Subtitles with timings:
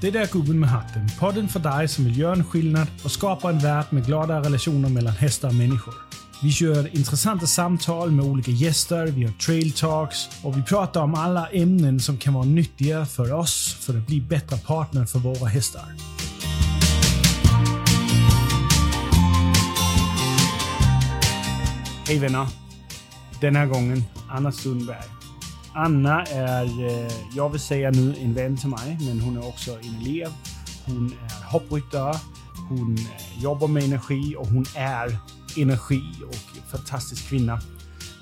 [0.00, 3.50] Det där Gubben med hatten, podden för dig som vill göra en skillnad och skapa
[3.50, 5.94] en värld med glada relationer mellan hästar och människor.
[6.42, 11.14] Vi kör intressanta samtal med olika gäster, vi har trail talks och vi pratar om
[11.14, 15.48] alla ämnen som kan vara nyttiga för oss för att bli bättre partner för våra
[15.48, 15.84] hästar.
[22.06, 22.46] Hej vänner!
[23.40, 25.19] Den här gången Anna Sundberg.
[25.72, 29.78] Anna är, eh, jag vill säga nu, en vän till mig, men hon är också
[29.78, 30.28] en elev.
[30.86, 32.18] Hon är hoppryttare,
[32.68, 35.16] hon eh, jobbar med energi och hon är
[35.56, 37.60] energi och fantastisk kvinna.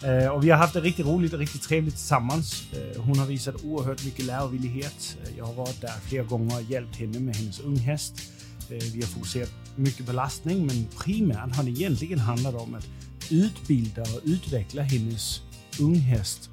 [0.02, 2.62] Eh, och vi har haft det riktigt roligt och riktigt trevligt tillsammans.
[2.96, 5.16] hon har visat oerhört mycket lärovillighet.
[5.36, 8.14] jag har varit där flera gånger och hjälpt henne med hennes unghäst.
[8.68, 12.88] vi har fokuserat mycket på lastning, men primärt har det egentligen handlat om att
[13.30, 15.40] utbilda och utveckla hennes
[15.80, 16.50] unghäst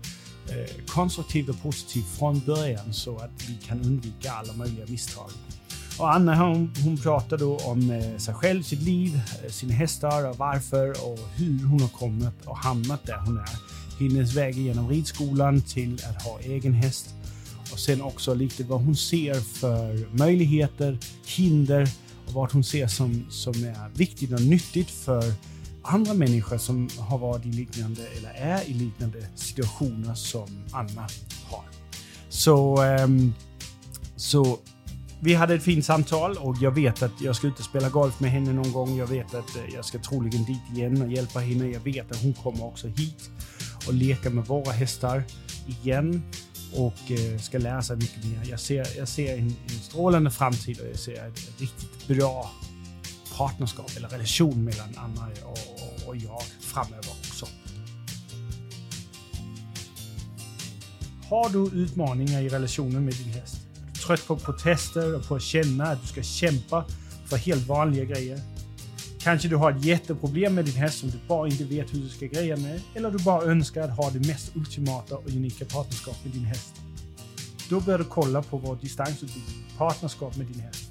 [0.49, 5.29] Eh, konstruktivt och positivt från början så att vi kan undvika alla möjliga misstag.
[5.99, 10.29] Och Anna hon, hon pratar då om eh, sig själv, sitt liv, eh, sina hästar
[10.29, 13.49] och varför och hur hon har kommit och hamnat där hon är.
[13.99, 17.15] Hennes väg genom ridskolan till att ha egen häst
[17.71, 21.89] och sen också lite vad hon ser för möjligheter, hinder
[22.27, 25.33] och vad hon ser som, som är viktigt och nyttigt för
[25.85, 31.07] andra människor som har varit i liknande eller är i liknande situationer som Anna
[31.49, 31.63] har.
[32.29, 33.33] Så, um,
[34.15, 34.59] så
[35.19, 38.19] vi hade ett fint samtal och jag vet att jag ska ut och spela golf
[38.19, 38.97] med henne någon gång.
[38.97, 41.67] Jag vet att eh, jag ska troligen dit igen och hjälpa henne.
[41.67, 43.29] Jag vet att hon kommer också hit
[43.87, 45.23] och leka med våra hästar
[45.67, 46.23] igen
[46.73, 48.41] och eh, ska lära sig mycket mer.
[48.49, 52.51] Jag ser, jag ser en, en strålande framtid och jag ser ett riktigt bra
[53.37, 55.74] partnerskap eller relation mellan Anna och,
[56.07, 57.47] och jag framöver också.
[61.29, 63.61] Har du utmaningar i relationen med din häst?
[63.75, 66.85] Är du trött på protester och på att känna att du ska kämpa
[67.25, 68.39] för helt vanliga grejer?
[69.19, 72.09] Kanske du har ett jätteproblem med din häst som du bara inte vet hur du
[72.09, 72.81] ska greja med.
[72.95, 76.73] Eller du bara önskar att ha det mest ultimata och unika partnerskap med din häst.
[77.69, 80.84] Då bör du kolla på vår distansutbildning, Partnerskap med din häst.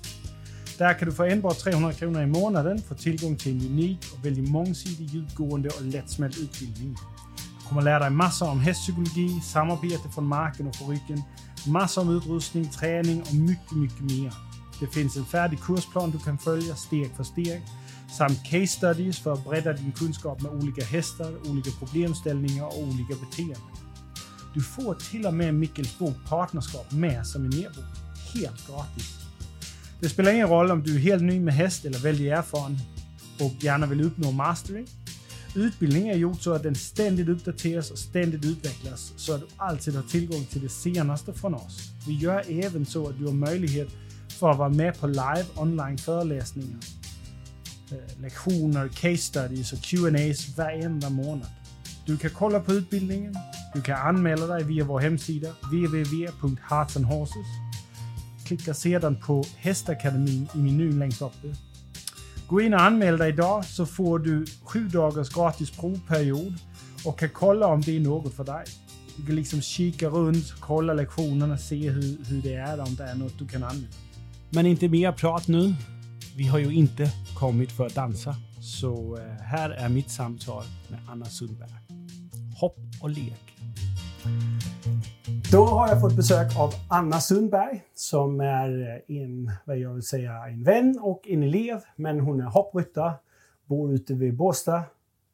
[0.79, 4.27] Där kan du för enbart 300 kronor i månaden få tillgång till en unik och
[4.27, 6.97] väldigt mångsidig, djupgående och lättsmält utbildning.
[7.37, 11.23] Du kommer lära dig massor om hästpsykologi, samarbete från marken och på ryggen,
[11.67, 14.33] massor om utrustning, träning och mycket, mycket mer.
[14.81, 17.63] Det finns en färdig kursplan du kan följa steg för steg
[18.19, 23.15] samt case studies för att bredda din kunskap med olika hästar, olika problemställningar och olika
[23.15, 23.61] beteenden.
[24.55, 27.85] Du får till och med Mickels bok Partnerskap med som en e-bok.
[28.35, 29.24] Helt gratis.
[30.05, 32.79] Det spelar ingen roll om du är helt ny med häst eller väldigt erfaren
[33.41, 34.85] och gärna vill uppnå mastery.
[35.55, 39.95] Utbildningen är gjord så att den ständigt uppdateras och ständigt utvecklas så att du alltid
[39.95, 41.91] har tillgång till det senaste från oss.
[42.07, 43.89] Vi gör även så att du har möjlighet
[44.29, 46.79] för att vara med på live online föreläsningar,
[47.93, 51.51] øh, lektioner, case studies och Q&As varenda månad.
[52.07, 53.37] Du kan kolla på utbildningen.
[53.75, 57.64] Du kan anmäla dig via vår hemsida www.heartsandhorses.com
[58.45, 61.55] Klicka sedan på Hästakademin i menyn längst uppe.
[62.47, 66.55] Gå in och anmäl dig idag så får du sju dagars gratis provperiod
[67.05, 68.65] och kan kolla om det är något för dig.
[69.17, 73.15] Du kan liksom kika runt, kolla lektionerna, se hur, hur det är, om det är
[73.15, 73.97] något du kan använda.
[74.51, 75.75] Men inte mer prat nu.
[76.37, 78.37] Vi har ju inte kommit för att dansa.
[78.61, 81.71] Så eh, här är mitt samtal med Anna Sundberg.
[82.61, 83.55] Hopp och lek.
[85.53, 90.33] Då har jag fått besök av Anna Sundberg som är en, vad jag vill säga,
[90.33, 91.81] en vän och en elev.
[91.97, 93.13] Men hon är hoppryttare,
[93.67, 94.83] bor ute vid Båstad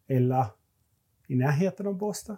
[0.09, 0.47] eller
[1.27, 2.37] i närheten av Båstad.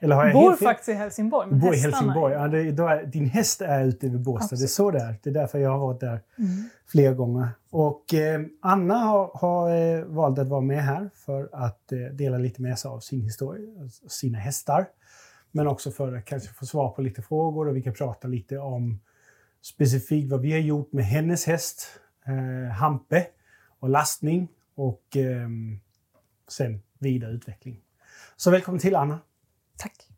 [0.00, 1.50] Eller har jag bor faktiskt i Helsingborg.
[1.50, 2.34] Men bor i Helsingborg.
[2.34, 4.44] Ja, det, är, din häst är ute vid Båstad.
[4.44, 4.60] Absolut.
[4.60, 5.18] Det är så det är.
[5.22, 6.50] Det är därför jag har varit där mm.
[6.86, 7.48] flera gånger.
[7.70, 12.38] Och eh, Anna har, har eh, valt att vara med här för att eh, dela
[12.38, 14.86] lite med sig av sin historia, sina hästar.
[15.50, 18.58] Men också för att kanske få svar på lite frågor och vi kan prata lite
[18.58, 19.00] om
[19.62, 23.26] specifikt vad vi har gjort med hennes häst, eh, Hampe,
[23.78, 25.48] och lastning och eh,
[26.48, 27.80] sen vidare utveckling.
[28.36, 29.18] Så välkommen till Anna.
[29.76, 30.08] Tack.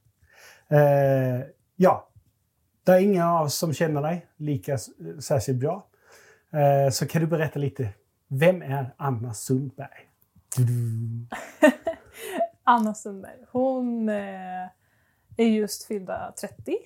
[0.69, 1.41] Eh,
[1.77, 2.09] ja,
[2.85, 4.79] det är ingen av oss som känner dig lika
[5.21, 5.87] särskilt bra.
[6.51, 7.89] Eh, så kan du berätta lite,
[8.29, 10.09] vem är Anna Sundberg?
[12.65, 14.67] Anna Sundberg, hon eh,
[15.37, 16.79] är just fyllda 30.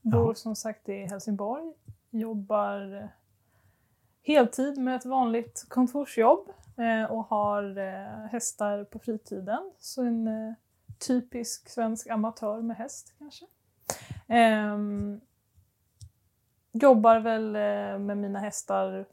[0.00, 1.72] Bor som sagt i Helsingborg.
[2.10, 3.08] Jobbar
[4.22, 9.72] heltid med ett vanligt kontorsjobb eh, och har eh, hästar på fritiden.
[9.78, 10.54] Så en eh,
[10.98, 13.46] typisk svensk amatör med häst kanske.
[14.28, 15.20] Ehm,
[16.72, 19.06] jobbar väl eh, med mina hästar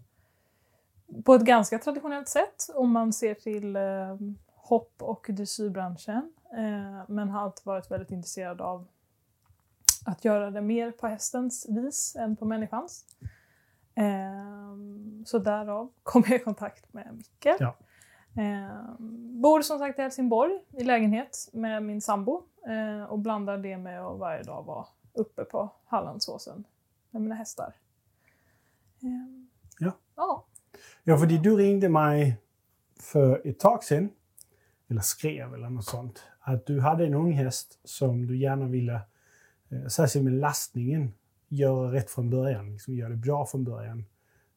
[1.25, 4.17] på ett ganska traditionellt sätt om man ser till eh,
[4.55, 6.33] hopp och dressyrbranschen.
[6.57, 8.87] Eh, men har alltid varit väldigt intresserad av
[10.05, 13.05] att göra det mer på hästens vis än på människans.
[13.95, 14.75] Eh,
[15.25, 17.55] så därav kom jag i kontakt med Micke.
[17.59, 17.75] Ja.
[18.37, 18.95] Eh,
[19.41, 24.01] bor som sagt i Helsingborg i lägenhet med min sambo eh, och blandar det med
[24.05, 26.63] att varje dag vara uppe på Hallandsåsen
[27.11, 27.73] med mina hästar.
[29.03, 29.45] Eh,
[29.79, 29.91] Ja.
[30.15, 30.45] Ja.
[31.03, 32.37] Ja, för du ringde mig
[32.99, 34.09] för ett tag sedan,
[34.87, 39.01] eller skrev eller något sånt, att du hade en ung häst som du gärna ville,
[39.69, 41.11] eh, särskilt med lastningen,
[41.49, 42.71] göra rätt från början.
[42.73, 44.05] Liksom göra det bra från början.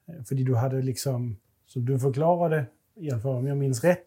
[0.08, 1.36] Eh, För du hade liksom,
[1.66, 4.04] som du förklarade, i alla fall om jag minns rätt,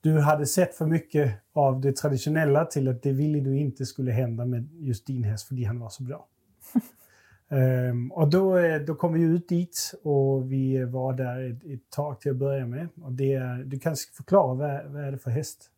[0.00, 4.12] du hade sett för mycket av det traditionella till att det ville du inte skulle
[4.12, 6.26] hända med just din häst, för han var så bra.
[7.48, 11.90] Ehm, och då, eh, då kom vi ut dit och vi var där ett, ett
[11.90, 12.88] tag till att börja med.
[13.02, 15.70] Och det, är- du kan förklara, vad, vad är det för häst?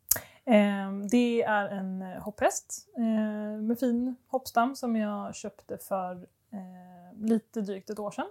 [0.44, 7.18] Eh, det är en eh, hopphäst eh, med fin hoppstam som jag köpte för eh,
[7.18, 8.26] lite drygt ett år sedan.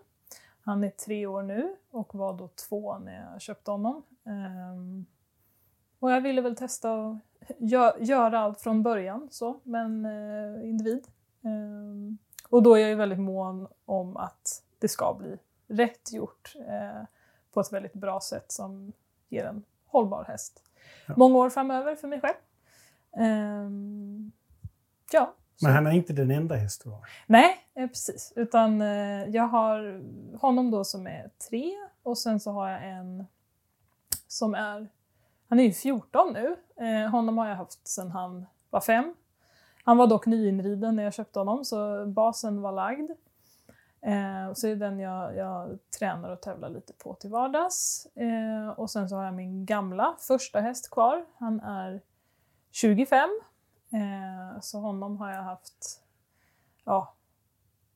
[0.61, 4.03] Han är tre år nu och var då två när jag köpte honom.
[4.25, 5.05] Ehm,
[5.99, 7.17] och jag ville väl testa att
[7.57, 11.07] gö- göra allt från början så, men eh, individ.
[11.43, 12.17] Ehm,
[12.49, 15.37] och då är jag ju väldigt mån om att det ska bli
[15.67, 17.03] rätt gjort eh,
[17.53, 18.91] på ett väldigt bra sätt som
[19.29, 20.63] ger en hållbar häst.
[21.07, 21.13] Ja.
[21.17, 22.35] Många år framöver för mig själv.
[23.17, 24.31] Ehm,
[25.11, 25.33] ja.
[25.55, 26.91] så- Men han är inte den enda hästen.
[26.91, 26.97] va?
[27.27, 28.33] Nej, eh, precis.
[28.35, 30.01] Utan eh, jag har
[30.37, 31.71] honom då som är tre
[32.03, 33.25] och sen så har jag en
[34.27, 34.87] som är,
[35.49, 36.55] han är ju 14 nu.
[36.85, 39.13] Eh, honom har jag haft sedan han var fem.
[39.83, 43.11] Han var dock nyinriden när jag köpte honom så basen var lagd.
[44.05, 48.07] Eh, så det är den jag, jag tränar och tävlar lite på till vardags.
[48.15, 51.25] Eh, och sen så har jag min gamla första häst kvar.
[51.37, 52.01] Han är
[52.71, 53.29] 25.
[53.93, 56.01] Eh, så honom har jag haft,
[56.83, 57.13] ja,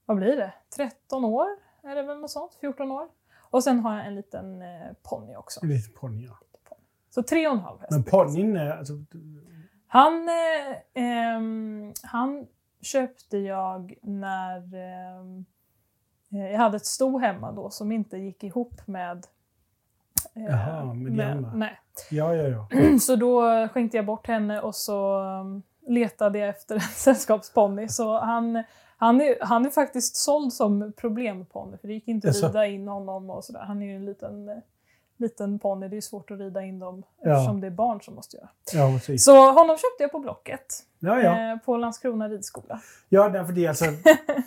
[0.05, 0.53] vad blir det?
[0.75, 1.47] 13 år
[1.83, 2.57] är det väl något sånt?
[2.61, 3.07] 14 år.
[3.49, 5.59] Och sen har jag en liten eh, ponny också.
[5.63, 6.37] En liten ponny, ja.
[7.09, 7.91] Så tre och en halv häst.
[7.91, 8.69] Men ponnyn är...
[8.69, 8.93] Alltså,
[9.87, 12.47] Han, eh, ehm, han
[12.81, 15.43] köpte jag när ehm, eh,
[16.29, 19.25] jag hade ett sto hemma då som inte gick ihop med...
[20.33, 21.51] eh, Jaha, med andra.
[21.53, 21.79] Nej.
[22.11, 22.99] ja, ja, ja.
[22.99, 27.87] Så då skänkte jag bort henne och så um, letade jag efter en sällskapsponny.
[27.87, 28.63] Så han,
[28.97, 32.87] han, är, han är faktiskt såld som problemponny för det gick inte att rida in
[32.87, 33.59] honom och sådär.
[33.59, 34.55] Han är ju en liten, eh,
[35.17, 37.31] liten ponny, det är svårt att rida in dem Ja.
[37.31, 38.49] eftersom det är barn som måste göra.
[38.73, 38.99] Ja.
[39.17, 41.51] Så honom köpte jag på Blocket Ja, ja.
[41.53, 42.81] eh, på Landskrona ridskola.
[43.09, 43.85] Ja, därför det är alltså,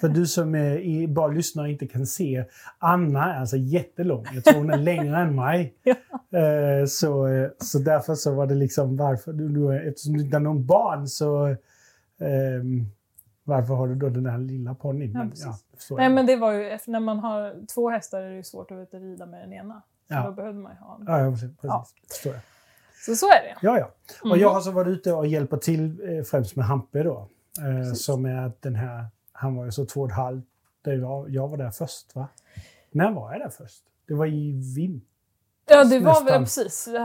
[0.00, 2.44] för du som är bara lyssnar och inte kan se.
[2.78, 4.26] Anna är alltså jättelång.
[4.34, 5.74] Jag tror hon är längre än mig.
[5.82, 6.38] Ja.
[6.38, 10.40] Eh, så, eh, så därför så var det liksom varför, du, eftersom du inte har
[10.40, 11.46] någon barn så
[12.20, 12.86] ehm,
[13.44, 15.12] varför har du då den här lilla ponnyn?
[15.14, 15.58] Ja, ja,
[15.96, 16.12] Nej jag.
[16.14, 19.26] men det var ju, när man har två hästar är det ju svårt att rida
[19.26, 19.74] med den ena.
[20.08, 20.26] Så Ja.
[20.26, 21.24] då behövde man ju ha en.
[21.24, 21.50] Ja, precis.
[21.62, 22.34] Ja.
[23.06, 23.56] Så så är det.
[23.62, 23.90] Ja, ja.
[24.22, 24.40] Och Mhm.
[24.40, 27.28] jag har så varit ute och hjälper till eh, främst med Hampe då.
[27.60, 30.44] Eh, som är den här, han var ju så två och ett halvt,
[30.82, 32.28] där jag, jag var där först va?
[32.90, 33.82] När var jag där först?
[34.08, 35.06] Det var i vinter.
[35.70, 36.84] Ja, det var väl precis.
[36.84, 36.98] Det,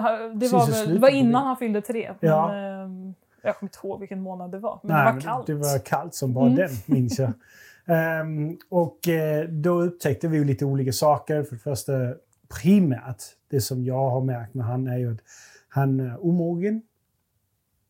[0.48, 2.14] var, väl, det var innan han fyllde tre.
[2.20, 2.54] Men, Ja.
[2.56, 4.80] ehm, jag kommer inte ihåg vilken månad det var.
[4.84, 5.48] Men Nej, det var kallt.
[5.48, 6.58] Det var kallt som bara Mm.
[6.58, 7.32] den, minns jag.
[7.88, 11.44] Ehm, och eh, då upptäckte vi lite olika saker.
[11.44, 11.92] För det första,
[12.62, 15.20] primärt, det som jag har märkt med han är ju att
[15.76, 16.82] han är omogen.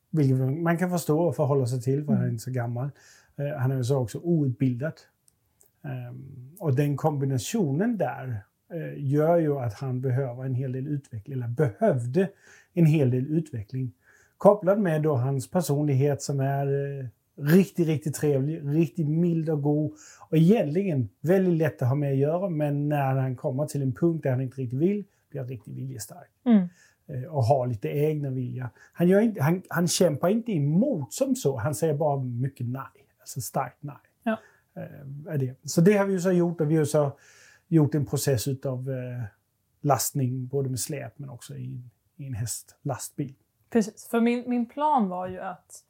[0.09, 2.33] Vilket man kan förstå och förhålla sig till, för han är Mm.
[2.33, 2.89] inte så gammal.
[3.35, 4.93] Eh, han är så också outbildad.
[5.83, 8.37] Ehm, och den kombinationen där
[8.73, 12.29] eh, gör ju att han behöver en hel del utveckling, eller behövde
[12.73, 13.91] en hel del utveckling.
[14.37, 16.67] Kopplat med då hans personlighet som är
[16.99, 17.05] eh,
[17.37, 19.91] riktigt, riktigt trevlig, riktigt mild och god
[20.29, 22.49] och egentligen väldigt lätt att ha med att göra.
[22.49, 25.73] Men när han kommer till en punkt där han inte riktigt vill, blir han riktigt
[25.73, 26.67] viljestark Mm.
[27.07, 28.69] Eh, och har lite egna vilja.
[28.93, 33.07] Han, gör inte, han, han kämpar inte emot som så, han säger bara mycket nej.
[33.19, 33.95] Alltså starkt nej.
[34.23, 34.37] Ja.
[34.75, 35.55] Eh, är det.
[35.63, 37.11] Så det har vi ju så gjort och vi har så
[37.67, 39.23] gjort en process utav eh,
[39.81, 41.81] lastning både med släp men också i,
[42.15, 43.33] i en hästlastbil.
[43.69, 44.07] Precis.
[44.07, 45.83] För min, min plan var ju att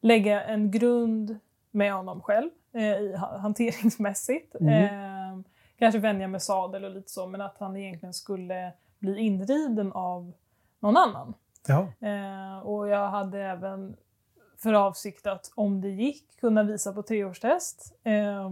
[0.00, 1.38] lägga en grund
[1.70, 4.54] med honom själv eh, hanteringsmässigt.
[4.60, 4.84] Mm.
[4.84, 5.44] Eh,
[5.78, 8.72] kanske vänja med sadel och lite så, men att han egentligen skulle
[9.04, 10.32] bli inriden av
[10.80, 11.34] någon annan.
[11.68, 11.88] Ja.
[12.08, 13.96] Eh, och jag hade även
[14.62, 17.94] för avsikt att om det gick kunna visa på treårstest.
[18.04, 18.48] Eh,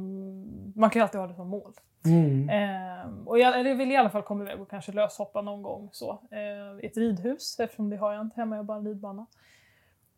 [0.74, 1.72] man kan ju alltid ha det som mål.
[2.04, 2.48] Mm.
[2.48, 5.88] Eh, och jag, jag vill i alla fall komma iväg och kanske löshoppa någon gång
[5.92, 6.22] så.
[6.30, 9.26] Eh, i ett ridhus, eftersom det har jag inte hemma, jag har bara en ridbana.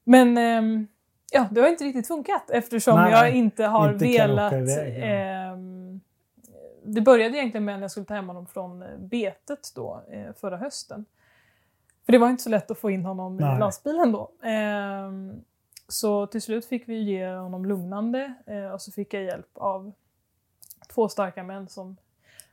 [0.04, 0.86] Men ehm,
[1.32, 4.52] ja, det har inte riktigt funkat eftersom Nej, jag inte har inte velat...
[4.52, 5.04] åka iväg, ja.
[5.04, 6.00] ehm,
[6.84, 10.32] det började egentligen med när jag skulle ta hem honom från eh, betet då, eh,
[10.40, 11.04] förra hösten.
[12.06, 13.56] För det var inte så lätt att få in honom Nej.
[13.56, 14.30] i lastbilen då.
[14.42, 15.32] Ehm,
[15.88, 19.92] så till slut fick vi ge honom lugnande eh, och så fick jag hjälp av
[20.94, 21.96] två starka män som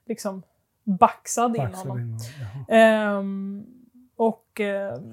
[0.06, 0.44] liksom
[0.84, 2.00] baxade in honom.
[2.00, 2.66] in honom.
[2.70, 3.66] Ehm,
[4.16, 4.62] och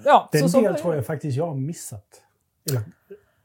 [0.05, 2.23] ja, Den så, så del tror jag faktiskt jag har missat.
[2.71, 2.83] Eller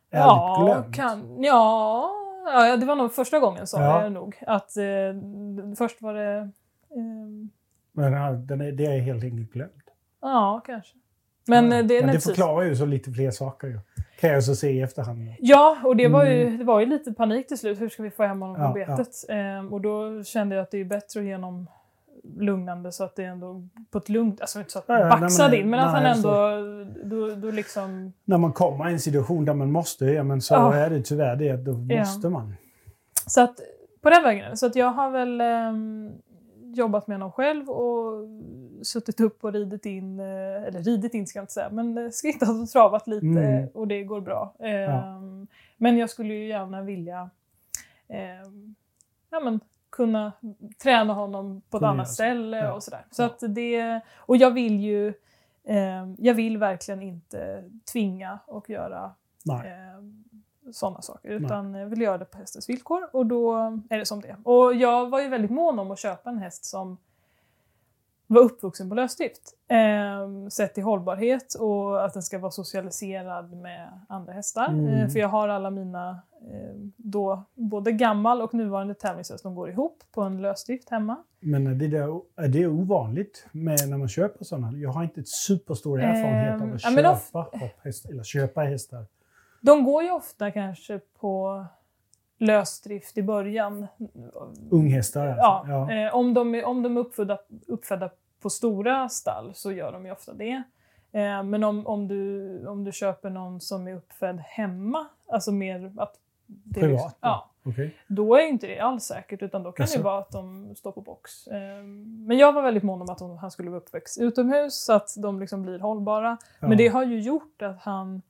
[0.10, 0.96] Ja, glömt.
[0.96, 2.12] kan, ja,
[2.46, 4.04] ja, det var nog första gången sa Ja.
[4.04, 4.36] jag nog.
[4.48, 4.84] Att eh,
[5.78, 6.50] först var det...
[6.96, 7.50] ehm,
[7.92, 9.84] Men ja, den är, det är helt enkelt glömt.
[10.22, 10.96] ja, kanske.
[11.48, 11.78] Men ja.
[11.80, 13.68] eh, det Men det förklarar ju så lite fler saker.
[13.68, 13.80] Ju.
[14.20, 15.34] Kan jag så se i efterhand.
[15.40, 16.58] Ja, och det var, ju, Mm.
[16.58, 17.82] det var ju lite panik till slut.
[17.82, 18.96] Hur ska vi få hem honom från Ja, ja.
[18.98, 19.14] betet?
[19.30, 21.68] Ehm, och då kände jag att det är bättre att ge honom
[22.24, 24.42] lugnande så att det ändå på ett lugnt...
[24.42, 26.32] Alltså inte så att Ja, ja, han baxade in, men att han ändå...
[27.04, 28.14] Då, då liksom...
[28.26, 30.76] När man kommer i en situation där man måste, ja men så Ja.
[30.76, 31.58] är det tyvärr det.
[31.58, 32.00] Då Ja.
[32.00, 32.54] måste man.
[33.28, 33.60] Så att
[34.02, 34.58] på den vägen.
[34.58, 36.12] Så att jag har väl ehm,
[36.76, 38.28] jobbat med honom själv och
[38.84, 40.26] suttit upp och ridit in, eh,
[40.64, 43.68] eller ridit in ska jag inte säga, men eh, skrittat och travat lite Mm.
[43.74, 44.54] och det går bra.
[44.60, 47.30] Ehm, Men jag skulle ju gärna vilja
[48.10, 48.76] ehm,
[49.32, 49.60] ja, men,
[49.94, 50.32] kunna
[50.84, 52.74] träna honom på ett annat ställe Ja.
[52.74, 53.06] och sådär.
[53.12, 53.26] Så Ja.
[53.26, 55.14] att det, och jag vill ju
[55.68, 59.12] ehm, jag vill verkligen inte tvinga och göra
[59.46, 59.72] Nej.
[60.72, 61.30] sådana saker.
[61.30, 61.46] Nej.
[61.46, 63.56] Utan jag vill göra det på hästens villkor och då
[63.90, 64.36] är det som det.
[64.44, 66.98] Och jag var ju väldigt mån om att köpa en häst som
[68.34, 69.42] var uppvuxen på lösdrift.
[69.68, 74.68] Eh, sett till hållbarhet och att den ska vara socialiserad med andra hästar.
[74.68, 74.88] Mm.
[74.88, 76.10] Eh, för jag har alla mina,
[76.52, 81.18] eh, då, både gammal och nuvarande tävlingshäst, de går ihop på en lösdrift hemma.
[81.40, 84.72] Men är det, där, är det ovanligt med när man köper sådana?
[84.78, 89.06] Jag har inte ett superstor erfarenhet Ehm, av att ja, köpa hopphäst, eller köpa hästar.
[89.62, 91.66] De går ju ofta kanske på
[92.38, 93.88] lösdrift i början.
[94.70, 95.42] Unghästar alltså.
[95.42, 96.08] Ja, ja.
[96.08, 98.10] Eh, om de är, om de är uppfödda, uppfödda
[98.44, 100.64] på stora stall så gör de ju ofta det.
[101.12, 105.94] Eh, men om, om, du, om du köper någon som är uppfödd hemma, alltså mer
[105.98, 106.20] att...
[106.46, 107.96] Det är Privat, liksom, ja, Okej.
[108.08, 109.98] då är inte det alls säkert utan då kan det Jaså?
[109.98, 111.48] ju vara att de står på box.
[111.48, 111.84] Eh,
[112.28, 115.40] men jag var väldigt mån om att han skulle vara uppväxt utomhus så att de
[115.40, 116.38] liksom blir hållbara.
[116.60, 116.68] Ja.
[116.68, 118.22] Men det har ju gjort att han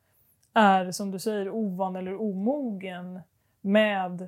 [0.54, 3.20] är, som du säger, ovan eller omogen
[3.62, 4.28] med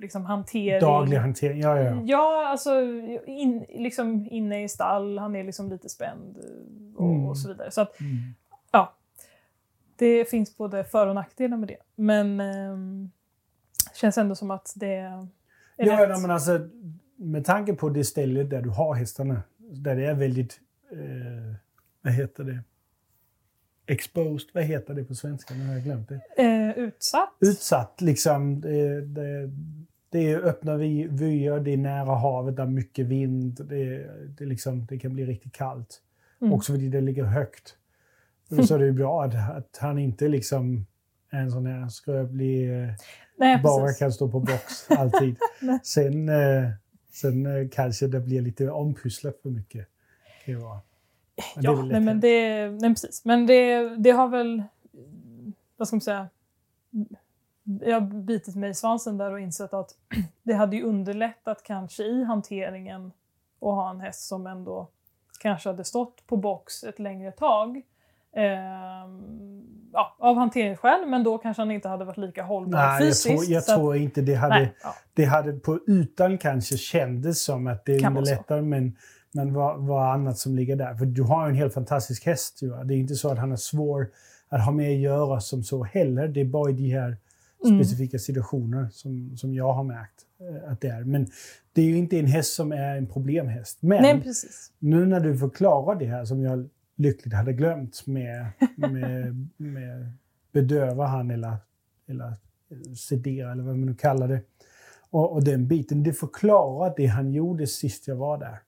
[0.00, 0.80] liksom hantering.
[0.80, 2.02] Daglig hantering, ja ja.
[2.04, 2.80] Ja, alltså
[3.26, 7.26] in, liksom inne i stall, han är liksom lite spänd eh, och, Mm.
[7.26, 7.70] och så vidare.
[7.70, 8.16] Så att Mm.
[9.96, 11.76] det finns både för och nackdelar med det.
[11.94, 13.10] Men ehm,
[13.94, 15.28] känns ändå som att det är
[15.76, 16.08] Ja, rätt.
[16.08, 16.68] nej, men alltså,
[17.16, 20.60] med tanke på det stället där du har hästarna, där det är väldigt,
[20.92, 21.54] eh,
[22.02, 22.60] vad heter det,
[23.88, 25.54] exposed, vad heter det på svenska?
[25.54, 26.20] Nu har jag glömt det.
[26.42, 27.36] Eh, utsatt.
[27.40, 28.60] Utsatt, liksom.
[28.60, 29.50] Det, det,
[30.10, 33.66] det är öppna vy- vyer, det är nära havet, där är mycket vind.
[33.68, 36.00] Det, det, liksom, det kan bli riktigt kallt.
[36.40, 36.52] Mm.
[36.52, 37.74] Också för att det ligger högt.
[38.66, 40.86] Så är det ju bra att, att han inte liksom
[41.30, 42.88] är en sån här skröplig, eh,
[43.36, 43.98] Nej, bara precis.
[43.98, 45.36] kan stå på box alltid.
[45.82, 46.70] Sen eh,
[47.12, 49.86] sen eh, kanske det blir lite ompysslat för mycket.
[50.44, 50.80] Kan det är
[51.56, 53.24] Ja, nej, men det, nej, precis.
[53.24, 54.62] Men det, det har väl,
[55.76, 56.28] vad ska man säga,
[57.84, 59.90] jag har bitit mig i svansen där och insett att
[60.42, 63.06] det hade ju underlättat kanske i hanteringen
[63.60, 64.88] att ha en häst som ändå
[65.40, 67.82] kanske hade stått på box ett längre tag.
[68.32, 72.98] Ehm, ja, av hanteringsskäl, men då kanske han inte hade varit lika hållbar Nej, jag
[73.08, 73.26] fysiskt.
[73.28, 74.54] tror, jag så att- tror inte det hade...
[74.54, 74.94] nej, ja.
[75.14, 78.96] Det hade på ytan kanske kändes som att det Kan underlättar, men,
[79.38, 80.94] men vad, vad annat som ligger där.
[80.94, 82.62] För du har ju en helt fantastisk häst.
[82.62, 82.68] Ju.
[82.84, 84.10] Det är inte så att han är svår
[84.48, 86.28] att ha med att göra som så heller.
[86.28, 87.16] Det är bara i de här
[87.64, 87.78] Mm.
[87.78, 91.04] specifika situationer som, som jag har märkt eh, att det är.
[91.04, 91.26] Men
[91.72, 93.82] det är ju inte en häst som är en problemhäst.
[93.82, 94.72] Men Nej, precis.
[94.78, 100.12] nu när du förklarar det här som jag lyckligt hade glömt med, med, med
[100.52, 101.56] bedöva han eller,
[102.08, 102.32] eller
[102.96, 104.40] sedera eller vad man nu kallar det.
[105.10, 108.58] Och, och den biten, det förklarar det han gjorde sist jag var där.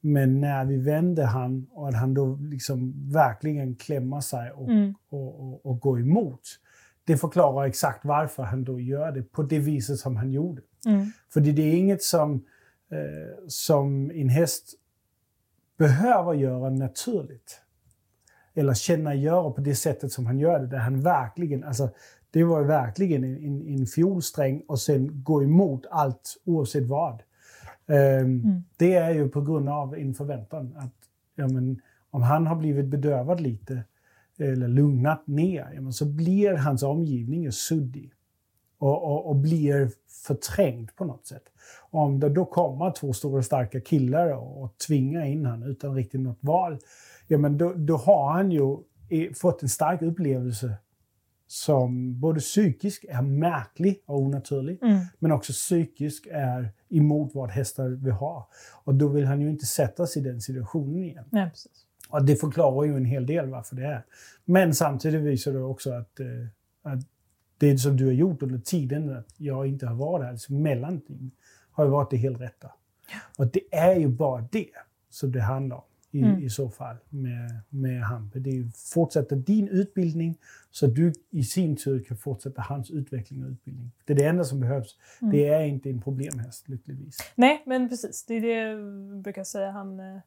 [0.00, 4.94] Men när vi vände han och att han då liksom verkligen klämmer sig och, Mm.
[5.08, 6.40] och, och, och går emot.
[7.04, 10.62] Det förklarar exakt varför han då gör det på det viset som han gjorde.
[10.86, 11.06] Mm.
[11.32, 12.34] För det är inget som,
[12.90, 14.74] eh, som en häst
[15.78, 17.60] behöver göra naturligt.
[18.54, 20.66] eller känna göra på det sättet som han gör det.
[20.66, 21.90] Där han verkligen, alltså,
[22.30, 27.22] det var verkligen en, en, en fiolsträng och sen gå emot allt oavsett vad.
[27.86, 28.64] Um, mm.
[28.76, 30.74] Det är ju på grund av en förväntan.
[30.76, 30.94] Att,
[31.34, 33.84] ja, men, om han har blivit bedövad lite
[34.38, 38.12] eller lugnat ner, ja, men, så blir hans omgivning suddig
[38.78, 39.90] och, och, och, blir
[40.26, 41.44] förträngd på något sätt.
[41.90, 46.20] Om det då kommer två stora starka killar och, och tvingar in honom utan riktigt
[46.20, 46.78] något val,
[47.26, 48.76] ja, men då, då har han ju
[49.34, 50.74] fått en stark upplevelse
[51.46, 54.98] som både psykisk är märklig och onaturlig, mm.
[55.18, 58.48] men också psykisk är emot vad hästar vill ha.
[58.84, 61.24] Och då vill han ju inte sätta sig i den situationen igen.
[61.30, 61.86] Nej, precis.
[62.08, 64.04] Och det förklarar ju en hel del varför det är.
[64.44, 66.26] Men samtidigt visar det också att, eh,
[66.82, 67.00] att
[67.58, 71.30] det som du har gjort under tiden, att jag inte har varit här, alltså mellantiden,
[71.70, 72.70] har ju varit det helt rätta.
[73.12, 73.18] Ja.
[73.38, 74.70] Och det är ju bara det
[75.10, 76.42] som det handlar om i, mm.
[76.42, 78.38] i så fall med, med Hampe.
[78.38, 80.38] Det är fortsätta din utbildning
[80.70, 83.92] så du i sin tur kan fortsätta hans utveckling och utbildning.
[84.04, 84.96] Det är det enda som behövs.
[85.22, 85.32] Mm.
[85.32, 87.18] Det är inte en problemhäst, lyckligtvis.
[87.34, 88.24] Nej, men precis.
[88.26, 88.78] Det är det jag
[89.22, 89.70] brukar säga.
[89.70, 90.18] Han, eh,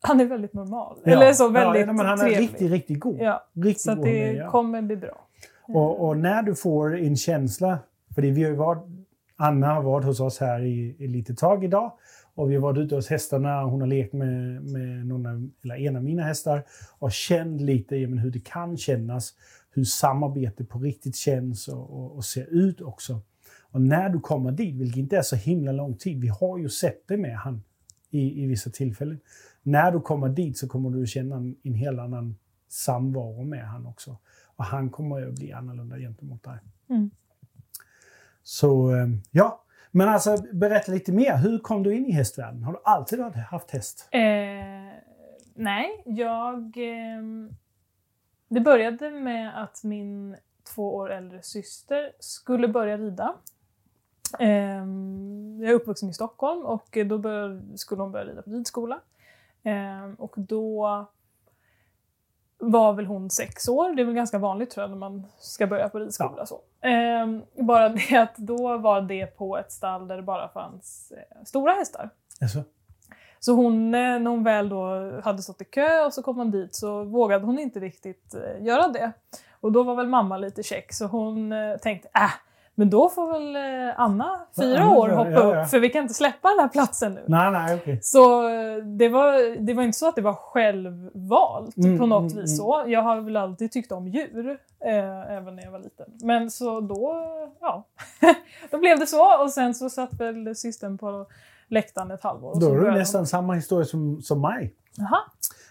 [0.00, 0.98] han är väldigt normal.
[1.04, 1.12] Ja.
[1.12, 2.40] Eller så väldigt ja, men Han är trevlig.
[2.40, 3.20] riktigt, riktigt god.
[3.20, 3.46] Ja.
[3.52, 4.50] Riktigt så god det med, ja.
[4.50, 5.28] kommer bli bra.
[5.68, 7.78] Och, och, när du får en känsla,
[8.14, 8.84] för vi har varit,
[9.36, 11.92] Anna har varit hos oss här i, i lite tag idag
[12.36, 15.76] och vi har varit ute hos hästarna, hon har lekt med, med någon av, eller
[15.76, 16.64] en av mina hästar
[16.98, 19.34] och känt lite ja, men hur det kan kännas,
[19.70, 23.20] hur samarbete på riktigt känns och, och, och ser ut också.
[23.70, 26.68] Och när du kommer dit, vilket inte är så himla lång tid, vi har ju
[26.68, 27.62] sett det med han
[28.10, 29.20] i, i vissa tillfällen.
[29.62, 32.36] När du kommer dit så kommer du känna en, en helt annan
[32.68, 34.16] samvaro med han också.
[34.56, 36.58] Och han kommer att bli annorlunda gentemot dig.
[36.88, 37.10] Mm.
[38.42, 39.62] Så eh, ja,
[39.96, 41.36] men alltså berätta lite mer.
[41.36, 42.62] Hur kom du in i hästvärlden?
[42.62, 44.08] Har du alltid haft häst?
[44.10, 44.20] Eh,
[45.54, 46.56] nej, jag...
[46.76, 47.22] Eh,
[48.48, 50.36] det började med att min
[50.74, 53.34] två år äldre syster skulle börja rida.
[54.38, 54.48] Eh,
[55.60, 59.00] jag är uppvuxen i Stockholm och då började, skulle hon börja rida på ridskola.
[59.62, 61.06] Eh, och då
[62.58, 63.92] var väl hon sex år.
[63.92, 66.34] Det är väl ganska vanligt tror jag när man ska börja på ridskola.
[66.36, 66.46] Ja.
[66.46, 66.60] Så.
[66.80, 71.44] Ehm, bara det att då var det på ett stall där det bara fanns eh,
[71.44, 72.10] stora hästar.
[72.40, 72.62] Alltså.
[73.40, 76.50] Så hon, eh, när hon väl då hade stått i kö och så kom man
[76.50, 79.12] dit så vågade hon inte riktigt eh, göra det.
[79.60, 82.30] Och då var väl mamma lite check så hon eh, tänkte äh,
[82.78, 85.62] men då får väl eh, Anna, fyra ja, år, hoppa ja, ja.
[85.62, 87.24] upp för vi kan inte släppa den här platsen nu.
[87.26, 87.98] Nej, nej, okay.
[88.02, 92.32] Så eh, det var, det var inte så att det var självvalt mm, på något
[92.32, 92.56] mm, vis.
[92.56, 92.84] så.
[92.86, 96.06] Jag har väl alltid tyckt om djur, eh, även när jag var liten.
[96.22, 97.14] Men så då,
[97.60, 97.86] ja,
[98.70, 99.42] då blev det så.
[99.42, 101.26] Och sen så satt väl systern på
[101.68, 102.60] läktaren ett halvår.
[102.60, 103.26] då är det nästan hon...
[103.26, 104.74] samma historia som, som mig.
[105.00, 105.24] Aha.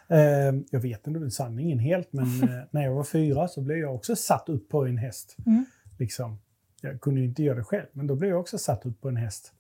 [0.08, 3.48] Eh, jag vet inte om det är sanningen helt, men eh, när jag var fyra
[3.48, 5.36] så blev jag också satt upp på en häst.
[5.46, 5.66] Mm.
[6.00, 6.38] Liksom
[6.86, 9.08] jag kunde ju inte göra det själv, men då blev jag också satt upp på
[9.08, 9.54] en häst.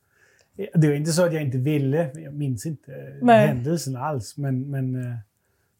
[0.73, 3.47] Det var inte så att jag inte ville, jag minns inte Nej.
[3.47, 5.17] händelsen alls, men, men, eh,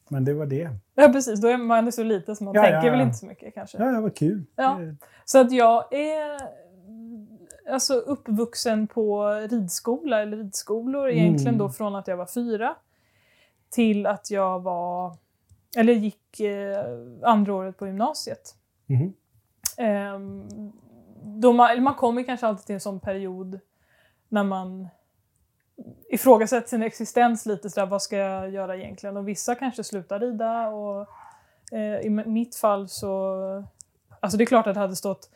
[0.10, 0.69] men det var det.
[0.95, 2.91] Ja precis, då är man så lite så man ja, tänker ja, ja.
[2.91, 3.77] väl inte så mycket kanske.
[3.77, 4.45] Ja, det var kul.
[4.55, 4.79] Ja.
[5.25, 6.39] Så att jag är
[7.69, 11.17] alltså, uppvuxen på ridskola eller ridskolor mm.
[11.17, 12.75] egentligen då från att jag var fyra
[13.69, 15.17] till att jag var,
[15.77, 16.86] eller gick eh,
[17.23, 18.55] andra året på gymnasiet.
[18.88, 19.13] Mm.
[20.15, 20.71] Um,
[21.41, 23.60] då man, man kommer kanske alltid till en sån period
[24.30, 24.88] när man
[26.10, 29.17] ifrågasätter sin existens lite sådär, vad ska jag göra egentligen?
[29.17, 31.08] Och vissa kanske slutar rida och
[31.71, 33.63] eh, i mitt fall så,
[34.19, 35.30] alltså det är klart att det hade stått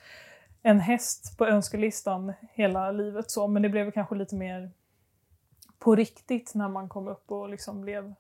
[0.61, 4.71] en häst på önskelistan hela livet så, men det blev kanske lite mer
[5.79, 8.13] på riktigt när man kom upp och liksom blev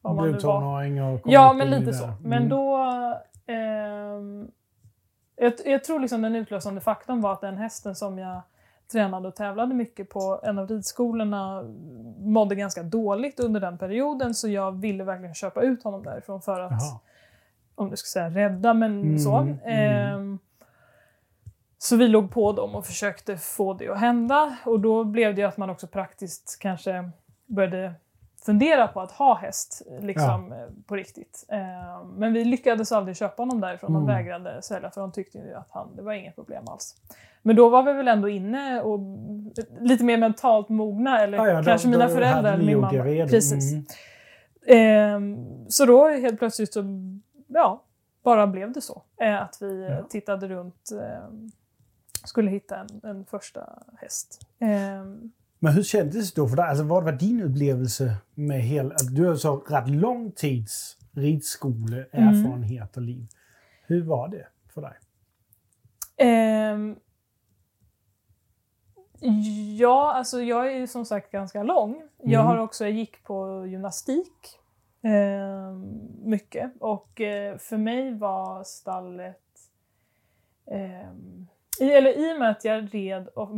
[0.00, 1.12] vad man blev nu var.
[1.12, 2.12] Och ja, men lite så.
[2.22, 2.48] Men mm.
[2.48, 2.78] då
[3.46, 4.46] eh,
[5.40, 8.42] jag, jag tror liksom den utlösande faktorn var att den hästen som jag
[8.92, 11.62] tränade och tävlade mycket på en av ridskolorna
[12.18, 16.60] mådde ganska dåligt under den perioden så jag ville verkligen köpa ut honom därifrån för
[16.60, 17.00] att, Jaha.
[17.74, 19.36] om du ska säga rädda, men mm, så.
[19.36, 20.34] Mm.
[20.34, 20.40] Eh,
[21.78, 25.44] så vi låg på dem och försökte få det att hända och då blev det
[25.44, 27.10] att man också praktiskt kanske
[27.46, 27.94] började
[28.44, 30.56] fundera på att ha häst liksom, ja.
[30.56, 31.44] Eh, på riktigt.
[31.48, 33.92] Eh, men vi lyckades aldrig köpa honom därifrån.
[33.92, 34.16] De mm.
[34.16, 36.96] vägrade sälja för de tyckte ju att han, det var inget problem alls.
[37.42, 39.00] Men då var vi väl ändå inne och
[39.80, 43.26] lite mer mentalt mogna, eller ja, ja, kanske då, mina då föräldrar, min mamma.
[43.26, 43.72] Precis.
[44.66, 45.34] Mm.
[45.36, 46.84] Eh, så då helt plötsligt så,
[47.46, 47.84] ja,
[48.22, 49.02] bara blev det så.
[49.20, 50.02] Eh, att vi ja.
[50.08, 51.28] tittade runt, eh,
[52.24, 54.40] skulle hitta en, en första häst.
[55.62, 56.64] Men hur kändes det då för dig?
[56.66, 58.94] Alltså, vad var din upplevelse med hela...
[59.10, 63.26] Du har så rätt lång tids ridskoleerfarenhet och liv.
[63.86, 64.92] Hur var det för dig?
[66.16, 66.96] Ehm,
[69.78, 72.02] ja, alltså jag är ju som sagt ganska lång.
[72.18, 72.46] Jag Mm.
[72.46, 74.58] har också, jag gick på gymnastik
[75.02, 79.40] ehm, mycket och eh, för mig var stallet
[80.70, 81.46] ehm,
[81.80, 83.48] i, eller i och med att jag red och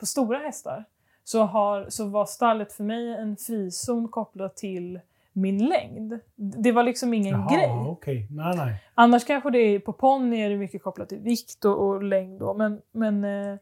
[0.00, 0.84] på stora hästar
[1.24, 5.00] så, har, så var stallet för mig en frizon kopplad till
[5.32, 6.18] min längd.
[6.36, 7.70] Det var liksom ingen Jaha, grej.
[7.88, 8.26] okej.
[8.30, 8.74] Nej, nej.
[8.94, 12.40] Annars kanske det är, på ponny är det mycket kopplat till vikt och, och längd
[12.40, 13.58] då, men, men eh, eh,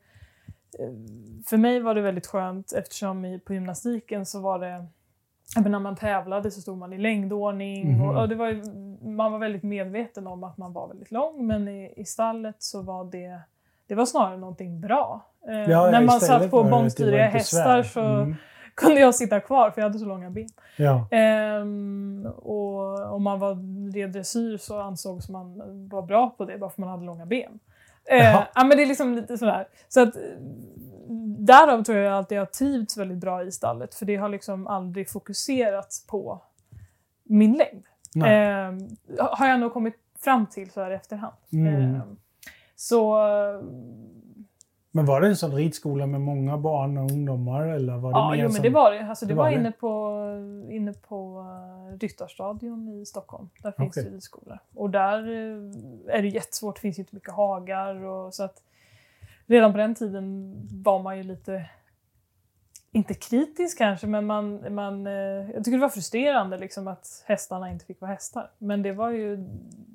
[1.46, 4.86] för mig var det väldigt skönt eftersom i, på gymnastiken så var det
[5.62, 8.02] men när man tävlade så stod man i längdordning Mhm.
[8.08, 8.60] och, och det var,
[9.08, 12.82] man var väldigt medveten om att man var väldigt lång men i, i stallet så
[12.82, 13.40] var det
[13.90, 15.26] det var snarare någonting bra.
[15.48, 18.34] Eh, Ja, när man satt på att bångstyriga hästar så Mm.
[18.74, 20.48] kunde jag sitta kvar för jag hade så långa ben.
[20.76, 21.08] Ja.
[21.10, 23.54] Ehm, och om man var
[23.92, 27.58] red dressyr så ansågs man vara bra på det bara för man hade långa ben.
[28.10, 28.46] Eh, Jaha.
[28.54, 29.68] ja, men det är liksom lite sådär.
[29.88, 30.14] Så att,
[31.38, 34.66] därav tror jag alltid jag har trivts väldigt bra i stallet för det har liksom
[34.66, 36.42] aldrig fokuserats på
[37.24, 37.84] min längd.
[38.26, 38.78] Ehm,
[39.18, 41.34] har jag nog kommit fram till så här efterhand.
[41.52, 42.00] Mm.
[42.80, 43.16] Så
[44.90, 47.68] Men var det en sån ridskola med många barn och ungdomar?
[47.68, 49.08] Eller var det Ja, jo, men det var det.
[49.08, 49.56] Alltså, det, det var, var det?
[49.56, 50.16] inne på,
[50.70, 53.48] inne på uh, Ryttarstadion i Stockholm.
[53.62, 54.04] Där finns Okej.
[54.04, 54.58] det ridskolor.
[54.74, 58.04] Och där eh, är det jättesvårt, det finns ju inte mycket hagar.
[58.04, 58.62] Och, så att
[59.46, 61.64] redan på den tiden var man ju lite,
[62.92, 65.12] inte kritisk kanske, men man, man, eh,
[65.54, 68.50] jag tycker det var frustrerande liksom, att hästarna inte fick vara hästar.
[68.58, 69.36] Men det var ju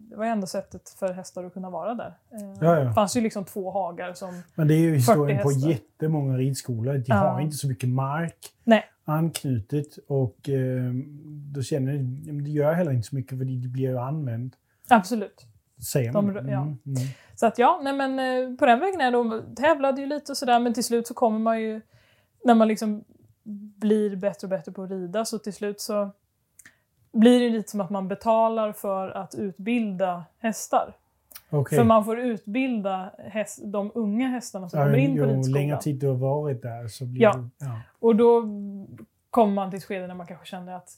[0.09, 2.13] det var ändå sättet för hästar att kunna vara där.
[2.31, 2.83] Eh, Ja, ja.
[2.83, 6.37] Det fanns ju liksom två hagar som Men det är ju 40 historien på jättemånga
[6.37, 6.93] ridskolor.
[6.93, 7.15] De Ja.
[7.15, 8.83] har inte så mycket mark Nej.
[9.05, 10.93] anknutet och eh,
[11.53, 11.93] då känner
[12.43, 14.53] det gör heller inte så mycket för det blir ju använt.
[14.89, 15.45] Absolut.
[15.91, 16.41] Säger De- ja.
[16.41, 16.97] Mm, mm.
[17.35, 20.59] Så att ja, nej men på den vägen är de tävlade ju lite och sådär
[20.59, 21.81] men till slut så kommer man ju
[22.45, 23.03] när man liksom
[23.79, 26.09] blir bättre och bättre på att rida så till slut så
[27.13, 30.93] blir det ju lite som att man betalar för att utbilda hästar.
[31.49, 31.77] Okej.
[31.77, 35.51] För man får utbilda häst, de unga hästarna som Ja, kommer in på jo, ridskolan.
[35.61, 37.33] längre tid du har varit där så blir Ja.
[37.37, 37.65] det...
[37.65, 37.79] Ja.
[37.99, 38.43] Och då
[39.29, 40.89] kommer man till ett skede när man kanske känner att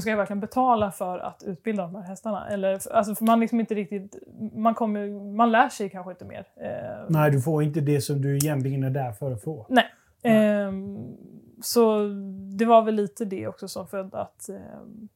[0.00, 2.48] ska jag verkligen betala för att utbilda de här hästarna?
[2.48, 4.16] Eller, alltså, för man liksom inte riktigt,
[4.54, 6.44] man, kommer, man lär sig kanske inte mer.
[6.56, 9.66] Eh, Nej, du får inte det som du egentligen är där för att få.
[9.68, 9.84] Nej.
[10.22, 11.16] Ehm,
[11.62, 12.08] så
[12.58, 15.08] det var väl lite det också som födde att ehm,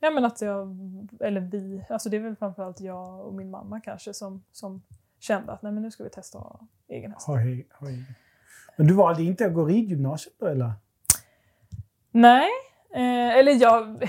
[0.00, 0.76] Ja men att jag,
[1.20, 4.82] eller vi, alltså det är väl framförallt jag och min mamma kanske som, som
[5.18, 7.26] kände att nej men nu ska vi testa att ha egen häst.
[7.26, 7.68] Ha, hej.
[8.76, 10.72] Men du valde inte att gå ridgymnasiet då eller?
[12.10, 12.48] Nej,
[12.94, 14.08] eh, eller jag,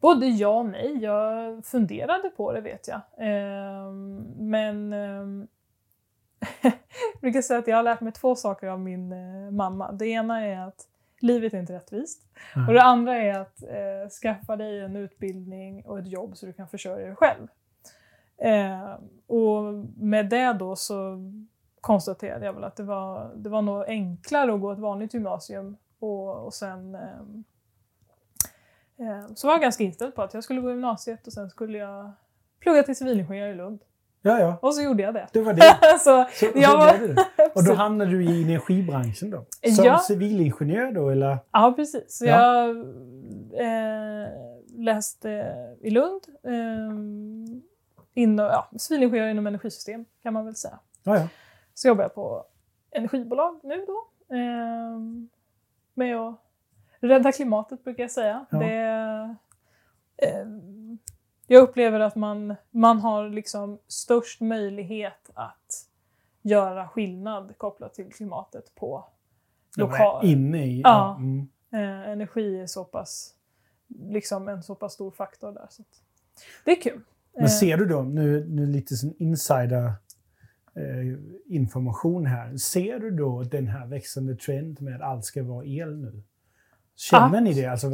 [0.00, 0.98] både ja och nej.
[1.02, 3.00] Jag funderade på det vet jag.
[3.18, 5.48] Ehm, men ehm,
[6.62, 9.92] jag brukar säga att jag har lärt mig två saker av min eh, mamma.
[9.92, 10.88] Det ena är att
[11.20, 12.22] livet är inte rättvist.
[12.56, 12.66] Nej.
[12.66, 16.52] Och det andra är att eh, skaffa dig en utbildning och ett jobb så du
[16.52, 17.48] kan försörja dig själv.
[18.38, 18.94] Eh,
[19.26, 21.18] och med det då så
[21.80, 25.76] konstaterade jag väl att det var, det var nog enklare att gå ett vanligt gymnasium
[25.98, 27.44] och, och sen ehm,
[28.96, 31.78] eh, så var jag ganska inställd på att jag skulle gå gymnasiet och sen skulle
[31.78, 32.12] jag
[32.60, 33.80] plugga till civilingenjör i Lund.
[34.22, 34.58] Ja, ja.
[34.62, 35.26] Och så gjorde jag det.
[35.32, 35.62] Det var det.
[36.00, 37.50] så, Så, jag var- det.
[37.54, 39.44] Och då hamnade du i energibranschen då?
[39.76, 39.98] Som Ja.
[39.98, 41.38] civilingenjör då eller?
[41.52, 42.18] Ja, precis.
[42.18, 42.64] Så Ja.
[42.66, 42.76] jag
[43.52, 44.28] eh,
[44.76, 45.28] läste
[45.80, 46.20] i Lund.
[46.42, 46.90] Eh,
[48.14, 50.78] inom, ja, civilingenjör inom energisystem kan man väl säga.
[51.02, 51.28] Ja, ja.
[51.74, 52.44] Så jobbar jag på
[52.90, 54.08] energibolag nu då.
[54.36, 54.98] Eh,
[55.94, 56.40] med att
[57.00, 58.46] rädda klimatet brukar jag säga.
[58.50, 58.58] Ja.
[58.58, 59.36] Det,
[60.28, 60.46] eh,
[61.52, 65.86] jag upplever att man, man har liksom störst möjlighet att
[66.42, 69.04] göra skillnad kopplat till klimatet på
[69.76, 70.80] lokal, Inne i...
[70.80, 71.16] Ja.
[71.18, 71.48] Mm.
[71.72, 73.34] Eh, energi är så pass,
[73.86, 75.66] liksom en så pass stor faktor där.
[75.70, 75.82] Så
[76.64, 77.00] det är kul.
[77.34, 79.92] Men Eh, ser du då, nu, nu lite som insider
[80.74, 82.56] eh, information här.
[82.56, 86.22] Ser du då den här växande trend med att allt ska vara el nu?
[86.96, 87.66] Känner ni det?
[87.66, 87.90] Alltså,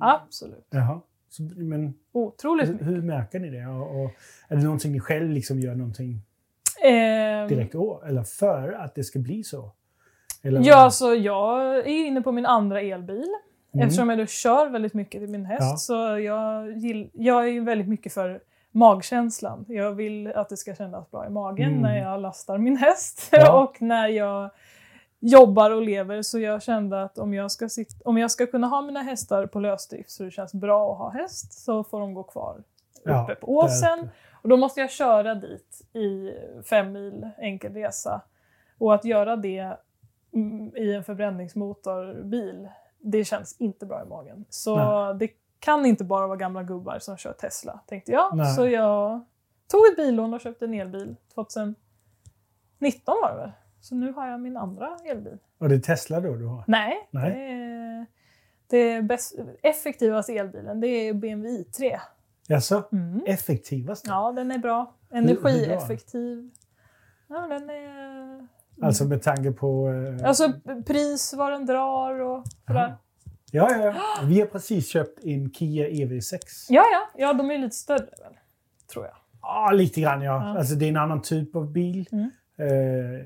[0.00, 0.66] Absolut.
[0.70, 1.00] Jaha.
[1.28, 2.86] Så, men Otroligt hur, mycket.
[2.86, 3.66] hur märker ni det?
[3.66, 4.10] Och, och,
[4.48, 6.20] är det någonting ni själv liksom gör någonting
[6.84, 9.70] Ehm, direkt å, eller för att det ska bli så?
[10.42, 13.26] Eller, ja, så jag är inne på min andra elbil.
[13.74, 13.86] Mm.
[13.86, 15.76] Eftersom jag då kör väldigt mycket till min häst Ja.
[15.76, 18.40] så jag, gill, jag är väldigt mycket för
[18.72, 19.64] magkänslan.
[19.68, 21.82] Jag vill att det ska kännas bra i magen Mm.
[21.82, 23.62] när jag lastar min häst Ja.
[23.64, 24.50] och när jag
[25.30, 28.66] jobbar och lever så jag kände att om jag, ska sit, om jag ska kunna
[28.66, 32.14] ha mina hästar på lösdrift så det känns bra att ha häst så får de
[32.14, 32.62] gå kvar
[33.04, 33.98] Ja, uppe på åsen.
[33.98, 34.08] uppe.
[34.42, 38.20] Och då måste jag köra dit i fem mil enkel resa.
[38.78, 39.76] Och att göra det
[40.34, 44.44] mm, i en förbränningsmotorbil, det känns inte bra i magen.
[44.50, 45.14] Så Nej.
[45.14, 48.36] det kan inte bara vara gamla gubbar som kör Tesla, tänkte jag.
[48.36, 48.54] Nej.
[48.54, 49.24] Så jag
[49.70, 51.76] tog ett billån och köpte en elbil 2019
[53.22, 53.52] var det väl?
[53.88, 55.38] Så nu har jag min andra elbil.
[55.58, 56.64] Och det är Tesla då du har?
[56.66, 57.30] Nej, Nej.
[57.30, 58.06] det är,
[58.66, 61.98] det är bäst, effektivaste elbilen, det är BMW i3.
[62.48, 62.82] Jaså?
[62.92, 63.20] Mm.
[63.26, 64.04] Effektivast?
[64.06, 64.94] Ja, den är bra.
[65.10, 66.50] Energieffektiv.
[67.28, 68.48] Ja, den är...
[68.82, 69.88] Alltså med tanke på...
[70.20, 70.52] eh, Alltså
[70.86, 72.96] pris, vad den drar och sådär.
[73.52, 73.94] Ja, ja, ja.
[74.26, 76.38] Vi har precis köpt en Kia EV6.
[76.68, 77.08] Ja, ja.
[77.16, 78.36] Ja, de är lite större väl?
[78.92, 79.14] Tror jag.
[79.42, 80.32] Ja, lite grann ja.
[80.32, 80.58] Ja.
[80.58, 82.08] Alltså det är en annan typ av bil.
[82.12, 82.30] Mm.
[82.58, 83.24] Eh,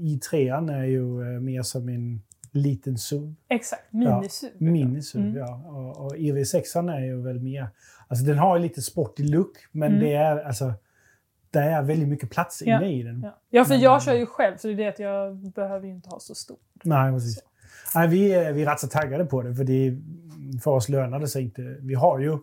[0.00, 3.34] I3 är ju eh, mer som en liten SUV.
[3.48, 3.92] Exakt.
[3.92, 4.50] Minisuv.
[4.58, 5.36] Minisuv, Mm.
[5.36, 5.62] ja.
[5.66, 7.68] Och, och EV6 är ju väl mer...
[8.08, 10.04] Alltså den har ju lite sportig look, men Mm.
[10.04, 10.72] det är alltså...
[11.50, 12.76] Det är väldigt mycket plats Ja.
[12.76, 13.20] inne i den.
[13.22, 13.38] Ja.
[13.50, 15.92] ja, för Men- jag kör ju själv så det är det att jag behöver ju
[15.94, 16.60] inte ha så stort.
[16.84, 17.44] Nej, precis.
[17.94, 19.98] Nej, vi, är, vi är rätt så taggade på det, för det,
[20.64, 21.62] för oss lönar det sig inte.
[21.80, 22.38] Vi har ju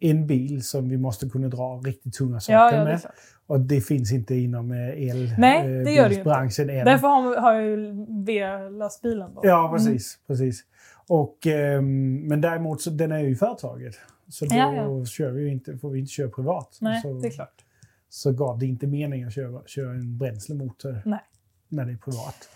[0.00, 3.00] en bil som vi måste kunna dra riktigt tunga saker Ja, ja, med.
[3.46, 6.08] Och det finns inte inom eh, el, Nej, eh, det gör det ju inte.
[6.08, 6.84] bilsbranschen än.
[6.84, 7.08] Därför
[7.40, 9.30] har, jag ju V-lastbilen.
[9.42, 10.18] Ja, precis.
[10.26, 10.64] precis.
[11.08, 13.94] Och, ehm, men däremot, så, den är ju i företaget.
[14.28, 15.04] Så då Ja.
[15.06, 16.78] Kör vi inte, får vi inte köra privat.
[16.80, 17.64] Nej, så, det är klart.
[18.08, 21.20] så gav det inte mening att köra, köra en bränslemotor Nej.
[21.68, 22.48] när det är privat.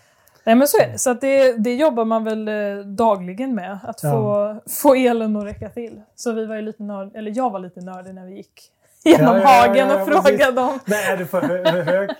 [0.45, 0.99] Nej men så är det.
[0.99, 3.79] Så att det, det jobbar man väl eh, dagligen med.
[3.85, 4.61] Att få, Ja.
[4.71, 6.03] få elen att räcka till.
[6.15, 8.61] Så vi var ju lite nörd, eller jag var lite nördig när vi gick
[9.05, 10.79] genom Ja, hagen och frågade om...
[10.87, 12.11] Vad är det för hö hö hög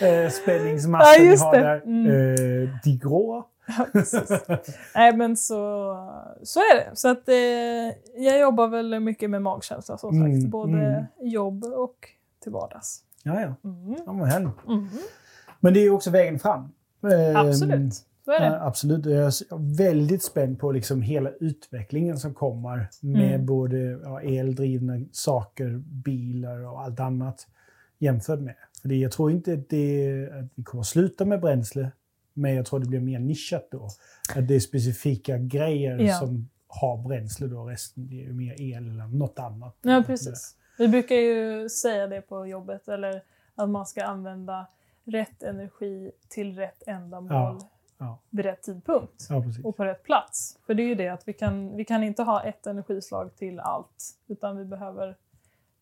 [0.00, 1.60] eh, spänningsmassa Ja, ni har det.
[1.60, 1.76] där?
[1.76, 2.06] Mm.
[2.06, 3.46] Eh, de grå?
[3.78, 4.30] Ja, precis.
[4.94, 5.54] Nej men så,
[6.42, 6.96] så är det.
[6.96, 7.34] Så att eh,
[8.24, 10.26] jag jobbar väl mycket med magkänsla som sagt.
[10.26, 11.04] Mm, Både mm.
[11.20, 11.96] jobb och
[12.42, 13.00] till vardags.
[13.22, 13.70] Ja, ja.
[13.70, 13.96] Mm.
[14.06, 14.50] ja men.
[14.68, 14.88] Mm.
[15.60, 16.72] men det är ju också vägen fram.
[17.36, 18.46] Absolut, så är det.
[18.46, 19.04] Ja, absolut.
[19.06, 23.46] Jag är väldigt spänd på liksom hela utvecklingen som kommer med Mm.
[23.46, 27.46] både ja, eldrivna saker, bilar och allt annat
[27.98, 28.54] jämfört med.
[28.82, 31.90] För jag tror inte att, det, att vi kommer sluta med bränsle,
[32.34, 33.88] men jag tror det blir mer nischat då.
[34.36, 36.18] Att det är specifika grejer Ja.
[36.18, 39.76] som har bränsle då, resten blir ju mer el eller något annat.
[39.82, 40.56] Ja, precis.
[40.78, 43.22] Vi brukar ju säga det på jobbet, eller
[43.54, 44.66] att man ska använda
[45.04, 47.58] rätt energi till rätt ändamål Ja,
[47.98, 48.18] ja.
[48.30, 50.58] vid rätt tidpunkt Ja, och på rätt plats.
[50.66, 53.60] För det är ju det att vi kan, vi kan inte ha ett energislag till
[53.60, 55.16] allt, utan vi behöver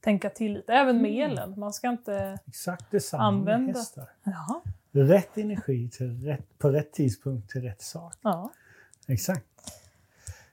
[0.00, 0.72] tänka till lite.
[0.72, 1.30] Även med Mm.
[1.30, 1.54] elen.
[1.60, 2.38] Man ska inte...
[2.46, 3.66] Exakt detsamma Använda.
[3.66, 4.08] med hästar.
[4.22, 4.62] Ja.
[4.90, 8.14] Rätt energi till rätt, på rätt tidpunkt till rätt sak.
[8.22, 8.50] ja.
[9.06, 9.44] Exakt.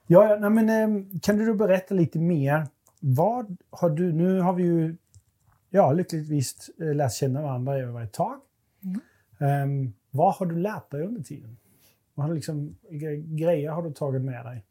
[0.06, 2.66] Ja, nej, men, ehm, kan du berätta lite mer?
[3.00, 4.96] Vad har du, nu har vi ju
[5.70, 8.40] ja, lyckligtvis eh, lärt känna varandra över ett tag.
[9.38, 11.56] Ehm, vad har du lärt dig under tiden?
[12.14, 12.76] Vad har liksom,
[13.24, 14.64] grejer har du tagit med dig?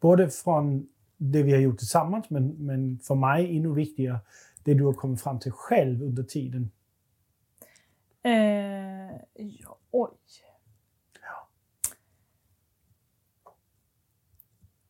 [0.00, 4.18] Både från det vi har gjort tillsammans, men, men för mig ännu viktigare,
[4.64, 6.70] det du har kommit fram till själv under tiden.
[8.22, 9.78] Eh, ja.
[9.90, 10.10] Oj.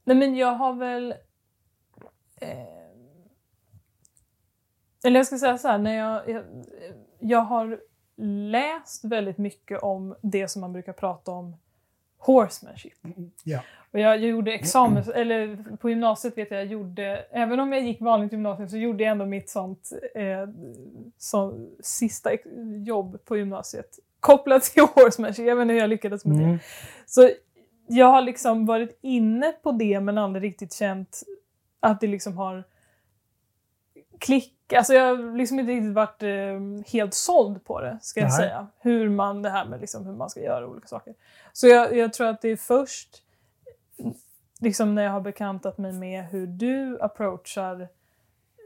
[0.04, 1.14] Nej men jag har väl...
[2.40, 2.80] Eh,
[5.04, 6.44] eller jag ska säga så här, när jag, jag,
[7.20, 7.80] jag har
[8.50, 11.56] läst väldigt mycket om det som man brukar prata om,
[12.18, 12.98] horsemanship.
[13.44, 13.60] Ja.
[13.92, 18.00] Och jag, gjorde examen, eller på gymnasiet vet jag, jag gjorde, även om jag gick
[18.00, 20.48] vanligt gymnasium så gjorde jag ändå mitt sånt, eh,
[21.18, 22.30] så, sista
[22.84, 25.46] jobb på gymnasiet kopplat till horsemanship.
[25.46, 26.44] Jag vet inte hur jag lyckades med det.
[26.44, 26.58] Mm.
[27.06, 27.30] Så
[27.86, 31.22] jag har liksom varit inne på det men aldrig riktigt känt
[31.80, 32.64] att det liksom har
[34.18, 34.54] klick.
[34.72, 38.38] Alltså jag har liksom inte riktigt varit eh, helt såld på det, ska jag Nej.
[38.38, 38.66] säga.
[38.78, 41.14] Hur man, det här med liksom hur man ska göra olika saker.
[41.52, 43.22] Så jag, jag tror att det är först
[44.60, 47.88] liksom när jag har bekantat mig med hur du approachar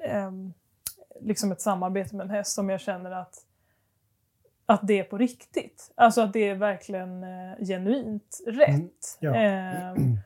[0.04, 0.52] ehm,
[1.20, 3.46] liksom ett samarbete med en häst som jag känner att,
[4.66, 5.92] att det är på riktigt.
[5.94, 8.68] Alltså att det är verkligen eh, genuint rätt.
[8.68, 8.90] Mm,
[9.20, 9.34] ja.
[9.34, 10.18] Ehm,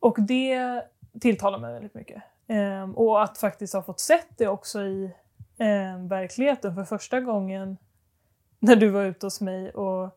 [0.00, 0.82] och det
[1.20, 2.22] tilltalar mig väldigt mycket.
[2.46, 5.10] Ehm, och att faktiskt ha fått sett det också i
[5.58, 7.76] ehm, verkligheten för första gången
[8.58, 10.10] när du var ute hos mig och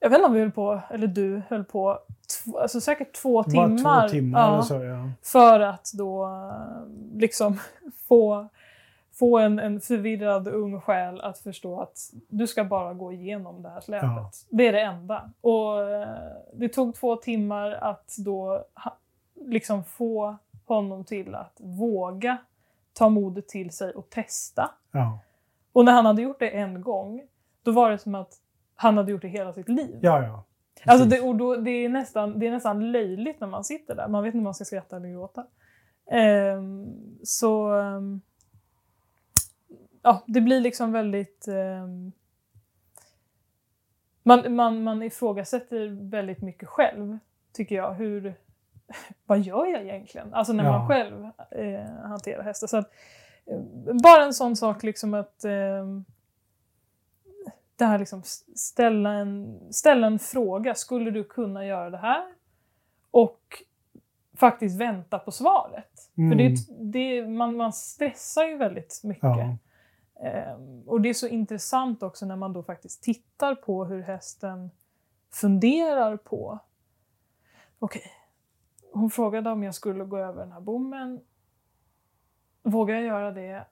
[0.00, 1.98] jag vet inte om vi höll på, eller du höll på,
[2.60, 4.08] alltså säkert två timmar.
[4.08, 5.10] Två timmar ja, så, ja.
[5.22, 7.58] För att då eh, liksom
[8.08, 8.48] få,
[9.12, 13.68] få en, en förvirrad ung själ att förstå att du ska bara gå igenom det
[13.68, 14.08] här släpet.
[14.08, 14.30] Ja.
[14.48, 15.30] Det är det enda.
[15.40, 16.08] Och eh,
[16.52, 18.64] det tog två timmar att då
[19.34, 20.36] liksom få
[20.68, 22.38] honom till att våga
[22.92, 24.70] ta modet till sig och testa.
[24.92, 25.18] Ja.
[25.72, 27.22] Och när han hade gjort det en gång,
[27.62, 28.40] då var det som att
[28.74, 29.98] han hade gjort det hela sitt liv.
[30.02, 30.44] Ja, ja.
[30.84, 34.08] Alltså det, och då, det, är nästan, det är nästan löjligt när man sitter där.
[34.08, 35.46] Man vet inte om man ska skratta eller gråta.
[36.10, 37.72] Ehm, så...
[37.72, 38.20] ehm,
[40.02, 41.48] ja, det blir liksom väldigt...
[41.48, 42.12] ehm,
[44.22, 47.18] man, man, man ifrågasätter väldigt mycket själv,
[47.52, 47.94] tycker jag.
[47.94, 48.34] Hur,
[49.26, 50.34] vad gör jag egentligen?
[50.34, 50.88] Alltså när man Ja.
[50.88, 52.66] själv eh, hanterar hästar.
[52.66, 52.90] Så att,
[53.46, 53.60] eh,
[54.02, 55.44] bara en sån sak liksom att...
[55.44, 56.04] ehm,
[57.78, 58.22] det här liksom
[58.56, 60.74] ställa en, ställa en fråga.
[60.74, 62.24] Skulle du kunna göra det här?
[63.10, 63.62] Och
[64.36, 65.90] faktiskt vänta på svaret.
[66.14, 66.38] För Mm.
[66.38, 69.22] det, det, man, man stressar ju väldigt mycket.
[69.22, 69.56] Ja.
[70.26, 74.70] Ehm, och det är så intressant också när man då faktiskt tittar på hur hästen
[75.32, 76.58] funderar på...
[77.78, 78.02] Okej,
[78.96, 81.20] hon frågade om jag skulle gå över den här bommen.
[82.62, 83.66] Vågar jag göra det?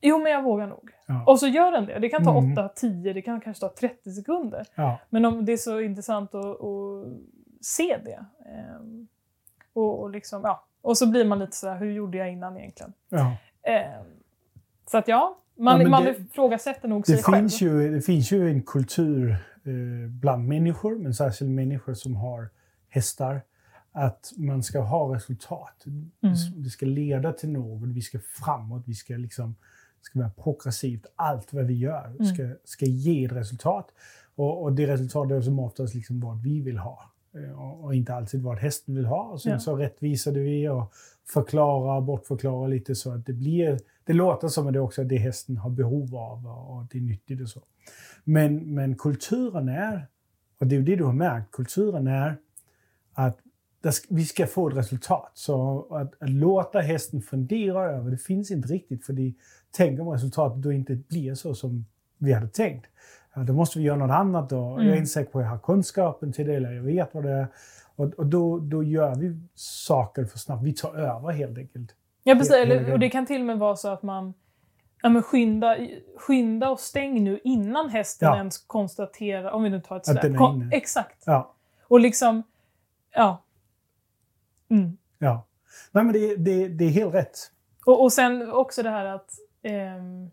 [0.00, 0.90] Jo, men jag vågar nog.
[1.06, 1.24] Ja.
[1.26, 1.98] Och så gör den det.
[1.98, 2.52] Det kan ta Mm.
[2.52, 4.66] 8, 10, det kan kanske ta 30 sekunder.
[4.74, 4.98] Ja.
[5.10, 7.06] Men om det är så intressant att, att
[7.60, 8.24] se det.
[8.50, 9.08] Ehm,
[9.72, 10.64] och, och, liksom, ja.
[10.82, 12.92] och så blir man lite sådär, hur gjorde jag innan egentligen?
[13.08, 13.36] Ja.
[13.62, 14.04] Ehm,
[14.86, 17.36] så att ja, man, Ja, man det- ifrågasätter nog sig Det, själv.
[17.36, 19.30] finns ju, det finns ju en kultur
[19.64, 22.48] eh, bland människor, men särskilt människor som har
[22.88, 23.42] hästar,
[23.96, 25.84] att man ska ha resultat.
[25.86, 26.34] Mm.
[26.56, 29.54] Det ska leda till något, vi ska framåt, vi ska liksom
[30.00, 31.06] ska vara progressivt.
[31.16, 32.24] Allt vad vi gör Mm.
[32.26, 33.88] ska, ska ge ett resultat.
[34.34, 37.10] Och, och det resultatet är som oftast liksom vad vi vill ha.
[37.34, 39.22] Eh, Och, och inte alltid vad hästen vill ha.
[39.24, 39.58] Och sen Ja.
[39.58, 40.92] så rättvisade vi och
[41.34, 43.78] förklarar, bortförklarar lite så att det blir...
[44.04, 46.98] Det låter som att det också är det hästen har behov av och, och det
[46.98, 47.62] är nyttigt och så.
[48.24, 50.06] Men, men kulturen är,
[50.60, 52.36] och det är det du har märkt, kulturen är
[53.12, 53.38] att
[54.08, 55.30] vi ska få ett resultat.
[55.34, 59.34] Så att, att låta hästen fundera över det finns inte riktigt, för de
[59.70, 61.86] tänker om resultatet då inte blir så som
[62.18, 62.86] vi hade tänkt.
[63.46, 64.66] Då måste vi göra något annat då.
[64.66, 64.86] Mm.
[64.86, 67.24] Jag är inte säker på att jag har kunskapen till det eller jag vet vad
[67.24, 67.46] det är.
[67.96, 70.64] Och, och då, då gör vi saker för snabbt.
[70.64, 71.94] Vi tar över helt enkelt.
[72.22, 72.52] Ja, precis.
[72.52, 74.34] Eller, och det kan till och med vara så att man
[75.02, 75.76] ja, men skynda,
[76.16, 78.36] skynda och stäng nu innan hästen Ja.
[78.36, 80.24] ens konstaterar, om vi nu tar ett släp.
[80.72, 81.22] Exakt.
[81.26, 81.54] Ja,
[81.88, 82.42] Och liksom,
[83.14, 83.43] ja.
[84.68, 84.96] Mm.
[85.18, 85.46] ja.
[85.92, 87.38] Nej, men det, det, det är helt rätt.
[87.86, 89.30] Och, och sen också det här att
[89.62, 90.30] ehm,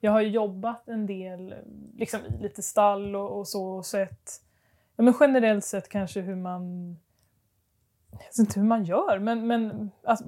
[0.00, 1.54] jag har jobbat en del
[1.96, 4.42] liksom, i lite stall och, och så och sett
[4.96, 6.96] ja, men generellt sett kanske hur man
[8.10, 10.24] jag vet inte hur man gör, men, men alltså,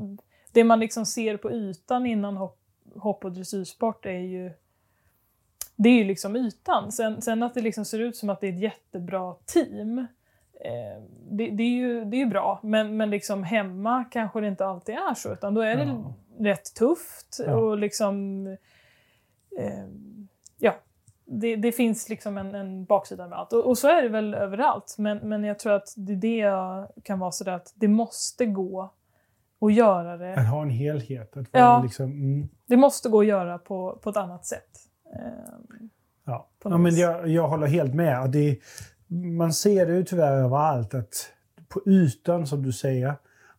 [0.53, 2.59] det man liksom ser på ytan innan hopp,
[2.95, 4.53] hopp och dressyrsport är ju
[5.77, 6.93] det är ju liksom ytan.
[6.93, 10.05] Sen, sen att det liksom ser ut som att det är ett jättebra team, eh,
[11.31, 12.61] det, det, är ju, det är ju bra.
[12.63, 16.15] Men, men liksom hemma kanske det inte alltid är så, utan då är det Ja.
[16.45, 17.37] rätt tufft.
[17.47, 17.55] Ja.
[17.55, 18.47] Och liksom...
[19.59, 19.85] Eh,
[20.59, 20.75] ja,
[21.25, 23.53] det, det finns liksom en, en baksida med allt.
[23.53, 24.95] Och, och så är det väl överallt.
[24.99, 26.53] Men, men jag tror att det det
[27.03, 28.93] kan vara sådär att det måste gå
[29.61, 30.35] att göra det.
[30.35, 31.37] Att ha en helhet.
[31.37, 31.81] Att Ja.
[31.83, 32.49] liksom, mm.
[32.67, 34.71] Det måste gå att göra på, på ett annat sätt.
[35.15, 35.55] Eh,
[36.25, 38.31] Ja, ja men jag, jag håller helt med.
[38.31, 38.59] Det,
[39.09, 41.33] man ser det ju tyvärr överallt att
[41.69, 43.15] på ytan, som du säger,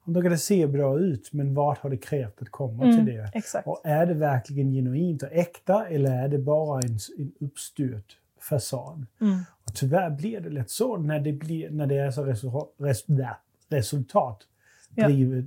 [0.06, 3.06] då kan det se bra ut, men vad har det krävt att komma Mm, till
[3.16, 3.32] det?
[3.34, 3.68] exakt.
[3.68, 8.04] Och är det verkligen genuint och äkta eller är det bara en, en uppstyrd
[8.50, 9.06] fasad?
[9.22, 9.40] Mm.
[9.64, 13.06] Och tyvärr blir det lätt så när det, blir, när det är så resultat, res,
[13.06, 13.38] där,
[13.70, 15.46] resultatdrivet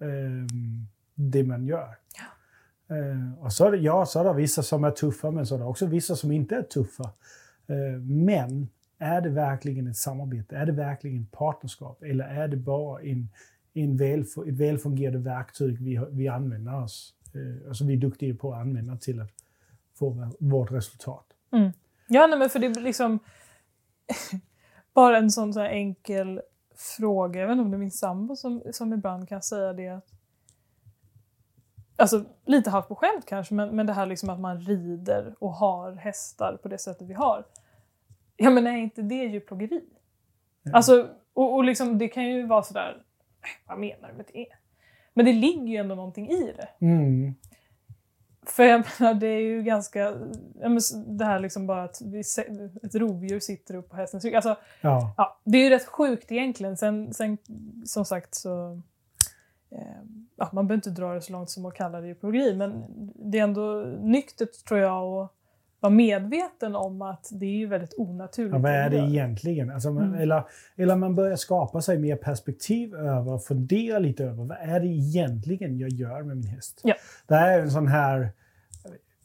[0.00, 1.96] ehm, det man gör.
[2.88, 5.54] Eh, och så är, det, ja, så är det vissa som är tuffa, men så
[5.54, 7.04] är det också vissa som inte är tuffa.
[7.66, 10.56] Eh, men är det verkligen ett samarbete?
[10.56, 12.02] Är det verkligen ett partnerskap?
[12.02, 13.28] Eller är det bara en,
[13.74, 18.52] en väl, ett välfungerande verktyg vi, vi använder oss, eh, alltså vi är duktiga på
[18.54, 19.30] att använda till att
[19.94, 21.24] få vårt resultat?
[21.52, 21.72] Mm.
[22.08, 23.18] Ja, nej, men för det är liksom
[24.94, 26.40] bara en sån så här enkel
[26.98, 27.40] fråga.
[27.40, 29.88] Jag vet inte om det är min sambo som, som ibland kan säga det.
[29.88, 30.12] att-
[31.98, 35.52] Alltså lite halvt på skämt kanske, men, men det här liksom att man rider och
[35.52, 37.44] har hästar på det sättet vi har.
[38.36, 39.80] Ja, men är inte det djurplågeri?
[40.62, 40.72] Ja.
[40.72, 42.96] Alltså, och, och liksom, det kan ju vara sådär,
[43.42, 44.46] "Äh, vad menar du med det?
[45.14, 46.86] Men det ligger ju ändå någonting i det.
[46.86, 47.34] Mm.
[48.46, 50.10] För jag menar, det är ju ganska...
[51.06, 52.20] Det här liksom bara att vi,
[52.82, 54.34] ett rovdjur sitter upp på hästens rygg.
[54.34, 55.14] Alltså, Ja.
[55.16, 56.76] ja, det är ju rätt sjukt egentligen.
[56.76, 57.38] Sen, sen
[57.84, 58.80] som sagt så...
[59.70, 60.02] eh,
[60.36, 62.84] ja, man behöver inte dra det så långt som att kalla det djurplågeri, men
[63.14, 65.32] det är ändå nyktert tror jag att
[65.86, 68.52] vara medveten om att det är ju väldigt onaturligt.
[68.54, 69.70] Ja, vad är det egentligen?
[69.70, 70.20] Alltså, man, Mm.
[70.20, 70.42] eller,
[70.76, 74.86] eller man börjar skapa sig mer perspektiv över och fundera lite över vad är det
[74.86, 76.80] egentligen jag gör med min häst?
[76.84, 76.94] Ja.
[77.26, 78.30] Det här är en sån här,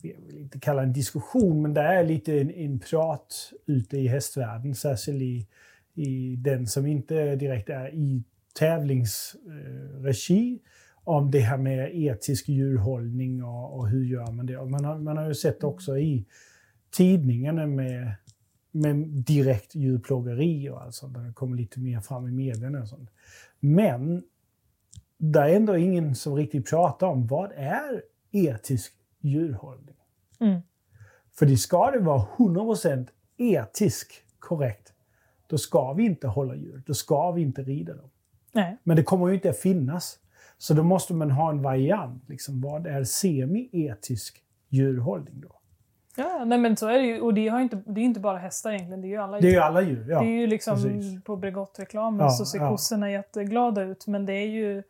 [0.02, 3.98] jag vill inte kalla det en diskussion, men det är lite en, en prat ute
[3.98, 5.48] i hästvärlden, särskilt i,
[5.96, 8.24] i den som inte direkt är i
[8.60, 10.60] tävlingsregi,
[11.04, 14.58] om det här med etisk djurhållning och, och hur gör man det.
[14.58, 16.26] Och man, har, man har ju sett också i
[16.92, 18.16] tidningarna med
[18.72, 21.14] med direkt djurplågeri och allt sånt.
[21.14, 23.10] Det kommer lite mer fram i medierna och sånt.
[23.60, 24.24] Men
[25.18, 29.96] det är ändå ingen som riktigt pratar om vad är etisk djurhållning?
[30.40, 30.62] Mm.
[31.32, 34.94] För det ska det vara 100% etisk korrekt,
[35.48, 36.84] då ska vi inte hålla djur.
[36.86, 38.10] Då ska vi inte rida dem.
[38.52, 38.78] Nej.
[38.84, 40.20] Men det kommer ju inte att finnas.
[40.58, 42.30] Så då måste man ha en variant.
[42.30, 45.61] Liksom, vad är semi-etisk djurhållning då?
[46.16, 47.22] Ja, nej men så är det ju.
[47.22, 49.48] Och det, har inte, det är inte bara hästar egentligen, det är ju alla Det
[49.48, 49.54] är djur.
[49.56, 50.06] ju alla djur.
[50.10, 50.20] Ja.
[50.22, 51.24] det är ju liksom precis.
[51.24, 52.70] på Bregottreklamen Ja, så ser ja.
[52.70, 54.84] kossorna jätteglada ut, men det är ju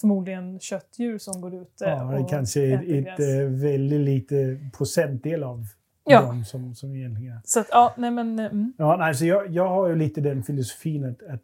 [0.00, 4.58] förmodligen köttdjur som går ute Ja, det och kanske är äter ett, ett väldigt lite
[4.76, 5.64] procentdel av
[6.08, 6.20] Ja.
[6.22, 7.40] dem som, som egentligen är.
[7.44, 8.38] Så att, ja, nej men...
[8.38, 8.72] eh, Mm.
[8.78, 11.42] Ja, nej, så jag, jag har ju lite den filosofin att, att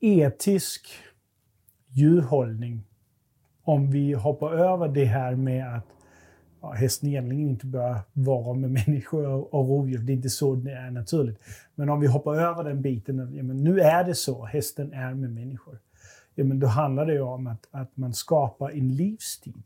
[0.00, 0.86] etisk
[1.88, 2.82] djurhållning,
[3.62, 5.86] om vi hoppar över det här med att
[6.60, 10.72] ja, hästen egentligen inte bör vara med människor och, rovdjur, det är inte så det
[10.72, 11.38] är naturligt.
[11.74, 15.14] Men om vi hoppar över den biten, ja, men nu är det så, hästen är
[15.14, 15.78] med människor.
[16.34, 19.62] Ja, men då handlar det ju om att, att man skapar en livsstil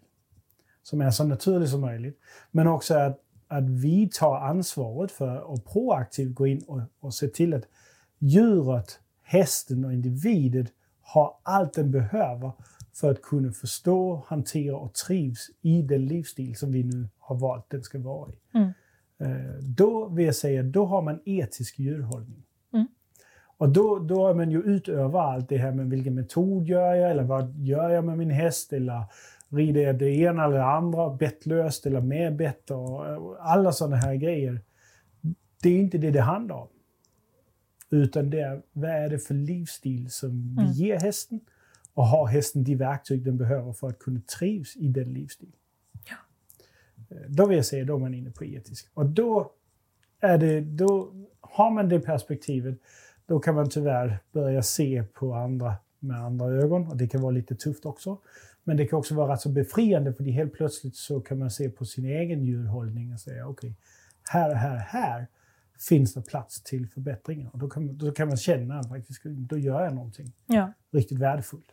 [0.82, 2.18] som är så naturlig som möjligt.
[2.50, 3.18] Men också att,
[3.48, 7.64] att vi tar ansvaret för att proaktivt gå in och, och se till att
[8.18, 10.68] djuret, hästen och individen
[11.02, 12.52] har allt den behöver
[13.00, 17.70] för att kunna förstå, hantera och trivs i den livsstil som vi nu har valt
[17.70, 18.34] den ska vara i.
[18.54, 18.68] Mm.
[19.18, 22.42] Eh, Då vill jag säga, då har man etisk djurhållning.
[22.72, 22.86] Mm.
[23.56, 27.10] Och då, då är man ju utöver allt det här med vilken metod gör jag,
[27.10, 29.04] eller vad gör jag med min häst, eller
[29.48, 33.96] rider jag det ena eller det andra, bettlöst eller med bett och och alla sådana
[33.96, 34.60] här grejer.
[35.62, 36.68] Det är inte det det handlar om.
[37.90, 40.72] Utan det är, vad är det för livsstil som vi Mm.
[40.72, 41.40] ger hästen?
[42.00, 45.54] Och har hästen de verktyg den behöver för att kunna trivs i den livsstilen?
[47.10, 48.88] Eh, Då vill jag säga, då är man inne på etisk.
[48.94, 49.52] Och då,
[50.20, 52.78] är det, då har man det perspektivet,
[53.26, 56.86] då kan man tyvärr börja se på andra med andra ögon.
[56.88, 58.18] Och det kan vara lite tufft också.
[58.64, 61.70] Men det kan också vara rätt så befriande, för helt plötsligt så kan man se
[61.70, 63.74] på sin egen djurhållning och säga okej,
[64.30, 65.26] här, här, här
[65.88, 67.50] finns det plats till förbättringar.
[67.52, 70.72] Och då kan, då kan man känna att faktiskt, då gör jag någonting Ja.
[70.92, 71.68] riktigt värdefullt.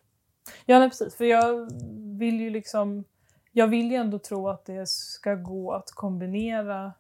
[0.65, 1.15] Ja, nej, precis.
[1.15, 1.69] För jag
[2.17, 3.03] vill ju liksom...
[3.51, 6.93] Jag vill ju ändå tro att det ska gå att kombinera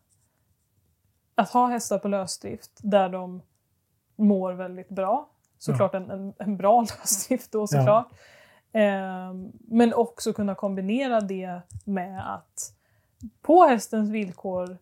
[1.35, 3.41] att ha hästar på lösdrift där de
[4.15, 5.29] mår väldigt bra.
[5.57, 8.07] Såklart en, en, en bra lösdrift då såklart.
[8.71, 12.73] Ehm, men också kunna kombinera det med att
[13.41, 14.77] på hästens villkor eh,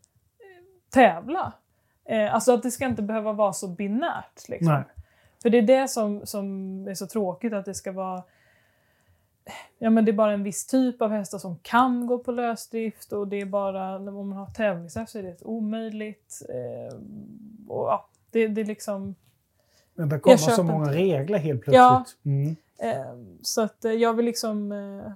[0.89, 1.53] tävla.
[2.05, 4.49] Eh, alltså att det ska inte behöva vara så binärt.
[4.49, 4.83] Liksom.
[5.41, 6.47] För det är det som, som
[6.87, 8.23] är så tråkigt, att det ska vara
[9.79, 13.11] Ja men det är bara en viss typ av hästar som kan gå på lösdrift
[13.13, 16.41] och det är bara, om man har tävlingshäst så är det omöjligt.
[16.49, 16.95] Eh,
[17.67, 19.15] och ja, det, det är liksom...
[19.95, 20.63] Men det kommer så inte.
[20.63, 22.03] många regler helt Ja.
[22.05, 22.25] plötsligt.
[22.25, 22.55] Mm.
[22.79, 25.11] Eh, så att eh, jag vill liksom eh,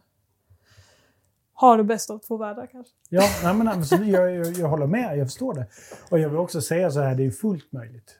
[1.54, 2.94] ha det bästa av två världar kanske.
[3.10, 5.66] Ja, nej, men absolut, jag, jag, jag håller med, jag förstår det.
[6.10, 8.16] Och jag vill också säga så här, det är fullt möjligt.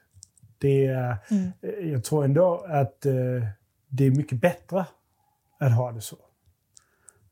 [0.58, 1.52] Det är, Mm.
[1.60, 3.12] eh, Jag tror ändå att eh,
[3.88, 4.86] det är mycket bättre
[5.60, 6.16] att ha det så.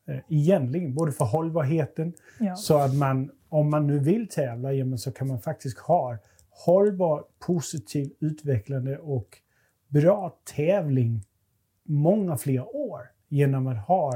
[0.06, 2.56] Eh, egentligen, både för hållbarheten, Ja.
[2.56, 6.18] så att man, om man nu vill tävla, ja, men så kan man faktiskt ha
[6.50, 9.38] hållbar, positiv, utvecklande och
[9.88, 11.24] bra tävling
[11.84, 14.12] många fler år genom att ha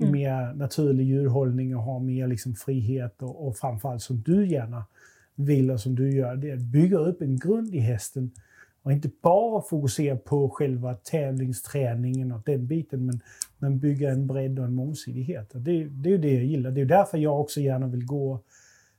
[0.00, 0.12] Mm.
[0.12, 4.84] mer naturlig djurhållning och ha mer liksom frihet och, och framförallt som du gärna
[5.34, 8.30] vill och som du gör, det är att bygga upp en grund i hästen
[8.88, 13.20] och inte bara fokusera på själva tävlingsträningen och den biten, men,
[13.58, 15.54] men bygga en bredd och en mångsidighet.
[15.54, 16.70] Och det, det är ju det jag gillar.
[16.70, 18.40] Det är därför jag också gärna vill gå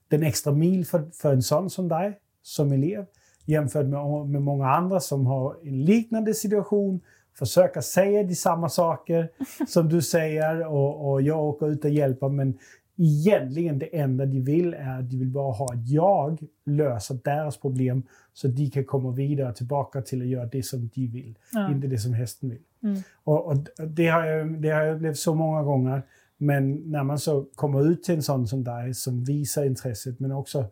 [0.07, 3.05] den extra mil för, för en sån som dig, som elev,
[3.45, 7.01] jämfört med, med många andra som har en liknande situation,
[7.39, 9.29] försöka säga de samma saker
[9.67, 12.57] som du säger och, och jag åker ut och hjälper, men
[12.99, 17.57] egentligen det enda de vill är att de vill bara ha att jag löser deras
[17.57, 21.37] problem så att de kan komma vidare tillbaka till att göra det som de vill,
[21.51, 21.71] Ja.
[21.71, 22.61] inte det som hästen vill.
[22.83, 23.01] Mm.
[23.23, 26.01] Och, och det, har jag, det har jag upplevt så många gånger.
[26.37, 30.31] Men när man så kommer ut till en sån som dig som visar intresset, men
[30.31, 30.65] också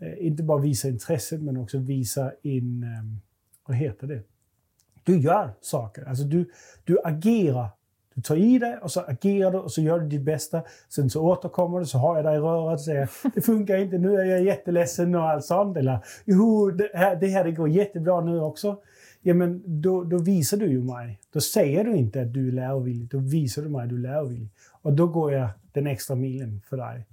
[0.00, 2.88] eh, inte bara visar intresset, men också visar in, eh,
[3.66, 4.22] vad heter det?
[5.04, 6.04] Du gör saker.
[6.04, 6.50] Alltså du,
[6.84, 7.68] du agerar.
[8.16, 10.62] Du tar i dig och så agerar du och så gör du ditt bästa.
[10.88, 13.98] Sen så återkommer du, så har jag dig i röret och säger det funkar inte,
[13.98, 15.76] nu är jag jätteledsen och allt sånt.
[15.76, 18.76] Eller jo, det här, det här det går jättebra nu också.
[19.22, 21.20] Ja, men då, då visar du ju mig.
[21.32, 24.00] Då säger du inte att du är lärovillig, då visar du mig att du är
[24.00, 24.48] lärovillig.
[24.82, 27.06] Och då går jag den extra milen för dig.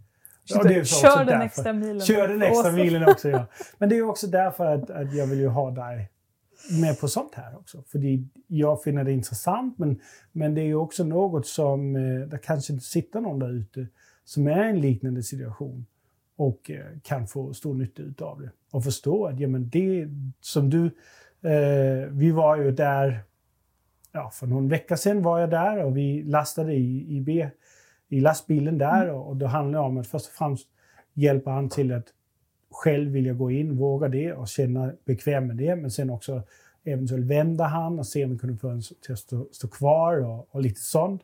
[0.60, 1.46] Och det är Kör den därför.
[1.46, 2.02] extra milen.
[2.02, 3.46] Kör den extra milen också, ja.
[3.78, 6.10] Men det är också därför att, att jag vill ju ha dig
[6.72, 7.84] med på sånt här också.
[7.88, 10.00] För jag finner det intressant, men,
[10.32, 13.88] men det är också något som, eh, det kanske inte sitter någon där ute
[14.26, 15.86] som är i en liknande situation
[16.36, 18.52] och eh, kan få stor nytta av det.
[18.72, 20.08] Och förstå att ja, men det
[20.42, 20.86] som du,
[21.50, 23.24] eh, vi var ju där,
[24.12, 27.50] ja, för någon vecka sedan var jag där och vi lastade i, i, B,
[28.10, 30.68] i lastbilen där och, och då handlar det om att först och främst
[31.14, 32.08] hjälpa han till att
[32.74, 35.76] själv vilja gå in, våga det och känna bekväm med det.
[35.76, 36.44] Men sen också
[36.84, 40.18] eventuellt vända han och se om vi kunde få en till att stå, stå kvar
[40.26, 41.22] och, och lite sånt.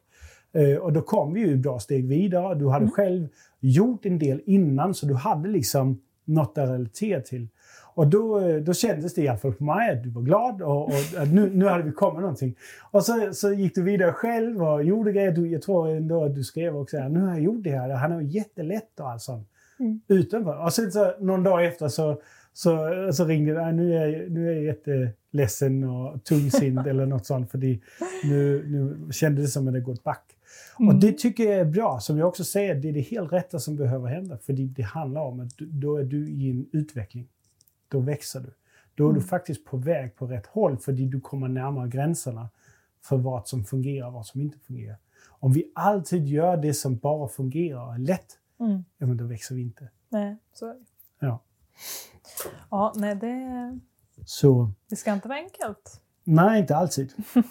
[0.54, 2.56] Eh, och då kom vi ju bra steg vidare.
[2.56, 3.28] Du hade själv
[3.60, 7.48] gjort en del innan så du hade liksom något att relatera till.
[7.94, 10.62] Och då, eh, då kändes det i alla fall på mig att du var glad
[10.62, 12.56] och, och att nu, nu hade vi kommit någonting.
[12.92, 15.32] Och så, så gick du vidare själv och gjorde grejer.
[15.32, 17.90] Du, jag tror ändå att du skrev också här, nu har jag gjort det här.
[17.90, 19.48] Han är jättelätt och allt sånt.
[19.80, 20.02] Mm.
[20.08, 20.64] Utanför.
[20.64, 22.22] Och sen så någon dag efter så,
[22.54, 23.60] så, så ringde det.
[23.62, 27.52] "Nej, Nu är, jag- nu är jag jätteledsen och tungsint eller något sånt.
[27.52, 27.80] För nu,
[28.68, 30.36] nu kändes det som att det gått back.
[30.76, 31.00] Och Mm.
[31.00, 32.00] det tycker jag är bra.
[32.00, 34.38] Som jag också säger, det är det helt rätta som behöver hända.
[34.38, 37.28] För det, handlar om att då är du i en utveckling.
[37.88, 38.50] Då växer du.
[38.96, 39.28] Då är du Mm.
[39.28, 42.50] faktiskt på väg på rätt håll för du kommer närmare gränserna
[43.04, 44.98] för vad som fungerar och vad som inte fungerar.
[45.30, 48.84] Om vi alltid gör det som bara fungerar och är lätt, Mm.
[48.98, 49.90] ja, men då växer vi inte.
[50.10, 50.86] Nej, så är det.
[51.20, 51.44] Ja.
[52.70, 53.80] Ja, nej, det,
[54.26, 56.02] Så det ska inte vara enkelt.
[56.24, 57.14] nej, inte alltid.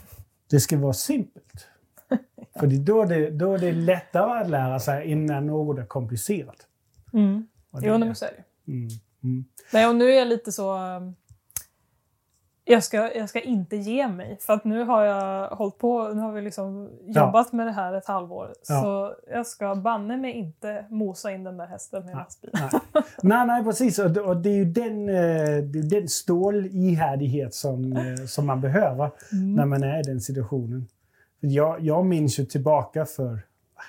[0.51, 1.67] Det ska vara simpelt.
[2.59, 5.87] För det- då är, det, då är det lättare att lära sig innan något är
[5.87, 6.67] komplicerat.
[7.13, 7.47] Mm.
[7.71, 8.31] Och det Jo, är men så är
[8.65, 8.73] det.
[8.73, 8.89] Mm.
[9.23, 9.45] Mm.
[9.73, 10.79] Nej, och nu är jag lite så...
[12.71, 14.39] Jag ska, jag ska inte ge mig.
[14.41, 17.27] För att nu har jag hållit på, nu har vi liksom Ja.
[17.27, 18.49] jobbat med det här ett halvår.
[18.69, 18.83] Ja.
[18.83, 22.25] Så jag ska banne mig inte mosa in den där hästen med Nej.
[22.25, 22.51] lastbil.
[22.53, 22.71] Nej.
[23.23, 23.99] nej, nej, precis.
[23.99, 25.15] Och, det- är ju den, eh,
[25.65, 29.55] det är den stålihärdighet som, eh, som man behöver Mm.
[29.55, 30.87] när man är i den situationen.
[31.41, 33.39] Jag, jag minns ju tillbaka för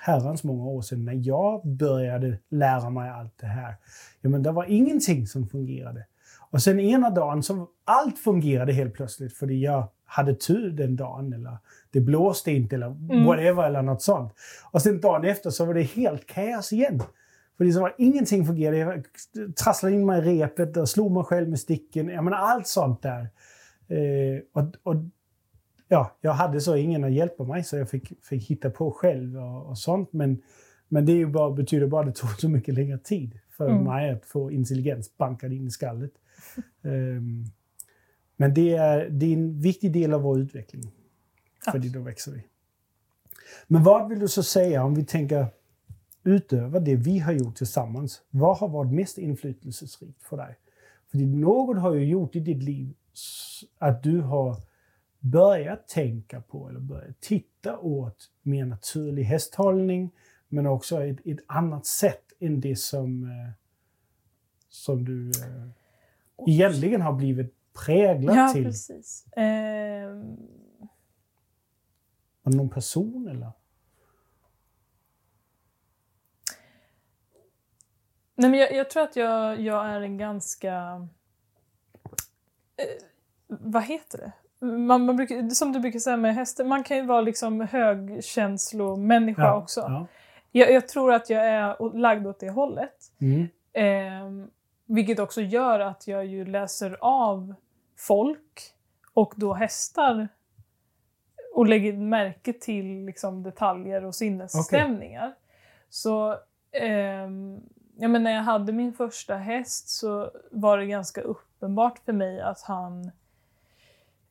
[0.04, 3.74] herrans många år sedan när jag började lära mig allt det här.
[4.20, 6.04] Ja, men det var ingenting som fungerade.
[6.50, 11.32] Och sen ena dagen så allt fungerade helt plötsligt för jag hade tur den dagen
[11.32, 11.58] eller
[11.90, 13.24] det blåste inte eller Mm.
[13.24, 14.32] whatever eller något sånt.
[14.72, 17.02] Och sen dagen efter så var det helt kaos igen.
[17.56, 18.76] För det var ingenting fungerade.
[18.78, 19.04] Jag
[19.56, 22.08] trasslade in mig i repet och slog mig själv med sticken.
[22.08, 23.20] Jag menar allt sånt där.
[23.88, 24.96] Eh, och, och
[25.88, 29.36] ja, jag hade så ingen att hjälpa mig så jag fick, fick hitta på själv
[29.36, 30.12] och, och sånt.
[30.12, 30.42] Men,
[30.88, 33.68] men det är ju bara, betyder bara att det tog så mycket längre tid för
[33.68, 33.84] Mm.
[33.84, 36.10] mig att få intelligens bankad in i skallet.
[36.82, 37.44] Ehm,
[38.36, 40.92] men det är, det är en viktig del av vår utveckling.
[41.64, 42.44] För då växer vi.
[43.66, 45.46] Men vad vill du så säga om vi tänker
[46.24, 48.22] utöver det vi har gjort tillsammans?
[48.30, 50.56] Vad har varit mest inflytelserikt för dig?
[51.10, 52.94] För något har ju gjort i ditt liv
[53.78, 54.56] att du har
[55.18, 60.10] börjat tänka på eller börjat titta åt mer naturlig hästhållning
[60.48, 63.50] men också ett, ett annat sätt än det som, eh,
[64.68, 65.68] som du eh,
[66.46, 67.54] egentligen har blivit
[67.86, 69.24] präglad Ja, till precis.
[69.36, 70.36] Ehm,
[72.42, 73.52] av någon person eller?
[78.34, 81.06] nej, men jag, jag tror att jag, jag är en ganska...
[82.76, 82.84] Eh,
[83.48, 84.32] vad heter det?
[84.66, 89.56] Man, man brukar, som du brukar säga med hästen, man kan ju vara liksom högkänslomänniska
[89.56, 89.80] också.
[89.80, 90.06] Ja.
[90.52, 93.12] Jag, jag tror att jag är lagd åt det hållet.
[93.20, 93.48] Mm.
[93.72, 94.50] Ehm,
[94.94, 97.54] vilket också gör att jag ju läser av
[97.96, 98.72] folk
[99.14, 100.28] och då hästar
[101.54, 105.34] och lägger märke till liksom, detaljer och sinnesstämningar.
[105.90, 106.38] Så
[106.72, 107.60] ehm,
[107.96, 112.40] ja, men när jag hade min första häst så var det ganska uppenbart för mig
[112.40, 113.04] att han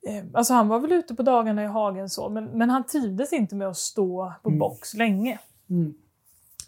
[0.07, 3.33] eh, Alltså han var väl ute på dagarna i hagen så, men, men han trivdes
[3.33, 4.59] inte med att stå på Mm.
[4.59, 5.39] box länge.
[5.69, 5.93] Mm.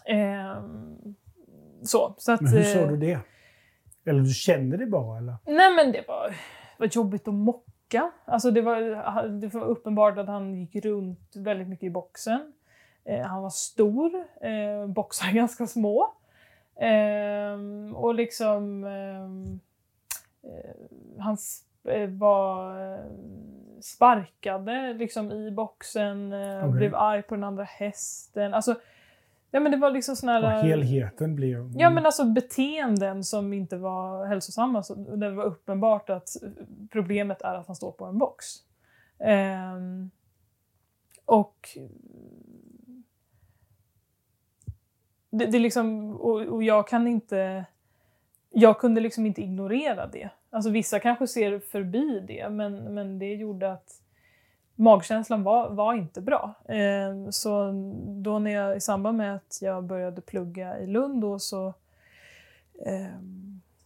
[0.04, 1.14] Ehm,
[1.82, 3.18] så, så att, Men hur eh, såg du det?
[4.04, 5.36] Eller du kände det bara eller?
[5.44, 6.34] Nej men det var,
[6.78, 8.10] var jobbigt att mocka.
[8.24, 12.52] Alltså det var, det var uppenbart att han gick runt väldigt mycket i boxen.
[13.04, 16.14] Eh, han var stor, eh, boxar ganska små.
[16.80, 18.84] Ehm, och liksom...
[18.84, 19.60] ehm,
[20.42, 20.70] eh,
[21.18, 21.36] han
[21.88, 23.04] eh, var eh,
[23.80, 26.70] sparkade liksom i boxen, eh, Okej.
[26.70, 28.54] blev arg på den andra hästen.
[28.54, 28.74] Alltså,
[29.54, 30.62] ja men det var liksom såna Och här...
[30.62, 31.72] helheten blev...
[31.76, 34.82] Ja men alltså beteenden som inte var hälsosamma.
[34.82, 36.28] Så det var uppenbart att
[36.90, 38.46] problemet är att han står på en box.
[39.18, 40.10] Ehm,
[41.24, 41.78] och
[45.30, 47.64] det, det liksom, och, och jag kan inte,
[48.50, 50.30] jag kunde liksom inte ignorera det.
[50.50, 54.01] Alltså vissa kanske ser förbi det men, men det gjorde att
[54.82, 56.54] magkänslan var, var inte bra.
[56.68, 57.72] Eh, så
[58.22, 61.66] då när jag i samband med att jag började plugga i Lund då så
[62.86, 63.18] eh,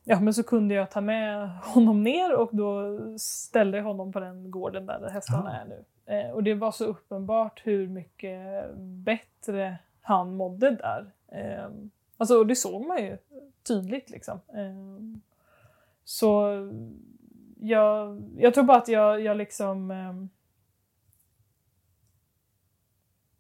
[0.09, 4.21] Ja, men så kunde jag ta med honom ner och då ställde jag honom på
[4.21, 5.61] den gården där hästarna Ja.
[5.61, 5.85] är nu.
[6.07, 8.41] Eh, och det var så uppenbart hur mycket
[8.79, 11.13] bättre han mådde där.
[11.29, 11.69] Eh,
[12.17, 13.19] alltså, och det såg man ju
[13.69, 14.41] tydligt liksom.
[14.49, 15.19] Eh,
[16.05, 16.53] så
[17.61, 20.29] jag, jag tror bara att jag, jag liksom ehm,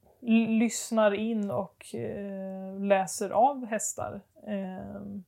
[0.04, 4.20] l- lyssnar in och eh, läser av hästar.
[4.46, 5.24] Ehm,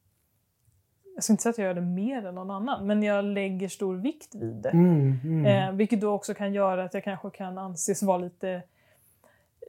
[1.14, 3.68] jag ska inte säga att jag gör det mer än någon annan, men jag lägger
[3.68, 4.70] stor vikt vid det.
[4.70, 5.46] Mm, mm.
[5.46, 8.62] Eh, vilket då också kan göra att jag kanske kan anses vara lite,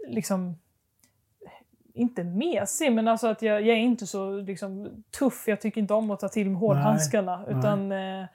[0.08, 0.56] liksom,
[1.94, 5.48] inte mesig, men alltså att jag, jag är inte så liksom, tuff.
[5.48, 7.44] Jag tycker inte om att ta till med hårdhandskarna.
[7.48, 7.60] Nej.
[7.60, 8.26] Utan eh,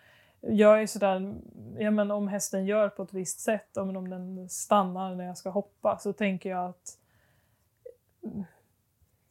[0.49, 1.35] jag är sådär,
[1.79, 5.25] ja, men om hästen gör på ett visst sätt, ja, men om den stannar när
[5.25, 6.99] jag ska hoppa, så tänker jag att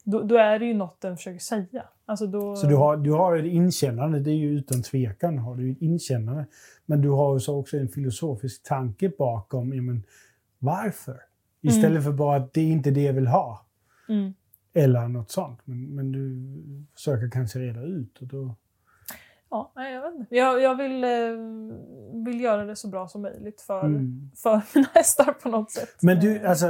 [0.04, 1.84] då, då är det ju något den försöker säga.
[2.06, 5.56] Alltså då, Så du har, du har ett inkännande, det är ju utan tvekan har
[5.56, 6.46] du ett inkännande.
[6.86, 10.02] Men du har så också en filosofisk tanke bakom, ja, men,
[10.58, 11.20] varför?
[11.60, 13.66] Istället för bara att det är inte det jag vill ha.
[14.08, 14.34] Mm.
[14.72, 15.60] Eller något sånt.
[15.64, 16.46] Men, men du
[16.94, 18.18] försöker kanske reda ut.
[18.18, 18.54] Och då,
[19.74, 20.36] Ja, jag vet inte.
[20.36, 21.10] Jag, jag vill, eh,
[22.24, 24.30] vill göra det så bra som möjligt för, mm.
[24.36, 25.96] för mina hästar på något sätt.
[26.02, 26.66] Men du, alltså,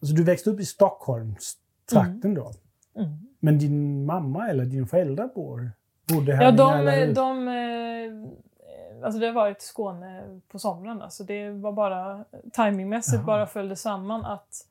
[0.00, 2.52] alltså, du växte upp i Stockholmstrakten då.
[2.96, 3.10] mm.
[3.40, 5.72] Men din mamma eller dina föräldrar bor,
[6.12, 11.24] bodde här Ja, de, de, eh, alltså det har varit i Skåne på somrarna så
[11.24, 13.26] det var bara timingmässigt Jaha.
[13.26, 14.66] bara följde samman att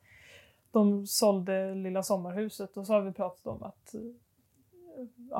[0.70, 3.94] de sålde lilla sommarhuset och så har vi pratat om att,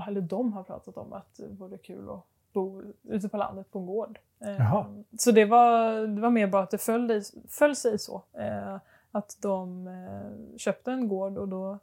[0.09, 2.21] eller de har pratat om att det vore kul att
[2.53, 4.19] bo ute på landet på en gård.
[4.41, 4.87] Eh, Jaha.
[5.19, 8.23] Så det var, det var mer bara att det föll, föll sig så.
[8.39, 8.77] Eh,
[9.11, 11.79] att de eh, köpte en gård och då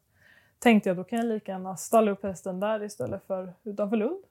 [0.60, 4.24] tänkte jag då kan jag lika gärna stalla upp hästen där istället för utanför Lund.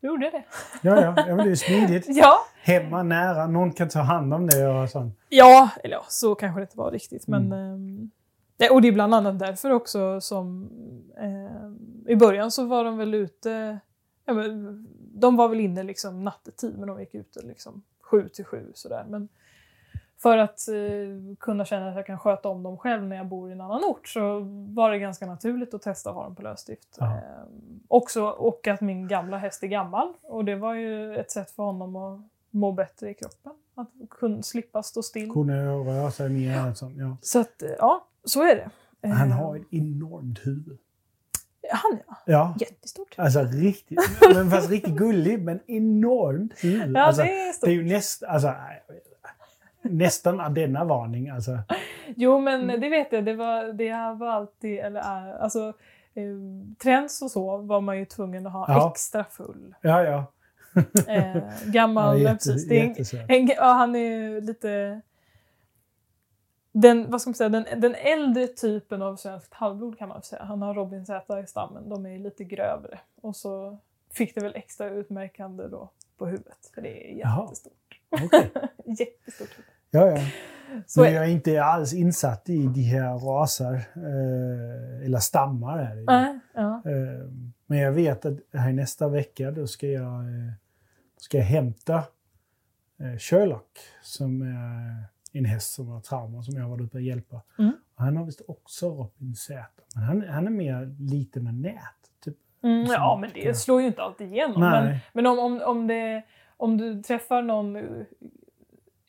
[0.00, 0.44] Då gjorde jag det.
[0.82, 2.06] Ja, ja, ja, men det är smidigt.
[2.08, 5.18] Ja, Hemma, nära, någon kan ta hand om det och sånt.
[5.28, 7.26] ja eller ja, så kanske det inte var riktigt.
[7.26, 8.10] Men, Mm.
[8.60, 10.70] Ja, och det är bland annat därför också som
[11.16, 13.78] ehm, i början så var de väl ute,
[14.24, 18.44] ja, men, de var väl inne liksom nattetid men de gick ute liksom sju till
[18.44, 19.04] sju sådär.
[19.08, 19.28] Men
[20.18, 23.48] för att eh, kunna känna att jag kan sköta om dem själv när jag bor
[23.48, 24.40] i en annan ort så
[24.74, 26.96] var det ganska naturligt att testa att ha dem på lösdrift.
[26.98, 27.06] Ja.
[27.06, 31.50] Ehm, också, och att min gamla häst är gammal och det var ju ett sätt
[31.50, 33.52] för honom att må bättre i kroppen.
[33.74, 35.30] Att kunna slippa stå still.
[35.30, 36.70] Kunna röra sig mer.
[36.70, 37.16] och sånt, Ja.
[37.22, 38.70] Så att, eh, ja, så är det.
[39.08, 40.78] Han Ehm, har ett enormt huvud.
[41.72, 43.14] Han ja, Ja, jättestort.
[43.18, 43.98] alltså riktigt.
[44.34, 46.96] Men fast riktigt gullig, men enormt huvud.
[46.96, 47.68] Ja, alltså, det är det stort.
[47.68, 48.54] är ju näst, alltså,
[49.82, 51.28] nästan denna varning.
[51.30, 51.58] Alltså.
[52.16, 53.24] Jo, men det vet jag.
[53.24, 55.68] Det var, det var alltid, eller är, alltså
[56.14, 56.24] eh,
[56.82, 58.90] träns och så var man ju tvungen att ha Ja.
[58.94, 59.74] extra full.
[59.82, 60.32] Ja, ja.
[61.08, 62.68] Eh, ja gammal, jätte, precis.
[62.68, 62.84] Det är
[63.28, 65.00] en, en, ja, han är lite...
[66.72, 70.44] Den, vad ska man säga, den, den äldre typen av svenskt halvblod kan man säga.
[70.44, 71.88] Han har Robin Z i stammen.
[71.88, 73.00] De är lite grövre.
[73.20, 73.78] Och så
[74.12, 76.70] fick det väl extra utmärkande då på huvudet.
[76.74, 77.42] För det är Jaha.
[77.42, 78.00] jättestort.
[78.24, 78.50] Okej.
[78.98, 79.70] Jättestort huvud.
[79.90, 80.24] Ja, ja.
[80.86, 85.78] Så Men jag är inte alls insatt i de här raser, eh, eller stammar.
[85.78, 86.02] Är det.
[86.02, 86.82] Nej, ja.
[86.84, 87.28] Eh,
[87.66, 90.52] men jag vet att här nästa vecka då ska jag, eh,
[91.16, 91.94] ska jag hämta
[93.00, 97.02] eh, Sherlock som är en häst som har trauma som jag har varit uppe och
[97.02, 97.40] hjälpa.
[97.58, 97.72] Mm.
[97.94, 99.64] Och han har visst också Robin Z.
[99.94, 101.74] Men han, han är mer lite med nät.
[102.24, 102.36] Typ.
[102.62, 104.60] Mm, ja, men det slår ju inte alltid igenom.
[104.60, 105.00] Men, Nej.
[105.12, 106.22] men om, om, om, det,
[106.56, 107.76] om du träffar någon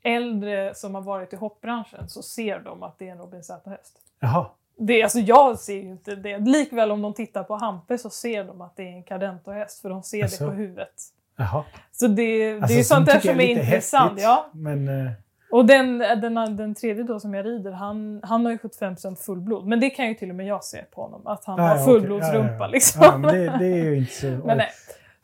[0.04, 3.98] äldre som har varit i hoppbranschen så ser de att det är en Robin Z-häst.
[4.20, 4.46] Jaha,
[4.78, 6.38] Det, alltså jag ser ju inte det.
[6.38, 9.90] Likväl om de tittar på Hampe så ser de att det är en Cadento-häst för
[9.90, 10.44] de ser Alltså.
[10.44, 10.94] det på huvudet.
[11.36, 11.64] Jaha.
[11.92, 14.10] Så det, det Alltså, är sånt där som är intressant.
[14.12, 14.50] häftigt, Ja.
[14.54, 15.12] Men eh,
[15.52, 19.68] Och den, den, den tredje då som jag rider, han, han har ju 75% fullblod.
[19.68, 21.86] Men det kan ju till och med jag se på honom, att han ja, har
[21.86, 23.22] fullblodsrumpa liksom.
[23.22, 24.28] Men det, det är ju inte så...
[24.46, 24.70] Men, nej.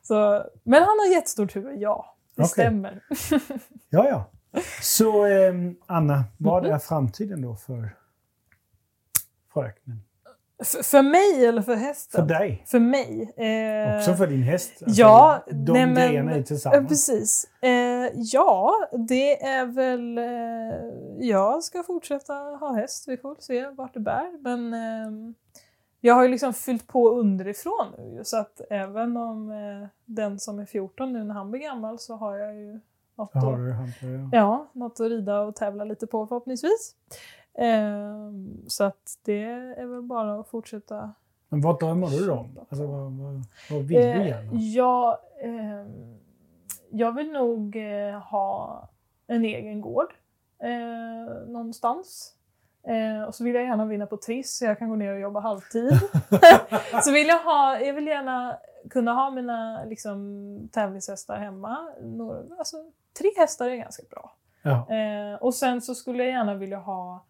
[0.02, 2.16] Så, men han har jättestort huvud, ja.
[2.36, 2.50] Det Okej.
[2.50, 3.02] stämmer.
[3.90, 4.26] Ja, ja.
[4.82, 7.90] Så ehm, Anna, vad är framtiden då för
[9.54, 10.02] fröknen?
[10.62, 12.22] F- för mig eller för hästen?
[12.28, 12.64] För dig?
[12.68, 13.34] För mig?
[13.38, 14.72] Eh, Också för din häst?
[14.86, 16.88] Alltså, ja, de nej, men- grejerna är tillsammans.
[16.88, 17.48] precis.
[17.62, 17.70] Eh,
[18.16, 18.74] ja,
[19.10, 20.18] det är väl...
[20.18, 23.08] Eh, jag ska fortsätta ha häst.
[23.08, 24.42] Vi får se vart det bär.
[24.44, 25.34] Men ehm,
[26.02, 30.60] jag har ju liksom fyllt på underifrån nu så att även om eh, den som
[30.60, 32.80] är 14 nu när han blir gammal så har jag ju
[33.18, 34.68] något, har att, ja.
[34.74, 36.96] något att rida och tävla lite på förhoppningsvis.
[37.02, 37.16] Ehm,
[38.68, 39.44] så att det
[39.78, 41.14] är väl bara att fortsätta
[41.50, 42.60] Men vad drömmer du om?
[42.70, 44.52] Alltså, vad, vad, vad vill du Eh, gärna?
[44.54, 46.18] ja, ehm,
[46.90, 48.82] jag vill nog eh, ha
[49.28, 50.14] en egen gård
[50.64, 52.34] eh, någonstans.
[52.84, 55.20] Eh, och så vill jag gärna vinna på Triss så jag kan gå ner och
[55.20, 55.92] jobba halvtid.
[57.04, 58.58] så vill jag, ha, jag vill gärna
[58.90, 61.88] kunna ha mina liksom, tävlingshästar hemma.
[62.02, 62.78] Några, alltså,
[63.20, 64.34] tre hästar är ganska bra.
[64.62, 64.96] Ja.
[64.96, 67.24] Eh, och sen så skulle jag gärna vilja ha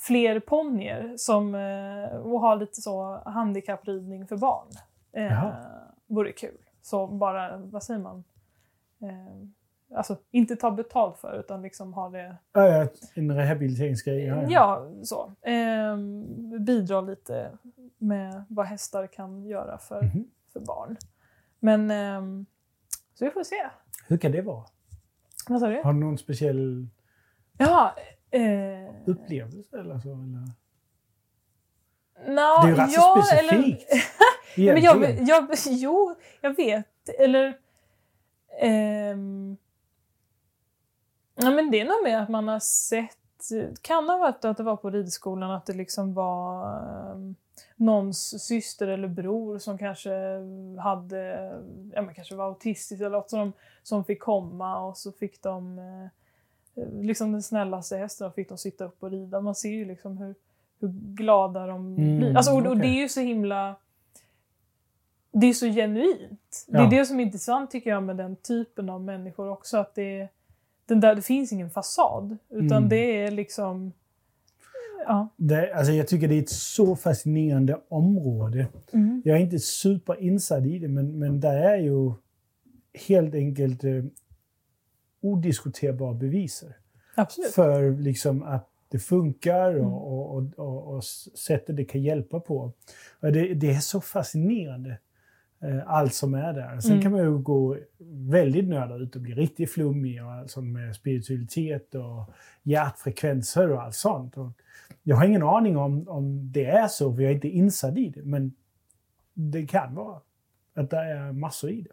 [0.00, 4.68] fler ponnyer som, eh, och ha lite så handikappridning för barn.
[5.12, 5.54] Eh,
[6.06, 6.58] vore kul.
[6.82, 8.24] Så bara, vad säger man?
[9.02, 14.24] Eh, alltså inte ta betalt för utan liksom ha det, Ja, ja, en rehabiliteringsgrej.
[14.24, 14.48] Ja, ja.
[14.50, 15.48] ja så.
[15.50, 15.96] Eh,
[16.60, 17.50] bidra lite
[17.98, 20.24] med vad hästar kan göra för, Mhm.
[20.52, 20.96] för barn.
[21.58, 22.46] Men, ehm,
[23.14, 23.66] så vi får se.
[24.08, 24.64] Hur kan det vara?
[25.48, 25.82] Vad sa du?
[25.82, 26.86] Har du någon speciell
[27.58, 27.94] Ja,
[28.32, 30.08] eh, upplevelse eller så?
[30.08, 30.52] Eller?
[32.26, 33.92] Nå, Det är ju rätt så ja, specifikt.
[34.56, 37.08] Eller, men jag, jag, jo, jag vet.
[37.18, 37.58] Eller...
[38.60, 39.56] ehm,
[41.34, 43.18] ja, men det är nog mer att man har sett...
[43.82, 46.64] kan ha varit att det var på ridskolan att det liksom var
[47.12, 47.36] um,
[47.76, 50.10] någons syster eller bror som kanske
[50.82, 51.50] hade,
[51.94, 53.52] ja men kanske var autistisk eller något som,
[53.82, 56.08] som fick komma och så fick de eh,
[57.02, 59.40] liksom den snällaste hästen och fick de sitta upp och rida.
[59.40, 60.34] Man ser ju liksom hur,
[60.80, 62.36] hur glada de Mm, blir.
[62.36, 62.80] Alltså, och, och okej.
[62.82, 63.76] det är ju så himla...
[65.32, 66.64] Det är så genuint.
[66.68, 66.90] Det är Ja.
[66.90, 69.76] det som är intressant tycker jag med den typen av människor också.
[69.78, 70.28] Att det,
[70.86, 72.36] den där, det finns ingen fasad.
[72.48, 72.88] Utan Mm.
[72.88, 73.92] det är liksom...
[75.06, 75.28] Ja.
[75.36, 78.66] Det, alltså jag tycker det är ett så fascinerande område.
[78.92, 79.22] Mm.
[79.24, 82.12] Jag är inte superinsatt i det, men, men det är ju
[83.08, 84.04] helt enkelt eh,
[85.22, 86.76] odiskuterbara beviser
[87.14, 87.52] Absolut.
[87.54, 89.92] för liksom att det funkar och, Mm.
[89.92, 92.72] och, och, och, sättet det kan hjälpa på.
[93.20, 94.98] Det, det är så fascinerande,
[95.62, 96.80] eh, allt som är där.
[96.80, 97.02] Sen Mm.
[97.02, 97.76] kan man ju gå
[98.30, 102.30] väldigt nörda ut och bli riktigt flummig och allt sånt med spiritualitet och
[102.62, 104.34] hjärtfrekvenser och allt sånt.
[105.02, 108.08] Jag har ingen aning om, om det är så, för jag är inte insatt i
[108.08, 108.54] det, men
[109.34, 110.20] det kan vara
[110.74, 111.90] att det är massor i det.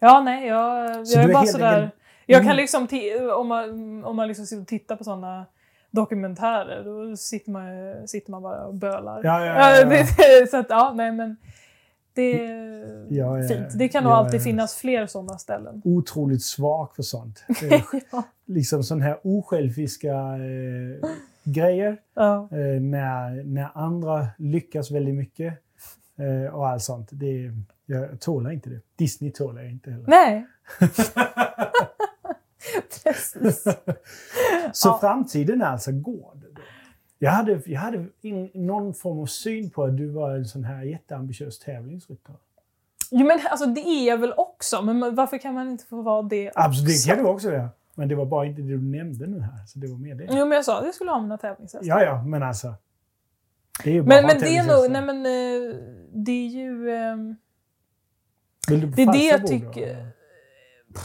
[0.00, 1.82] Ja, nej, jag, jag är är bara sådär...
[1.82, 1.94] enkelt-
[2.30, 2.56] Jag kan Mm.
[2.56, 2.88] liksom,
[3.36, 5.46] om man, om man liksom sitter och tittar på sådana
[5.90, 7.64] dokumentärer, då sitter man,
[8.08, 9.20] sitter man bara och bölar.
[9.24, 10.46] Ja, ja, ja, ja.
[10.50, 11.36] så att, ja, nej men
[12.14, 13.78] det är Ja, ja, fint.
[13.78, 14.44] Det kan nog alltid ja.
[14.44, 15.82] finnas fler sådana ställen.
[15.84, 17.44] Otroligt svag för sånt.
[17.62, 18.22] Är ja.
[18.46, 21.10] liksom sådana här osjälviska eh,
[21.44, 21.96] grejer.
[22.14, 22.48] Ja.
[22.52, 25.54] Eh, när, när andra lyckas väldigt mycket
[26.18, 27.08] eh, och allt sånt.
[27.12, 27.52] Det,
[27.86, 28.80] jag tålar inte det.
[28.96, 30.04] Disney tålar jag inte heller.
[30.08, 30.46] Nej.
[33.12, 33.62] Precis.
[34.72, 34.98] Så Ja.
[35.00, 36.44] framtiden är alltså gård?
[37.18, 40.64] Jag hade, jag hade in, någon form av syn på att du var en sån
[40.64, 42.36] här jätteambitiös tävlingsryttare.
[43.10, 46.22] Jo men alltså det är jag väl också, men varför kan man inte få vara
[46.22, 46.60] det också?
[46.60, 47.68] Absolut, det kan du också göra.
[47.94, 49.66] Men det var bara inte det du nämnde nu här.
[49.66, 50.26] Så det var mer det.
[50.30, 51.80] Jo men jag sa att jag skulle ha mina tävlingshästar.
[51.88, 52.74] Ja, ja, men alltså.
[53.84, 55.76] Det är ju bara Men, men det är nog, nej men eh,
[56.12, 56.90] det är ju...
[56.90, 57.36] ehm,
[58.68, 60.98] Vill du på Det är det jag Falsterbo då?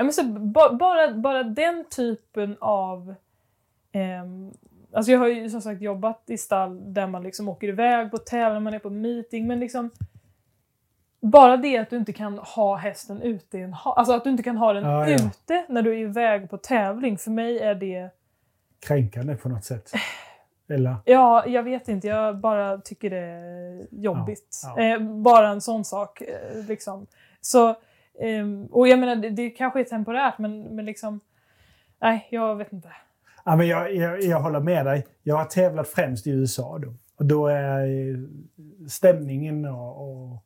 [0.00, 3.14] Ja, men så, ba, bara, bara den typen av...
[3.92, 4.50] ehm,
[4.92, 8.18] alltså jag har ju som sagt jobbat i stall där man liksom åker iväg på
[8.18, 9.90] tävling, man är på meeting, men liksom...
[11.20, 14.30] Bara det att du inte kan ha hästen ute i en ha- Alltså att du
[14.30, 15.14] inte kan ha den Ja, ja.
[15.16, 17.18] ute när du är iväg på tävling.
[17.18, 18.10] För mig är det...
[18.80, 19.92] Kränkande på något sätt.
[20.68, 20.96] Eller?
[21.04, 22.06] Ja, jag vet inte.
[22.08, 24.60] Jag bara tycker det är jobbigt.
[24.76, 26.20] Ja, Eh, bara en sån sak.
[26.20, 27.06] Eh, liksom.
[27.40, 27.74] Så,
[28.20, 31.20] ehm, och jag menar, det, det kanske är temporärt, men, men liksom...
[32.00, 32.88] Nej, jag vet inte.
[33.44, 35.06] Ja, men jag, jag, jag håller med dig.
[35.22, 36.94] Jag har tävlat främst i USA då.
[37.16, 38.18] Och då är eh,
[38.88, 40.44] stämningen och, och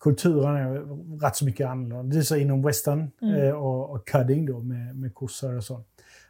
[0.00, 0.70] kulturen är
[1.26, 2.14] rätt så mycket annorlunda.
[2.14, 3.34] Det är så inom western Mm.
[3.48, 5.86] eh, och, och cutting då med, med kossor och sånt.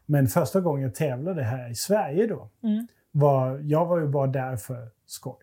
[0.07, 2.87] Men första gången jag tävlade här i Sverige då, Mm.
[3.11, 5.35] var, jag var ju bara där för skoj.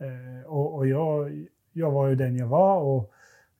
[0.00, 3.12] Eh, och och jag, jag var ju den jag var och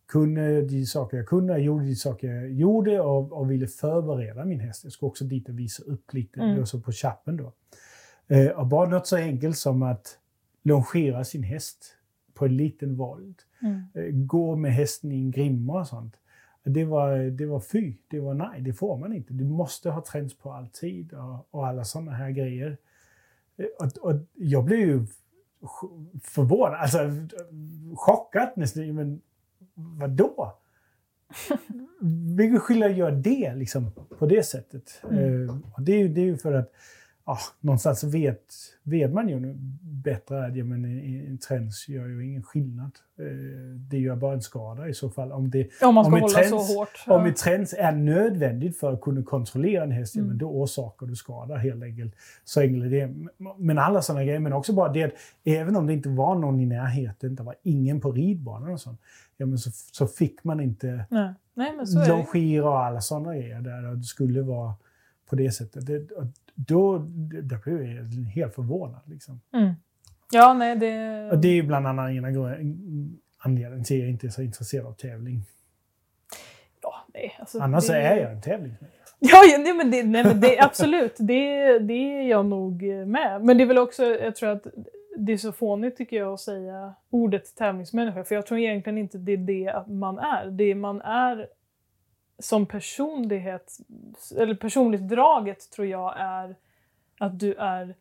[0.09, 4.44] kunde de saker jag kunde, jag gjorde de saker jag gjorde och, och ville förbereda
[4.44, 4.84] min häst.
[4.84, 6.52] Jag skulle också dit och visa upp lite, Mm.
[6.54, 7.52] det var så på chappen då.
[8.28, 10.18] Eh, och bara något så enkelt som att
[10.62, 11.96] longera sin häst
[12.34, 13.34] på en liten vold.
[13.62, 13.82] Mm.
[13.94, 16.14] Eh, gå med hästen i en grimma och sånt.
[16.64, 19.32] Det var, det var fy, det var nej, det får man inte.
[19.32, 22.76] Du måste ha träns på alltid och, och alla sådana här grejer.
[23.57, 25.07] Eh, Och, och jag blev ju
[26.22, 26.98] förvånad, alltså
[27.94, 28.94] chockad nästan.
[28.94, 29.20] Men
[29.77, 30.59] vadå?
[32.37, 35.01] Vilken skillnad gör det liksom, på det sättet?
[35.11, 35.49] Mm.
[35.49, 36.72] Eh, och det, är ju- det är ju för att
[37.27, 42.07] ja, någonstans vet, vet man ju nu bättre att ja, men en, en träns gör
[42.07, 42.91] ju ingen skillnad.
[43.18, 43.24] Eh,
[43.91, 45.33] det gör bara en skada i så fall.
[45.33, 47.05] Om, det, Om man ska Om hålla trends- så hårt.
[47.07, 47.29] om Ja.
[47.29, 50.29] ett träns är nödvändigt för att kunna kontrollera en häst, ja, Mm.
[50.29, 52.14] men då orsakar du skada helt enkelt.
[52.45, 53.14] Så enkelt det.
[53.59, 55.12] Men alla sådana grejer, men också bara det att
[55.45, 59.01] även om det inte var någon i närheten, det var ingen på ridbanan och sånt,
[59.37, 61.33] ja, men så, så fick man inte Nej.
[61.55, 61.72] Nej,
[62.09, 64.74] longera och alla sådana grejer där det skulle vara
[65.31, 65.87] på det sättet.
[65.87, 65.99] Det,
[66.57, 66.98] då
[67.42, 69.00] det blev jag helt förvånad.
[69.04, 69.40] Liksom.
[69.52, 69.74] Mm.
[70.32, 71.28] Ja, nej, det...
[71.32, 74.92] Och det är bland annat en anledningen till att jag inte är så intresserad av
[74.92, 75.42] tävling.
[76.82, 77.96] Ja, nej, alltså, Annars det...
[77.96, 78.74] är jag en tävling.
[79.18, 81.16] Ja, nej, men det, nej, men det, absolut.
[81.18, 83.44] Det, det är jag nog med.
[83.44, 84.66] Men det är väl också, jag tror att
[85.16, 88.24] det är så fånigt tycker jag att säga ordet tävlingsmänniska.
[88.24, 90.50] För jag tror egentligen inte det är det man är.
[90.50, 91.48] Det man är
[92.39, 93.78] som personlighet,
[94.39, 96.57] eller personligt draget tror jag är
[97.20, 97.95] att du är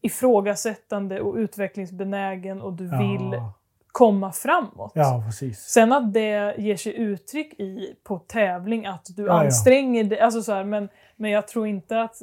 [0.00, 3.52] ifrågasättande och utvecklingsbenägen och du vill Ja,
[3.92, 4.92] komma framåt.
[4.94, 5.58] ja precis.
[5.60, 10.20] Sen att det ger sig uttryck i på tävling att du Ja, anstränger dig.
[10.20, 12.22] Alltså så här, men, men jag tror inte att...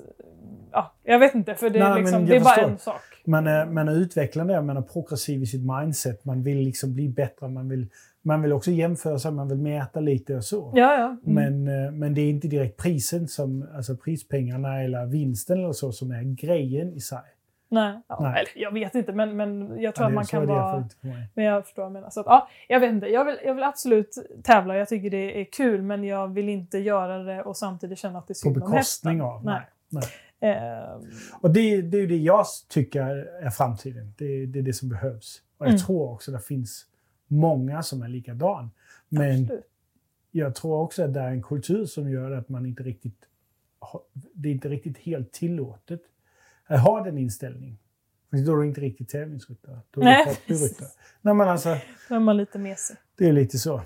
[0.72, 3.02] Ja, jag vet inte, för det, är Nej, liksom, men det är bara en sak.
[3.26, 6.26] Man är, man är utvecklande, man är progressiv i sitt mindset.
[6.26, 7.88] Man vill liksom bli bättre, man vill,
[8.30, 10.72] man vill också jämföra sig, man vill mäta lite och så.
[10.76, 11.32] Ja, ja.
[11.32, 11.64] Mm.
[11.64, 15.92] Men, eh, men det är inte direkt prisen, som, alltså prispengarna eller vinsten eller så,
[15.92, 17.20] som är grejen i sig.
[17.72, 18.32] Nej, ja, Nej.
[18.32, 20.90] Eller, jag vet inte, men, men jag tror att man kan vara...
[21.34, 22.10] Men jag förstår vad jag menar.
[22.10, 23.08] Så att, ja, jag vet inte.
[23.08, 24.78] Jag vill, jag vill absolut tävla.
[24.78, 28.28] Jag tycker det är kul, men jag vill inte göra det och samtidigt känna att
[28.28, 29.10] det är synd om hästen.
[29.10, 29.46] bekostning av.
[29.46, 29.62] Nej.
[29.90, 30.04] Nej.
[30.42, 31.02] Eh,
[31.42, 33.02] Och det, det är ju det jag tycker
[33.44, 34.14] är framtiden.
[34.18, 35.42] Det, det är det som behövs.
[35.58, 35.80] Och jag Mm.
[35.80, 36.86] tror också det finns
[37.30, 38.72] många som är likadan.
[39.10, 39.66] Men absolut.
[40.32, 43.26] jag tror också att det är en kultur som gör att man inte riktigt...
[44.34, 46.02] Det är inte riktigt helt tillåtet
[46.66, 47.78] att ha den inställningen.
[48.30, 49.80] För då är du inte riktigt tävlingsryttare.
[49.92, 50.88] Då är du hobbyryttare.
[51.22, 51.78] Nej, men alltså,
[52.10, 52.98] Då är man lite mesig.
[53.16, 53.82] det är lite så.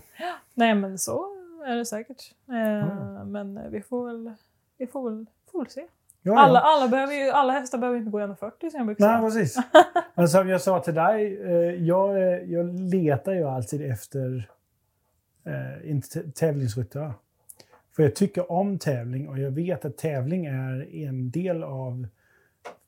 [0.53, 1.25] Nej, men så
[1.65, 2.33] är det säkert.
[2.49, 3.23] Eh, Ja.
[3.25, 4.33] Men vi får väl,
[4.77, 5.87] vi får väl, får väl se.
[6.25, 6.65] Ja, Alla, ja.
[6.77, 9.57] alla, behöver ju, alla hästar behöver inte gå 1,40 som jag brukar Nej, precis.
[10.15, 11.51] Men som jag sa till dig, eh,
[11.83, 12.19] jag,
[12.49, 14.49] jag letar ju alltid efter
[15.45, 17.13] eh, en t- tävlingsryttare.
[17.95, 22.07] För jag tycker om tävling och jag vet att tävling är en del av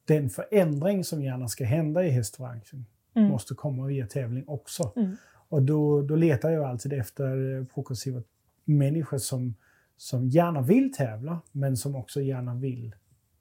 [0.05, 2.85] den förändring som gärna ska hända i hästbranschen.
[3.15, 3.29] Mm.
[3.29, 4.91] Måste komma via tävling också.
[4.95, 5.17] Mm.
[5.49, 8.21] Och då, då letar jag alltid efter progressiva
[8.65, 9.55] människor som,
[9.97, 12.95] som gärna vill tävla, men som också gärna vill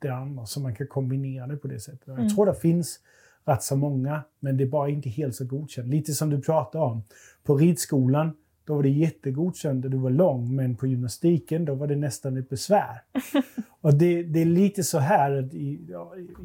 [0.05, 0.47] det andra.
[0.47, 2.09] Så man kan kombinera det på det sättet.
[2.09, 2.23] Mm.
[2.23, 3.01] Jag tror det finns
[3.45, 5.89] rätt så många, men det är bara inte helt så godkänt.
[5.89, 7.03] Lite som du pratade om.
[7.45, 8.33] På ridskolan,
[8.65, 12.37] då var det jättegodkänt och du var lång, men på gymnastiken, då var det nästan
[12.37, 13.03] ett besvär.
[13.81, 15.95] och det, det är lite så här att i,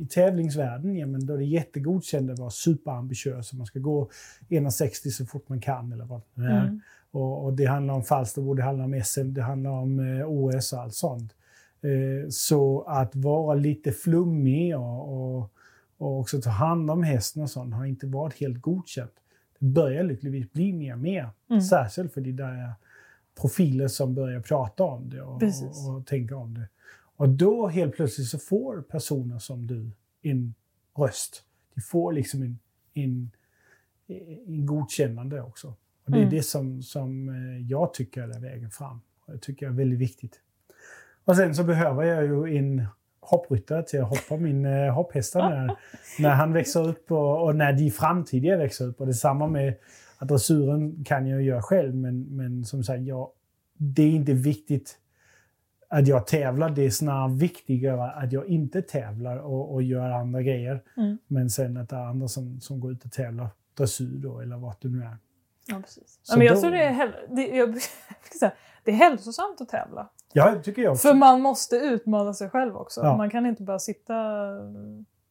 [0.02, 3.52] i tävlingsvärlden, ja, men då är det jättegodkänt att vara superambitiös.
[3.52, 4.10] och Man ska gå
[4.50, 6.44] 1,60 så fort man kan eller vad det.
[6.44, 6.82] Mm.
[7.12, 10.74] Och, och det handlar om Falsterbo, det handlar om SM, det handlar om eh, OS
[10.74, 11.34] och allt sånt.
[11.82, 15.52] Eh, så att vara lite flummig och, och,
[15.98, 19.14] och också ta hand om hästen och sånt har inte varit helt godkänt.
[19.60, 21.30] Det börjar lyckligtvis bli mer och mer.
[21.50, 21.62] Mm.
[21.62, 22.74] Särskilt för de där
[23.42, 26.68] profiler som börjar prata om det och, och, och tänka om det.
[27.16, 30.54] Och då helt plötsligt så får personer som du en
[30.98, 31.44] röst.
[31.76, 32.60] De får liksom en,
[32.94, 33.32] en,
[34.48, 35.68] en godkännande också.
[36.06, 36.36] Och det är Mm.
[36.36, 39.02] det som, som eh, jag tycker är vägen fram.
[39.26, 40.40] Och det tycker jag är väldigt viktigt.
[41.30, 42.86] Och sen så behöver jag ju en
[43.20, 45.78] hoppryttare till att hoppa min eh, hopphästar när,
[46.20, 49.02] när han växer upp och, och när de framtida växer upp.
[49.02, 49.74] Och detsamma med
[50.18, 53.30] att dressyren kan jag göra själv, men, men som sagt, jag,
[53.78, 54.98] det är inte viktigt
[55.90, 60.42] att jag tävlar, det är snarare viktigare att jag inte tävlar och, och gör andra
[60.42, 60.84] grejer.
[60.98, 61.18] Mm.
[61.28, 64.58] Men sen att det är andra som, som går ut och tävlar dressyr då, eller
[64.58, 65.18] vad det nu är.
[65.68, 66.20] Ja, precis.
[66.24, 67.76] Så men jag då- tror det är, det, jag,
[68.84, 70.10] det är hälsosamt att tävla.
[70.34, 71.08] Ja, det tycker jag också.
[71.08, 73.02] För man måste utmana sig själv också.
[73.02, 73.18] Ja.
[73.18, 74.14] Man kan inte bara sitta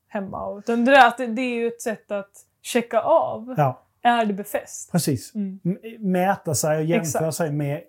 [0.08, 0.46] hemma.
[0.46, 2.30] och- Utan det, där, det, är ju ett sätt att
[2.62, 3.54] checka av.
[3.56, 4.92] Ja, Är det befäst?
[4.92, 5.34] precis.
[5.34, 5.58] Mm.
[5.98, 7.34] Mäta sig och jämföra Exakt.
[7.36, 7.82] sig med,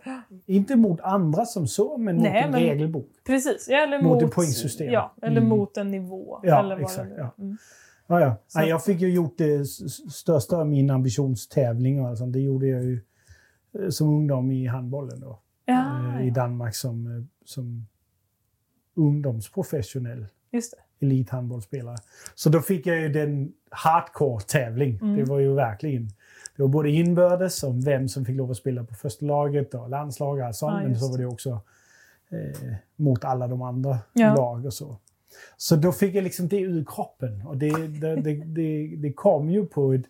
[0.46, 3.10] inte mot andra som så, men mot Nej, en men- regelbok.
[3.26, 3.68] Precis.
[3.70, 4.92] Eller Mot mot, ett poängsystem.
[4.94, 5.50] Ja, eller Mm.
[5.50, 6.40] mot en nivå.
[6.44, 7.44] Ja, eller vad exakt, det ja.
[7.44, 7.58] Mm.
[8.08, 8.36] Ja, ja.
[8.48, 9.66] Så- jag fick ju gjort det
[10.12, 12.06] största av min ambitionstävling.
[12.06, 12.34] och sånt.
[12.34, 13.02] Det gjorde jag ju
[13.80, 15.40] eh, som ungdom i handbollen då.
[15.70, 17.88] Ja, eh, I Danmark som, eh, som
[18.96, 20.26] ungdomsprofessionell
[21.00, 21.96] elithandbollsspelare.
[22.36, 25.00] Så då fick jag ju den hardcore-tävling.
[25.02, 25.16] Mm.
[25.16, 26.10] Det var ju verkligen...
[26.56, 29.90] Det var både inbördes om vem som fick lov att spela på första laget och
[29.90, 30.82] landslag och sånt.
[30.82, 31.50] Ja, men så var det också
[32.30, 34.36] eh, mot alla de andra Ja.
[34.36, 34.98] lag och så.
[35.58, 37.46] Så då fick jag liksom det ur kroppen.
[37.48, 40.06] Och det, det, det, det, det kom ju på ett,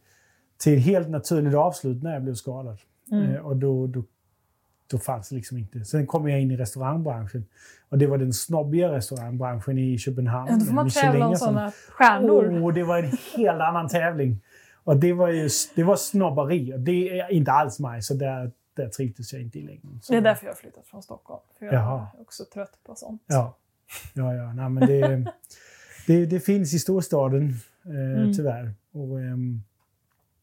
[0.57, 2.77] till ett helt naturligt avslut när jag blev skadad.
[3.11, 3.35] Mm.
[3.35, 4.03] Eh, och då, då,
[4.91, 5.85] då fanns det liksom inte.
[5.85, 7.45] Sen kom jag in i restaurangbranschen.
[7.89, 10.47] Och det var den snobbiga restaurangbranschen i Köpenhamn.
[10.51, 12.59] Ja, då får man tävla om och sådana stjärnor.
[12.61, 14.39] Åh, det var en helt annan tävling.
[14.83, 16.73] Och det var ju det var snobberi.
[16.73, 19.99] Och det är inte alls mig, så där, där trivdes jag inte i längden.
[20.09, 21.41] Det är därför jag har flyttat från Stockholm.
[21.59, 22.07] För jag Jaha.
[22.17, 23.21] är också trött på sånt.
[23.27, 23.55] Ja,
[24.13, 24.53] ja, ja.
[24.53, 25.31] Nej, men det,
[26.07, 28.33] det, det finns i storstaden, eh, Mm.
[28.33, 28.73] tyvärr.
[28.91, 29.61] Och, ehm,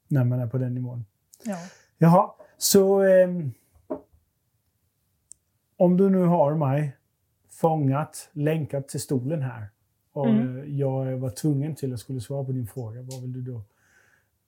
[0.08, 1.04] när man är på den nivån.
[1.44, 1.56] Ja.
[1.98, 3.52] Jaha, så ehm,
[5.76, 6.96] om du nu har mig
[7.50, 9.68] fångat, länkat till stolen här
[10.12, 10.78] och Mm.
[10.78, 13.62] jag var tvungen till att skulle svara på din fråga, vad vill du då?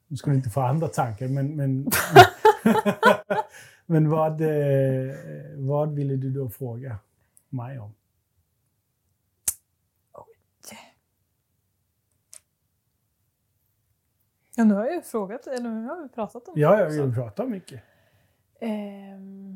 [0.09, 1.87] Du skulle inte få andra tankar, men, men,
[3.87, 5.15] men vad, eh,
[5.57, 6.99] vad ville du då fråga
[7.49, 7.95] mig om?
[14.57, 16.91] ja, nu har jag ju frågat, eller nu har vi pratat om Ja, det jag
[16.91, 17.21] vill också.
[17.21, 17.83] prata mycket.
[18.61, 19.48] Ehm,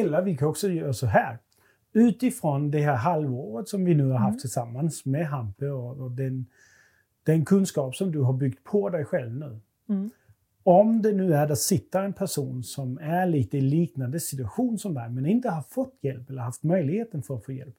[0.00, 1.38] Eller vi kan också göra så här.
[1.92, 4.38] Utifrån det här halvåret som vi nu har haft Mm.
[4.38, 6.46] tillsammans med Hampe och, och den,
[7.22, 9.60] den kunskap som du har byggt på dig själv nu.
[9.88, 10.10] Mm.
[10.62, 14.94] Om det nu är, där sitter en person som är lite i liknande situation som
[14.94, 17.74] dig, men inte har fått hjälp eller haft möjligheten för att få hjälp.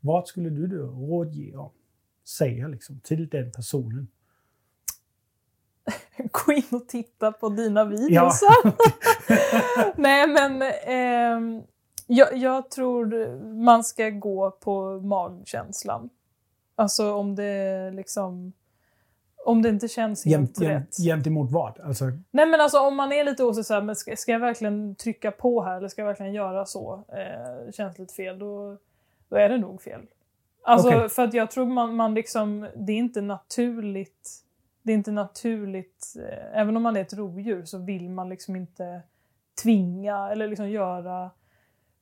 [0.00, 1.70] Vad skulle du då rådge om?
[2.38, 4.08] Säga liksom till den personen.
[6.46, 7.84] gå in och titta på dina Ja.
[7.86, 8.40] videos.
[9.96, 11.62] Nej, men ehm,
[12.06, 16.10] jag, jag tror man ska gå på magkänslan.
[16.76, 18.52] Alltså om det liksom...
[19.44, 20.98] Om det inte känns helt Jämt, jämt, rätt.
[20.98, 21.80] jämt emot vad?
[21.80, 24.38] Alltså, Nej men alltså om man är lite osäker, så här, men ska, ska jag
[24.40, 27.04] verkligen trycka på här eller ska jag verkligen göra så?
[27.08, 28.76] Eh, känns lite fel, då,
[29.28, 30.00] då är det nog fel.
[30.64, 31.08] Alltså Okej.
[31.08, 34.42] för att jag tror man, man liksom, det är inte naturligt.
[34.86, 38.56] Det är inte naturligt, eh, även om man är ett rovdjur så vill man liksom
[38.56, 39.02] inte
[39.62, 41.30] tvinga eller liksom göra,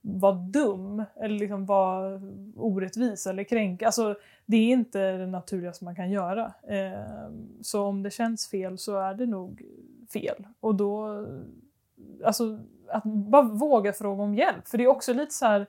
[0.00, 2.20] vara dum eller liksom vara
[2.56, 3.86] orättvis eller kränka.
[3.86, 4.16] Alltså
[4.46, 6.52] det är inte det naturligaste man kan göra.
[6.68, 7.30] Eh,
[7.62, 9.62] så om det känns fel så är det nog
[10.12, 10.46] fel.
[10.60, 11.26] Och då,
[12.24, 14.68] alltså att bara våga fråga om hjälp.
[14.68, 15.66] För det är också lite så här,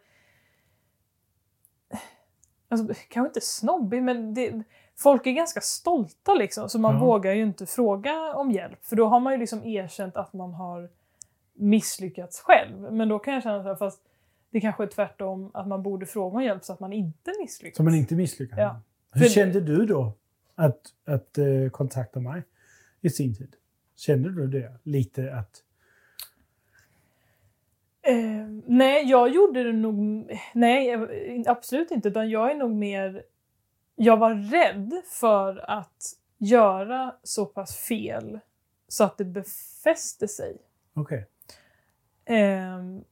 [2.68, 4.64] alltså kanske inte snobbig men det,
[4.98, 6.70] folk är ganska stolta liksom.
[6.70, 7.00] Så man Ja.
[7.02, 8.86] vågar ju inte fråga om hjälp.
[8.86, 10.90] För då har man ju liksom erkänt att man har
[11.54, 12.94] misslyckats själv.
[12.94, 14.02] Men då kan jag känna så här, fast
[14.50, 17.78] det kanske är tvärtom att man borde fråga om hjälp så att man inte misslyckas.
[17.78, 18.60] så man inte misslyckas.
[18.60, 18.80] Ja.
[19.12, 20.12] Hur För- kände du då
[20.56, 22.44] att, att eh, kontakta mig
[23.02, 23.56] i sin tid?
[23.96, 25.62] Kände du det lite att...
[28.02, 30.28] Eh, nej, jag gjorde det nog...
[30.54, 32.08] Nej, eh, absolut inte.
[32.08, 33.24] Utan jag är nog mer...
[33.96, 36.04] Jag var rädd för att
[36.38, 38.40] göra så pass fel
[38.88, 40.58] så att det befäste sig.
[40.94, 41.28] Okej.
[42.26, 43.04] Ehm,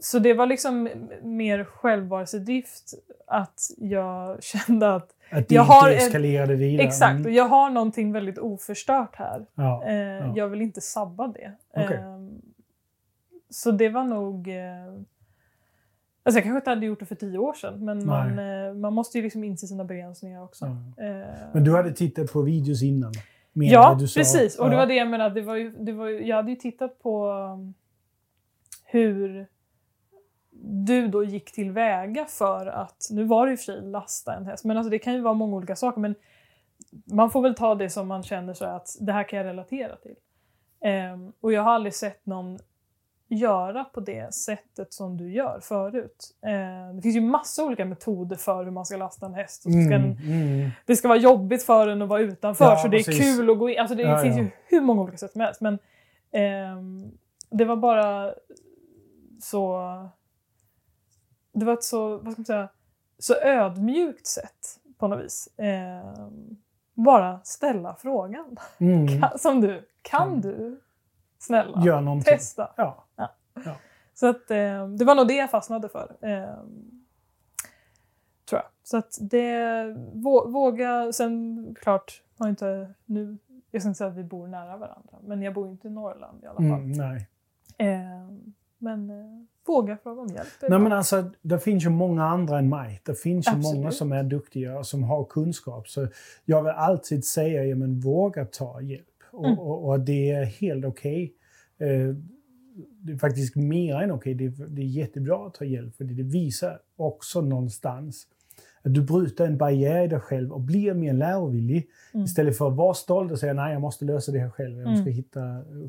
[0.00, 0.88] så det var liksom
[1.22, 2.94] mer självbevarelsedrift
[3.26, 6.86] att jag kände att Att det Jag inte har eskalerade vidare?
[6.86, 7.34] exakt, och Mm.
[7.34, 9.46] jag har någonting väldigt oförstört här.
[9.54, 9.84] Ja.
[9.84, 10.32] Eh, Ja.
[10.36, 11.52] Jag vill inte sabba det.
[11.76, 11.96] Okej.
[11.96, 12.40] Ehm,
[13.50, 14.48] så det var nog...
[16.30, 18.92] Alltså jag kanske inte hade gjort det för tio år sedan, men man, eh, man
[18.92, 20.66] måste ju liksom inse sina begränsningar också.
[20.96, 21.04] Ja.
[21.04, 23.12] Eh, Men du hade tittat på videos innan?
[23.52, 24.58] Ja, precis.
[24.58, 25.34] Och det var det jag menade.
[25.34, 27.74] Det var ju, det var ju, jag hade ju tittat på um,
[28.84, 29.46] hur
[30.62, 34.36] du då gick tillväga för att, nu var det ju i och för sig lasta
[34.36, 36.00] en häst, men alltså det kan ju vara många olika saker.
[36.00, 36.14] Men
[37.04, 39.96] man får väl ta det som man känner så att det här kan jag relatera
[39.96, 40.14] till.
[40.84, 42.58] Ehm, och jag har aldrig sett någon
[43.34, 46.36] göra på det sättet som du gör förut.
[46.46, 49.62] Eh, det finns ju massa olika metoder för hur man ska lasta en häst.
[49.62, 50.70] Så ska Mm, den, mm.
[50.86, 53.36] det ska vara jobbigt för den att vara utanför, Ja, så det är precis.
[53.36, 53.78] kul att gå in.
[53.78, 54.42] Alltså det Ja, finns ja.
[54.42, 55.60] ju hur många olika sätt som helst.
[55.60, 55.78] Men
[56.32, 57.10] ehm,
[57.50, 58.34] det var bara
[59.40, 59.80] så...
[61.52, 62.68] Det var ett så, vad ska man säga,
[63.18, 65.48] så ödmjukt sätt på något vis.
[65.56, 66.56] Ehm,
[66.94, 68.56] bara ställa frågan.
[68.78, 69.08] Mm.
[69.20, 69.88] Kan, som du.
[70.02, 70.40] Kan Kan.
[70.40, 70.80] du
[71.38, 72.70] snälla testa?
[72.76, 73.04] Ja.
[74.14, 76.16] Så att, eh, det var nog det jag fastnade för.
[76.20, 76.54] Eh,
[78.48, 78.64] tror jag.
[78.82, 79.84] Så att det,
[80.14, 83.38] vå, våga, sen klart, har inte nu,
[83.70, 86.44] jag ska inte säga att vi bor nära varandra, men jag bor inte i Norrland
[86.44, 86.66] i alla fall.
[86.66, 87.28] Mm, nej.
[87.78, 88.28] Eh,
[88.78, 90.48] men eh, våga fråga om hjälp.
[90.68, 93.00] Nej, men alltså, det finns ju många andra än mig.
[93.04, 93.76] Det finns ju Absolut.
[93.76, 95.88] många som är duktiga och som har kunskap.
[95.88, 96.08] Så
[96.44, 99.06] jag vill alltid säga, ja, men våga ta hjälp.
[99.32, 99.58] Och, Mm.
[99.58, 101.34] och, och det är helt okej.
[101.78, 102.14] Eh,
[103.02, 104.34] det är faktiskt mer än okej.
[104.34, 108.26] Det, är- det är jättebra att ta hjälp, för det visar också någonstans
[108.82, 111.88] att du bryter en barriär i dig själv och blir mer lärovillig.
[112.14, 112.24] Mm.
[112.24, 114.78] Istället för att vara stolt och säga nej, jag måste lösa det här själv.
[114.78, 115.14] Jag måste Mm.
[115.14, 115.40] hitta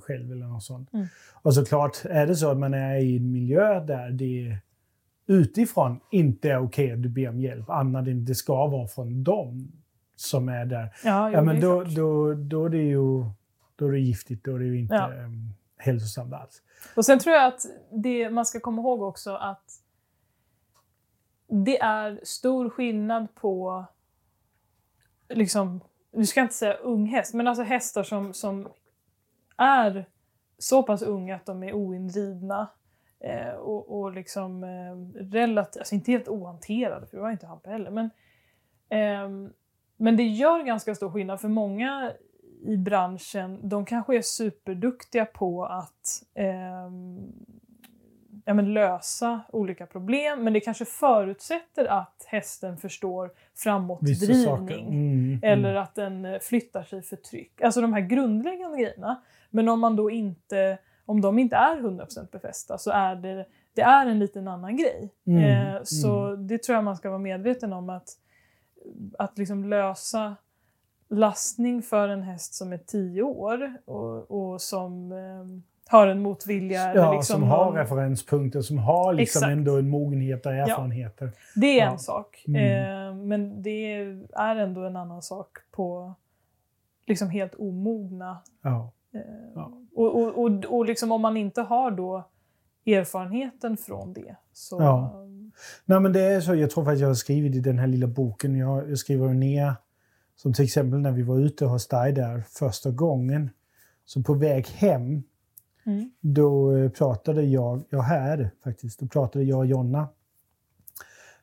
[0.02, 0.94] själv eller något sånt.
[0.94, 1.06] Mm.
[1.34, 4.58] Och såklart, är det så att man är i en miljö där det
[5.28, 9.24] utifrån inte är okej att du ber om hjälp, annat än det ska vara från
[9.24, 9.72] dem
[10.16, 10.90] som är där.
[11.06, 13.26] ja, jo, Ja, men det då, då, då är det ju
[13.76, 15.26] då är det giftigt, då är det ju inte Ja.
[15.26, 16.62] um, hälsosamt alls.
[16.96, 19.82] Och sen tror jag att det man ska komma ihåg också att
[21.48, 23.86] det är stor skillnad på,
[25.30, 28.70] liksom, nu ska jag inte säga ung häst, men alltså hästar som, som
[29.58, 30.06] är
[30.58, 32.68] så pass unga att de är oinridna
[33.20, 37.70] eh, och, och liksom eh, relativt, alltså inte helt ohanterade, för det var inte Hampe
[37.70, 38.10] heller, men,
[38.90, 39.52] eh,
[39.98, 42.14] men det gör ganska stor skillnad för många
[42.64, 47.32] i branschen, de kanske är superduktiga på att ehm,
[48.46, 54.88] ja, men lösa olika problem, men det kanske förutsätter att hästen förstår framåtdrivning.
[54.88, 55.84] Mm, Eller mm.
[55.84, 57.62] att den eh, flyttar sig för tryck.
[57.62, 59.22] Alltså de här grundläggande grejerna.
[59.50, 63.82] Men om man då inte, om de inte är 100% befästa så är det, det
[63.82, 65.10] är en liten annan grej.
[65.28, 68.10] Mm, Eh, så det tror jag man ska vara medveten om att,
[69.18, 70.36] att liksom lösa
[71.12, 76.96] lastning för en häst som är 10 år och, och som eh, har en motvilja.
[76.96, 79.52] Ja, liksom som har någon- referenspunkter, som har liksom Exakt.
[79.52, 81.32] ändå en mogenhet och erfarenheter.
[81.56, 81.92] Det är Ja.
[81.92, 82.44] en sak.
[82.48, 82.62] Mm.
[83.10, 83.94] Eh, men det
[84.34, 86.14] är ändå en annan sak på
[87.08, 88.38] liksom helt omogna.
[88.62, 88.92] Ja.
[89.14, 89.20] Eh,
[89.56, 89.72] Ja.
[89.96, 92.28] Och, och, och, och liksom om man inte har då
[92.86, 94.82] erfarenheten från det så...
[94.82, 95.14] Ja.
[95.86, 98.08] Nej, men det är så, jag tror faktiskt jag har skrivit i den här lilla
[98.08, 99.74] boken, jag, skriver ner,
[100.42, 103.50] som till exempel när vi var ute hos dig där första gången,
[104.06, 105.24] så på väg hem,
[105.84, 106.12] Mm.
[106.22, 110.08] då eh, pratade jag, ja här faktiskt, då pratade jag och Jonna.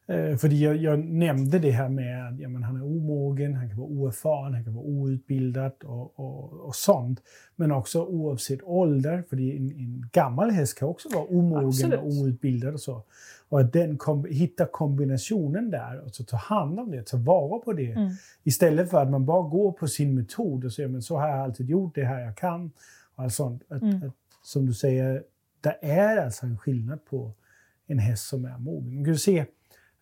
[0.08, 3.78] Eh, för jag, jag nämnde det här med att ja, han är omogen, han kan
[3.78, 7.22] vara oerfaren, han kan vara outbildad och, och, och sånt.
[7.56, 11.98] Men också oavsett ålder, för en, en gammal häst kan också vara omogen Absolut.
[12.00, 13.02] och outbildad och så.
[13.48, 17.58] Och att den kom, hitta kombinationen där och så ta hand om det, ta vara
[17.58, 17.92] på det.
[17.92, 18.10] Mm.
[18.44, 21.38] Istället för att man bara går på sin metod och säger men så har jag
[21.38, 22.70] alltid gjort, det här jag kan.
[23.14, 23.62] Och allt sånt.
[23.68, 23.96] Att, Mm.
[23.96, 25.22] att, som du säger,
[25.60, 27.32] det är alltså en skillnad på
[27.86, 28.98] en häst som är mogen.
[29.02, 29.44] Du kan se,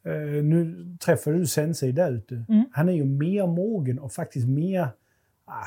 [0.06, 2.44] eh, nu träffade du Sensei där ute.
[2.48, 2.64] Mm.
[2.72, 4.88] Han är ju mer mogen och faktiskt mer,
[5.44, 5.66] ah,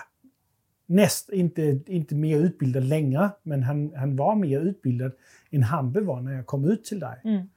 [0.86, 5.12] näst, inte, inte mer utbildad längre, men han, han var mer utbildad
[5.52, 7.22] än Hambe var när jag kom ut till dig.
[7.24, 7.50] Mm.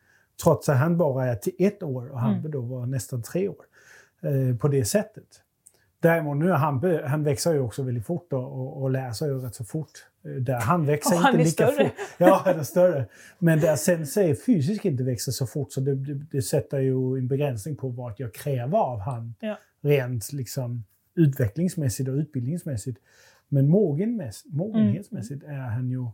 [0.43, 2.51] Trots att han bara är till ett år och Hampe Mm.
[2.51, 3.65] då var nästan tre år.
[4.23, 5.43] Eh, på det sättet.
[6.03, 9.55] Däremot nu Hampe, han växer ju också väldigt fort och, och lär sig ju rätt
[9.55, 9.91] så fort.
[10.25, 11.85] Eh, Där han växer Och han inte är lika större.
[11.85, 11.95] fort.
[12.19, 13.07] Ja, han är större.
[13.39, 17.29] Men där Sensei fysiskt inte växer så fort så det, det, det sätter ju en
[17.29, 19.35] begränsning på vad jag kräver av han.
[19.41, 19.59] Ja.
[19.81, 20.85] Rent liksom
[21.15, 22.99] utvecklingsmässigt och utbildningsmässigt.
[23.49, 26.07] Men mogenmäss- mogenhetsmässigt är han ju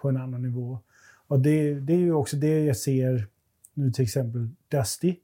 [0.00, 0.78] på en annan nivå.
[1.26, 3.26] Och det, det är ju också det jag ser
[3.74, 5.14] nu till exempel Dusty,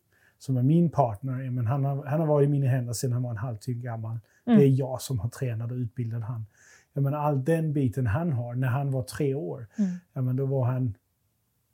[0.44, 1.40] som är min partner.
[1.42, 3.82] ja, Men han, har, han har varit i mina händer sedan han var en halvtid
[3.82, 4.18] gammal.
[4.46, 4.58] Mm.
[4.58, 6.46] Det är jag som har tränat och utbildat han.
[6.92, 9.90] Jag menar, all den biten han har, när han var tre år, Mm.
[10.12, 10.94] ja, men då var han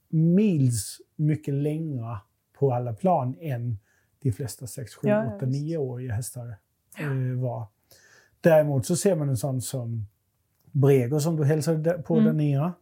[0.09, 2.19] mils mycket längre
[2.59, 3.79] på alla plan än
[4.23, 5.63] de flesta 6, 7, Ja, ja, 8, visst.
[5.65, 6.57] 9-åriga hästar
[6.99, 7.67] eh, var.
[8.41, 10.07] Däremot så ser man en sån som
[10.73, 12.25] Brego som du hälsade på Mm.
[12.27, 12.73] där nere.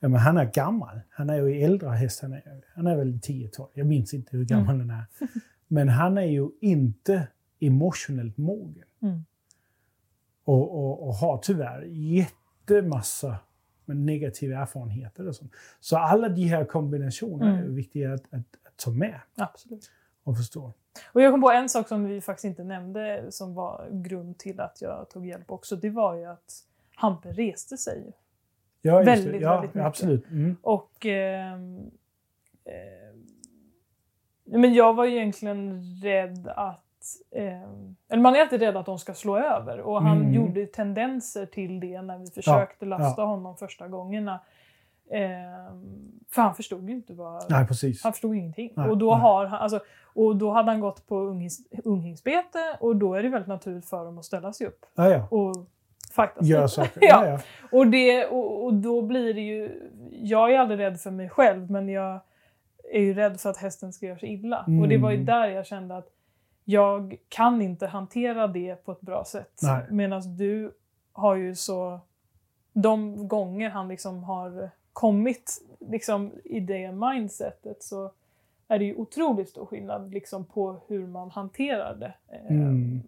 [0.00, 1.00] Ja, men han är gammal.
[1.10, 2.22] Han är ju äldre häst.
[2.22, 3.66] Han är, han är väl 10-12.
[3.74, 4.90] Jag minns inte hur gammal Mm.
[4.90, 5.04] han är.
[5.68, 7.28] Men han är ju inte
[7.60, 8.84] emotionellt mogen.
[9.02, 9.24] Mm.
[10.44, 13.36] Och, och, och har tyvärr jättemassa
[13.84, 15.28] med negativa erfarenheter.
[15.28, 15.52] Och sånt.
[15.80, 17.64] Så alla de här kombinationerna Mm.
[17.64, 19.90] är viktiga att, att, att ta med Absolut.
[20.24, 20.72] och förstå.
[21.12, 24.60] Och jag kom på en sak som vi faktiskt inte nämnde som var grund till
[24.60, 25.76] att jag tog hjälp också.
[25.76, 26.64] Det var ju att
[26.94, 28.12] Hampe reste sig.
[28.82, 29.02] Ja.
[29.02, 29.86] Väldigt, ja, väldigt mycket.
[29.86, 30.30] Absolut.
[30.30, 30.56] Mm.
[30.62, 31.06] Och...
[31.06, 31.90] ehm,
[32.64, 33.26] ehm,
[34.44, 36.84] men jag var ju egentligen rädd att...
[37.30, 39.80] ehm, eller man är alltid rädd att de ska slå över.
[39.80, 40.32] Och han Mm.
[40.34, 44.40] gjorde tendenser till det när vi försökte lasta honom första gångerna.
[45.10, 47.50] Ehm, för han förstod ju inte vad...
[47.50, 48.02] Nej, precis.
[48.04, 48.72] Han förstod ingenting.
[48.76, 49.20] Nej, och, då nej.
[49.20, 49.80] har han, alltså,
[50.14, 54.04] och då hade han gått på unghings, unghingsbete och då är det väldigt naturligt för
[54.04, 55.26] dem att ställa sig upp Ja, ja.
[55.30, 55.56] och
[56.10, 56.98] fakta Gör saker.
[57.00, 57.38] ja.
[57.72, 59.90] Och, det, och, och då blir det ju...
[60.10, 62.20] Jag är aldrig rädd för mig själv men jag
[62.92, 64.64] är ju rädd för att hästen ska göra sig illa.
[64.82, 65.26] Och det var ju Mm.
[65.26, 66.08] där jag kände att
[66.64, 69.60] jag kan inte hantera det på ett bra sätt.
[69.90, 70.72] Medan du
[71.12, 72.00] har ju så...
[72.72, 78.12] De gånger han liksom har kommit liksom, i det mindsetet så
[78.68, 82.14] är det ju otroligt stor skillnad liksom, på hur man hanterar det.
[82.48, 83.02] Mm.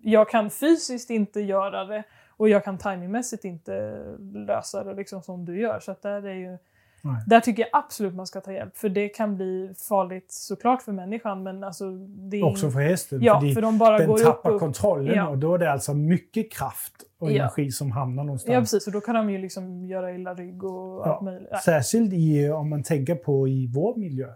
[0.00, 2.04] Jag kan fysiskt inte göra det
[2.42, 3.96] och jag kan timingmässigt inte
[4.34, 5.80] lösa det liksom, som du gör.
[5.80, 6.58] Så där, är ju,
[7.02, 7.22] Nej.
[7.26, 8.76] där tycker jag absolut man ska ta hjälp.
[8.76, 11.90] För det kan bli farligt såklart för människan men alltså...
[12.30, 13.22] Det är Också för hästen.
[13.22, 14.60] Ja, för de, bara den går upp tappar och upp.
[14.60, 15.28] kontrollen Ja.
[15.28, 17.34] och då är det alltså mycket kraft och Ja.
[17.42, 18.54] energi som hamnar någonstans.
[18.54, 21.48] Ja precis, och då kan de ju liksom göra illa rygg och allt möjligt.
[21.64, 24.28] Särskilt i, om man tänker på i vår miljö.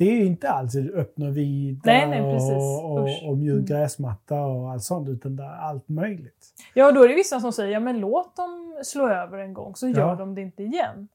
[0.00, 3.64] Det är ju inte alltid öppna vidar Nej, nej, och, och, och mjuk Mm.
[3.64, 6.46] gräsmatta och allt sånt, utan det är allt möjligt.
[6.74, 9.74] Ja, då är det vissa som säger ja men låt dem slå över en gång
[9.76, 10.14] så gör Ja.
[10.14, 11.08] de det inte igen.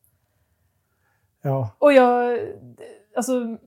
[1.42, 2.40] Ja, Och jag...
[3.16, 3.58] Alltså,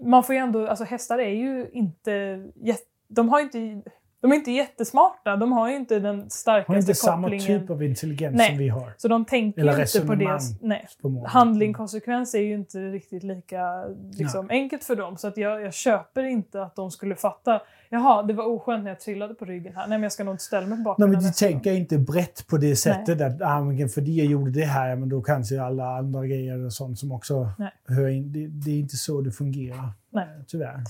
[0.00, 0.68] man får ju ändå...
[0.68, 2.44] Alltså hästar är ju inte...
[3.08, 3.90] De har ju inte...
[4.24, 5.36] De är inte jättesmarta.
[5.36, 7.60] De har ju inte den har starkaste inte samma kopplingen.
[7.60, 8.48] typ av intelligens Nej.
[8.48, 8.92] som vi har.
[8.96, 10.40] Så de tänker Eller inte på det.
[10.60, 10.86] Nej.
[11.26, 15.16] Handling, konsekvens är ju inte riktigt lika liksom, enkelt för dem.
[15.16, 17.60] Så att jag, jag köper inte att de skulle fatta.
[17.88, 19.86] Jaha, det var oskönt när jag trillade på ryggen här.
[19.86, 21.52] Nej, men jag ska nog inte ställa mig på Nej, bakbenen men de nästa gång.
[21.52, 25.08] tänker inte brett på det sättet att ah, men för jag gjorde det här, men
[25.08, 27.72] då kanske alla andra grejer och sånt som också Nej.
[27.88, 28.32] hör in.
[28.32, 30.28] Det, det är inte så det fungerar, Nej.
[30.46, 30.80] tyvärr.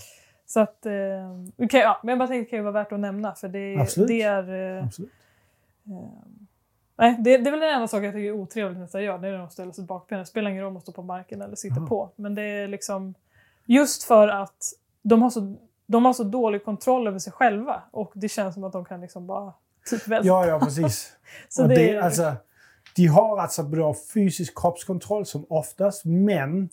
[0.46, 0.92] Så att, eh,
[1.56, 3.76] okay, ja, men jag bara tänkte det kan ju vara värt att nämna för det,
[3.80, 4.08] Absolut.
[4.08, 4.76] det är...
[4.78, 5.10] Eh, Absolut.
[5.86, 6.08] eh,
[6.96, 9.18] nej, det, det är väl den enda sak jag tycker är otrevligt när jag gör,
[9.18, 10.22] det är när de ställer sig på bakbenen.
[10.22, 11.86] Det spelar ingen roll om de står på marken eller sitter Aha.
[11.86, 12.10] på.
[12.16, 13.14] Men det är liksom
[13.64, 14.72] just för att
[15.02, 15.54] de har, så,
[15.86, 19.00] de har så dålig kontroll över sig själva och det känns som att de kan
[19.00, 19.52] liksom bara
[19.90, 20.26] typ välta.
[20.26, 21.12] Ja, ja, precis.
[21.48, 22.32] så och det, det, alltså,
[22.96, 26.68] de har alltså bra fysisk kroppskontroll som oftast, men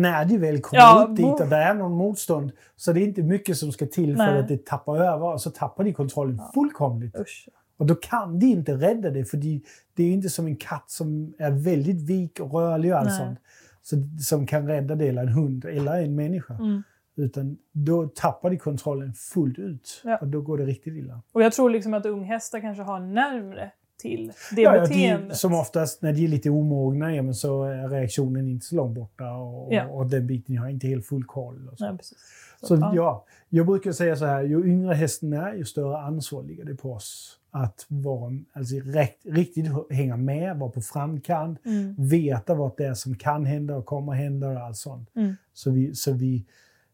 [0.00, 3.04] när de väl kommer Ja, ut dit och det är någon motstånd så det är
[3.04, 4.38] inte mycket som ska till för Nej.
[4.38, 7.16] att det tappar över och så tappar de kontrollen fullkomligt.
[7.16, 7.48] Usch.
[7.76, 9.62] Och då kan de inte rädda det för de,
[9.94, 13.38] det är inte som en katt som är väldigt vik och rörlig och allt sånt.
[13.82, 16.54] Så, som kan rädda det, eller en hund eller en människa.
[16.54, 16.82] Mm.
[17.16, 20.18] Utan då tappar de kontrollen fullt ut Ja.
[20.20, 21.22] och då går det riktigt illa.
[21.32, 25.28] Och jag tror liksom att unghästar kanske har närmre till det Ja, beteendet.
[25.30, 28.74] de, som oftast när de är lite omogna, ja, men så är reaktionen inte så
[28.76, 29.86] långt borta och, Ja.
[29.86, 31.68] och den biten har inte helt full koll.
[31.72, 31.84] Och så.
[31.88, 32.18] Nej, precis.
[32.62, 32.92] Så ja.
[32.94, 36.74] ja, jag brukar säga så här, ju yngre hästen är, ju större ansvar ligger det
[36.74, 37.38] på oss.
[37.50, 41.94] Att vara, alltså, rätt, riktigt hänga med, vara på framkant, Mm.
[41.98, 45.10] veta vad det är som kan hända och kommer hända och allt sånt.
[45.16, 45.34] Mm.
[45.52, 46.44] Så, vi, så vi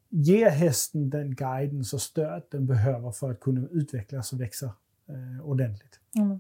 [0.09, 4.67] ger hästen den guidance och stöd den behöver för att kunna utvecklas och växa
[5.09, 6.01] eh, ordentligt.
[6.13, 6.39] Ja.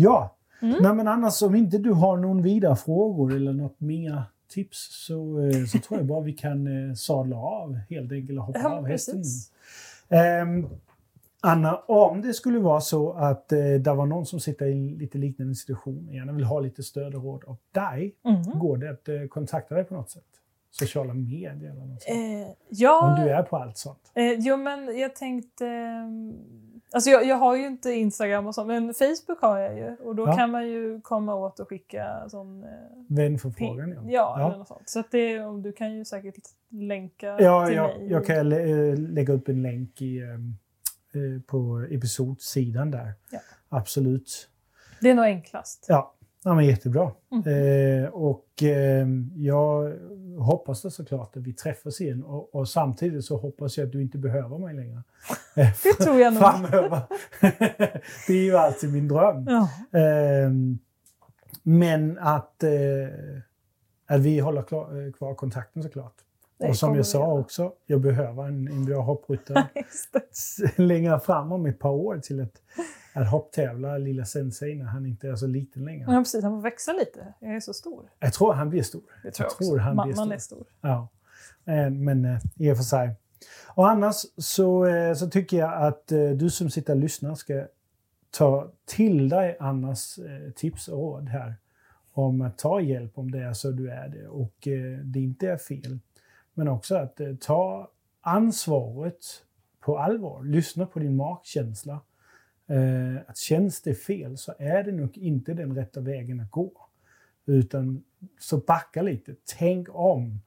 [0.00, 0.76] Ja, Mm.
[0.82, 5.40] Nej, men annars om inte du har någon vidare frågor eller något mer tips så,
[5.40, 8.76] eh, så tror jag bara vi kan eh, sadla av helt enkelt och hoppa Ja,
[8.78, 9.22] av hästen.
[10.08, 10.66] Ehm,
[11.40, 14.86] Anna, om det skulle vara så att eh, det var någon som sitter i en
[14.88, 18.58] lite liknande situation och gärna vill ha lite stöd och råd av dig, Mm.
[18.58, 20.24] går det att eh, kontakta dig på något sätt?
[20.70, 22.16] Sociala medier eller något sånt?
[22.18, 24.12] Eh, ja, Om du är på allt sånt?
[24.14, 25.64] eh, jo men jag tänkte...
[26.92, 29.96] Alltså jag, jag har ju inte Instagram och sånt, men Facebook har jag ju.
[29.96, 30.36] Och då Ja.
[30.36, 32.64] kan man ju komma åt och skicka sån...
[32.64, 32.68] Eh,
[33.08, 34.00] Vänförfrågan, ja.
[34.06, 34.46] Ja, Ja.
[34.46, 34.82] eller något sånt.
[34.88, 36.34] Så att det, du kan ju säkert
[36.70, 38.08] länka Ja, till jag, mig.
[38.10, 40.54] jag kan lä- eh, lägga upp en länk i, ehm,
[41.14, 43.12] eh, på episodsidan där.
[43.30, 43.38] Ja.
[43.68, 44.48] Absolut.
[45.00, 45.86] Det är nog enklast.
[45.88, 46.14] Ja,
[46.48, 47.12] ja men jättebra.
[47.32, 48.04] Mm.
[48.04, 49.06] Eh, och eh,
[49.36, 49.94] jag
[50.38, 54.02] hoppas det såklart att vi träffas igen och, och samtidigt så hoppas jag att du
[54.02, 55.02] inte behöver mig längre.
[55.54, 56.42] Det tror jag nog.
[56.42, 57.00] Framöver.
[58.26, 59.46] det är ju alltid min dröm.
[59.48, 59.68] Ja.
[59.98, 60.50] Eh,
[61.62, 62.70] men att, eh,
[64.06, 66.14] att vi håller klar, kvar kontakten såklart.
[66.58, 69.68] Det och som jag sa också, jag behöver en, en bra hoppryttare
[70.76, 72.52] längre fram om ett par år till att,
[73.12, 76.04] att hopptävla lilla Sensei när han inte är så liten längre.
[76.08, 76.42] Ja, precis.
[76.42, 77.34] Han får växa lite.
[77.40, 78.10] Jag är så stor.
[78.18, 79.02] Jag tror han blir stor.
[79.22, 79.82] Det tror jag, tror också.
[79.82, 80.32] han Mamman stor.
[80.32, 80.66] är stor.
[80.80, 81.08] Ja,
[81.68, 83.14] Eh, men eh, i och för sig.
[83.66, 86.06] Och annars så, eh, så tycker jag att
[86.36, 87.66] du som sitter och lyssnar ska
[88.30, 90.18] ta till dig Annas
[90.56, 91.54] tips och råd här
[92.12, 94.68] om att ta hjälp om det är så du är det och
[95.04, 95.98] det inte är fel.
[96.54, 97.90] Men också att ta
[98.20, 99.24] ansvaret
[99.80, 100.42] på allvar.
[100.42, 102.00] Lyssna på din magkänsla.
[102.68, 106.72] Eh, att känns det fel så är det nog inte den rätta vägen att gå.
[107.46, 108.02] Utan
[108.40, 110.40] så backa lite, tänk om.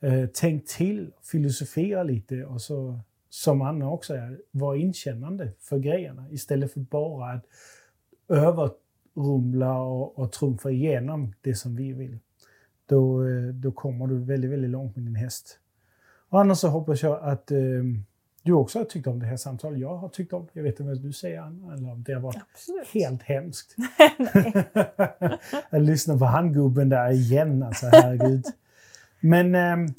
[0.00, 6.30] Eh, tänk till, filosofera lite och så, som Anna också är, var inkännande för grejerna
[6.30, 7.44] istället för bara att
[8.28, 12.18] överrumla och, och trumfa igenom det som vi vill.
[12.86, 15.58] Då, eh, då kommer du väldigt, väldigt långt med din häst.
[16.28, 17.58] Och annars så hoppas jag att eh,
[18.42, 19.80] du också har tyckt om det här samtalet.
[19.80, 20.50] Jag har tyckt om det.
[20.52, 22.88] Jag vet inte vad du säger Anna, eller om det har varit Absolut.
[22.88, 23.76] helt hemskt.
[25.70, 28.44] Jag lyssnar på handgubben där igen, alltså herregud.
[29.20, 29.92] Men eh,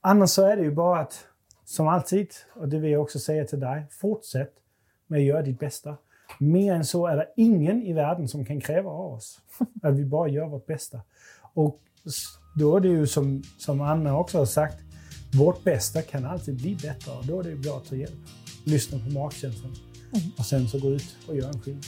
[0.00, 1.26] annars så är det ju bara att,
[1.64, 4.52] som alltid, och det vill jag också säga till dig, fortsätt
[5.06, 5.96] med att göra ditt bästa.
[6.38, 9.40] Mer än så är det ingen i världen som kan kräva av oss.
[9.82, 11.00] Att vi bara gör vårt bästa.
[11.54, 11.80] Och
[12.56, 14.85] då är det ju som, som Anna också har sagt,
[15.32, 18.14] vårt bästa kan alltid bli bättre och då är det bra att ta hjälp.
[18.64, 19.76] Lyssna på magkänslan
[20.36, 21.84] och sen så gå ut och göra en skillnad.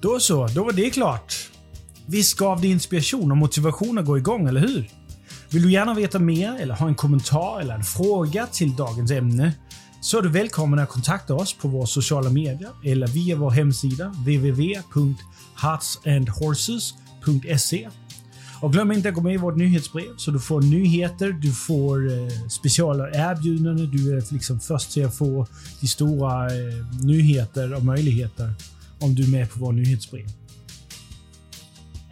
[0.00, 1.50] Då så, då var det klart.
[2.06, 4.90] Visst gav det inspiration och motivation att gå igång, eller hur?
[5.50, 9.52] Vill du gärna veta mer eller ha en kommentar eller en fråga till dagens ämne
[10.00, 14.14] så är du välkommen att kontakta oss på våra sociala medier eller via vår hemsida
[15.62, 17.88] heartsandhorses.se
[18.60, 22.12] Och glöm inte att gå med i vårt nyhetsbrev så du får nyheter, du får
[22.12, 25.46] eh, speciella erbjudanden, du är liksom först till att få
[25.80, 26.52] de stora eh,
[27.02, 28.54] nyheter och möjligheter
[29.00, 30.26] om du är med på vår nyhetsbrev.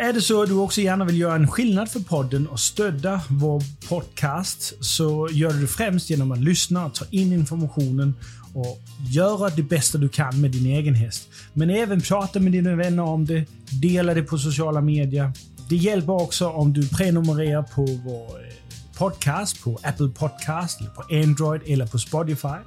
[0.03, 3.21] Är det så att du också gärna vill göra en skillnad för podden och stödja
[3.29, 8.15] vår podcast så gör du det främst genom att lyssna och ta in informationen
[8.55, 11.29] och göra det bästa du kan med din egen häst.
[11.53, 13.45] Men även prata med dina vänner om det,
[13.83, 15.33] dela det på sociala medier.
[15.69, 18.55] Det hjälper också om du prenumererar på vår eh,
[18.99, 22.59] podcast på Apple Podcast, eller på Android eller på Spotify.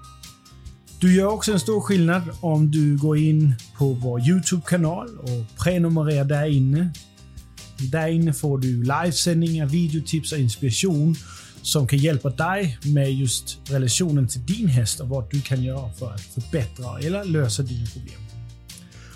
[1.00, 6.26] Du gör också en stor skillnad om du går in på vår Youtube-kanal och prenumererar
[6.26, 6.90] där inne.
[7.92, 11.16] Där inne får du livesändningar, videotips och inspiration
[11.64, 15.94] som kan hjälpa dig med just relationen till din häst och vad du kan göra
[15.94, 18.20] för att förbättra eller lösa dina problem.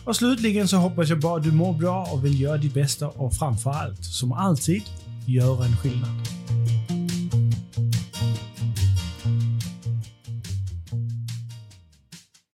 [0.05, 3.07] Och slutligen så hoppas jag bara att du mår bra och vill göra ditt bästa
[3.07, 4.81] och framför allt, som alltid,
[5.25, 6.36] göra en skillnad.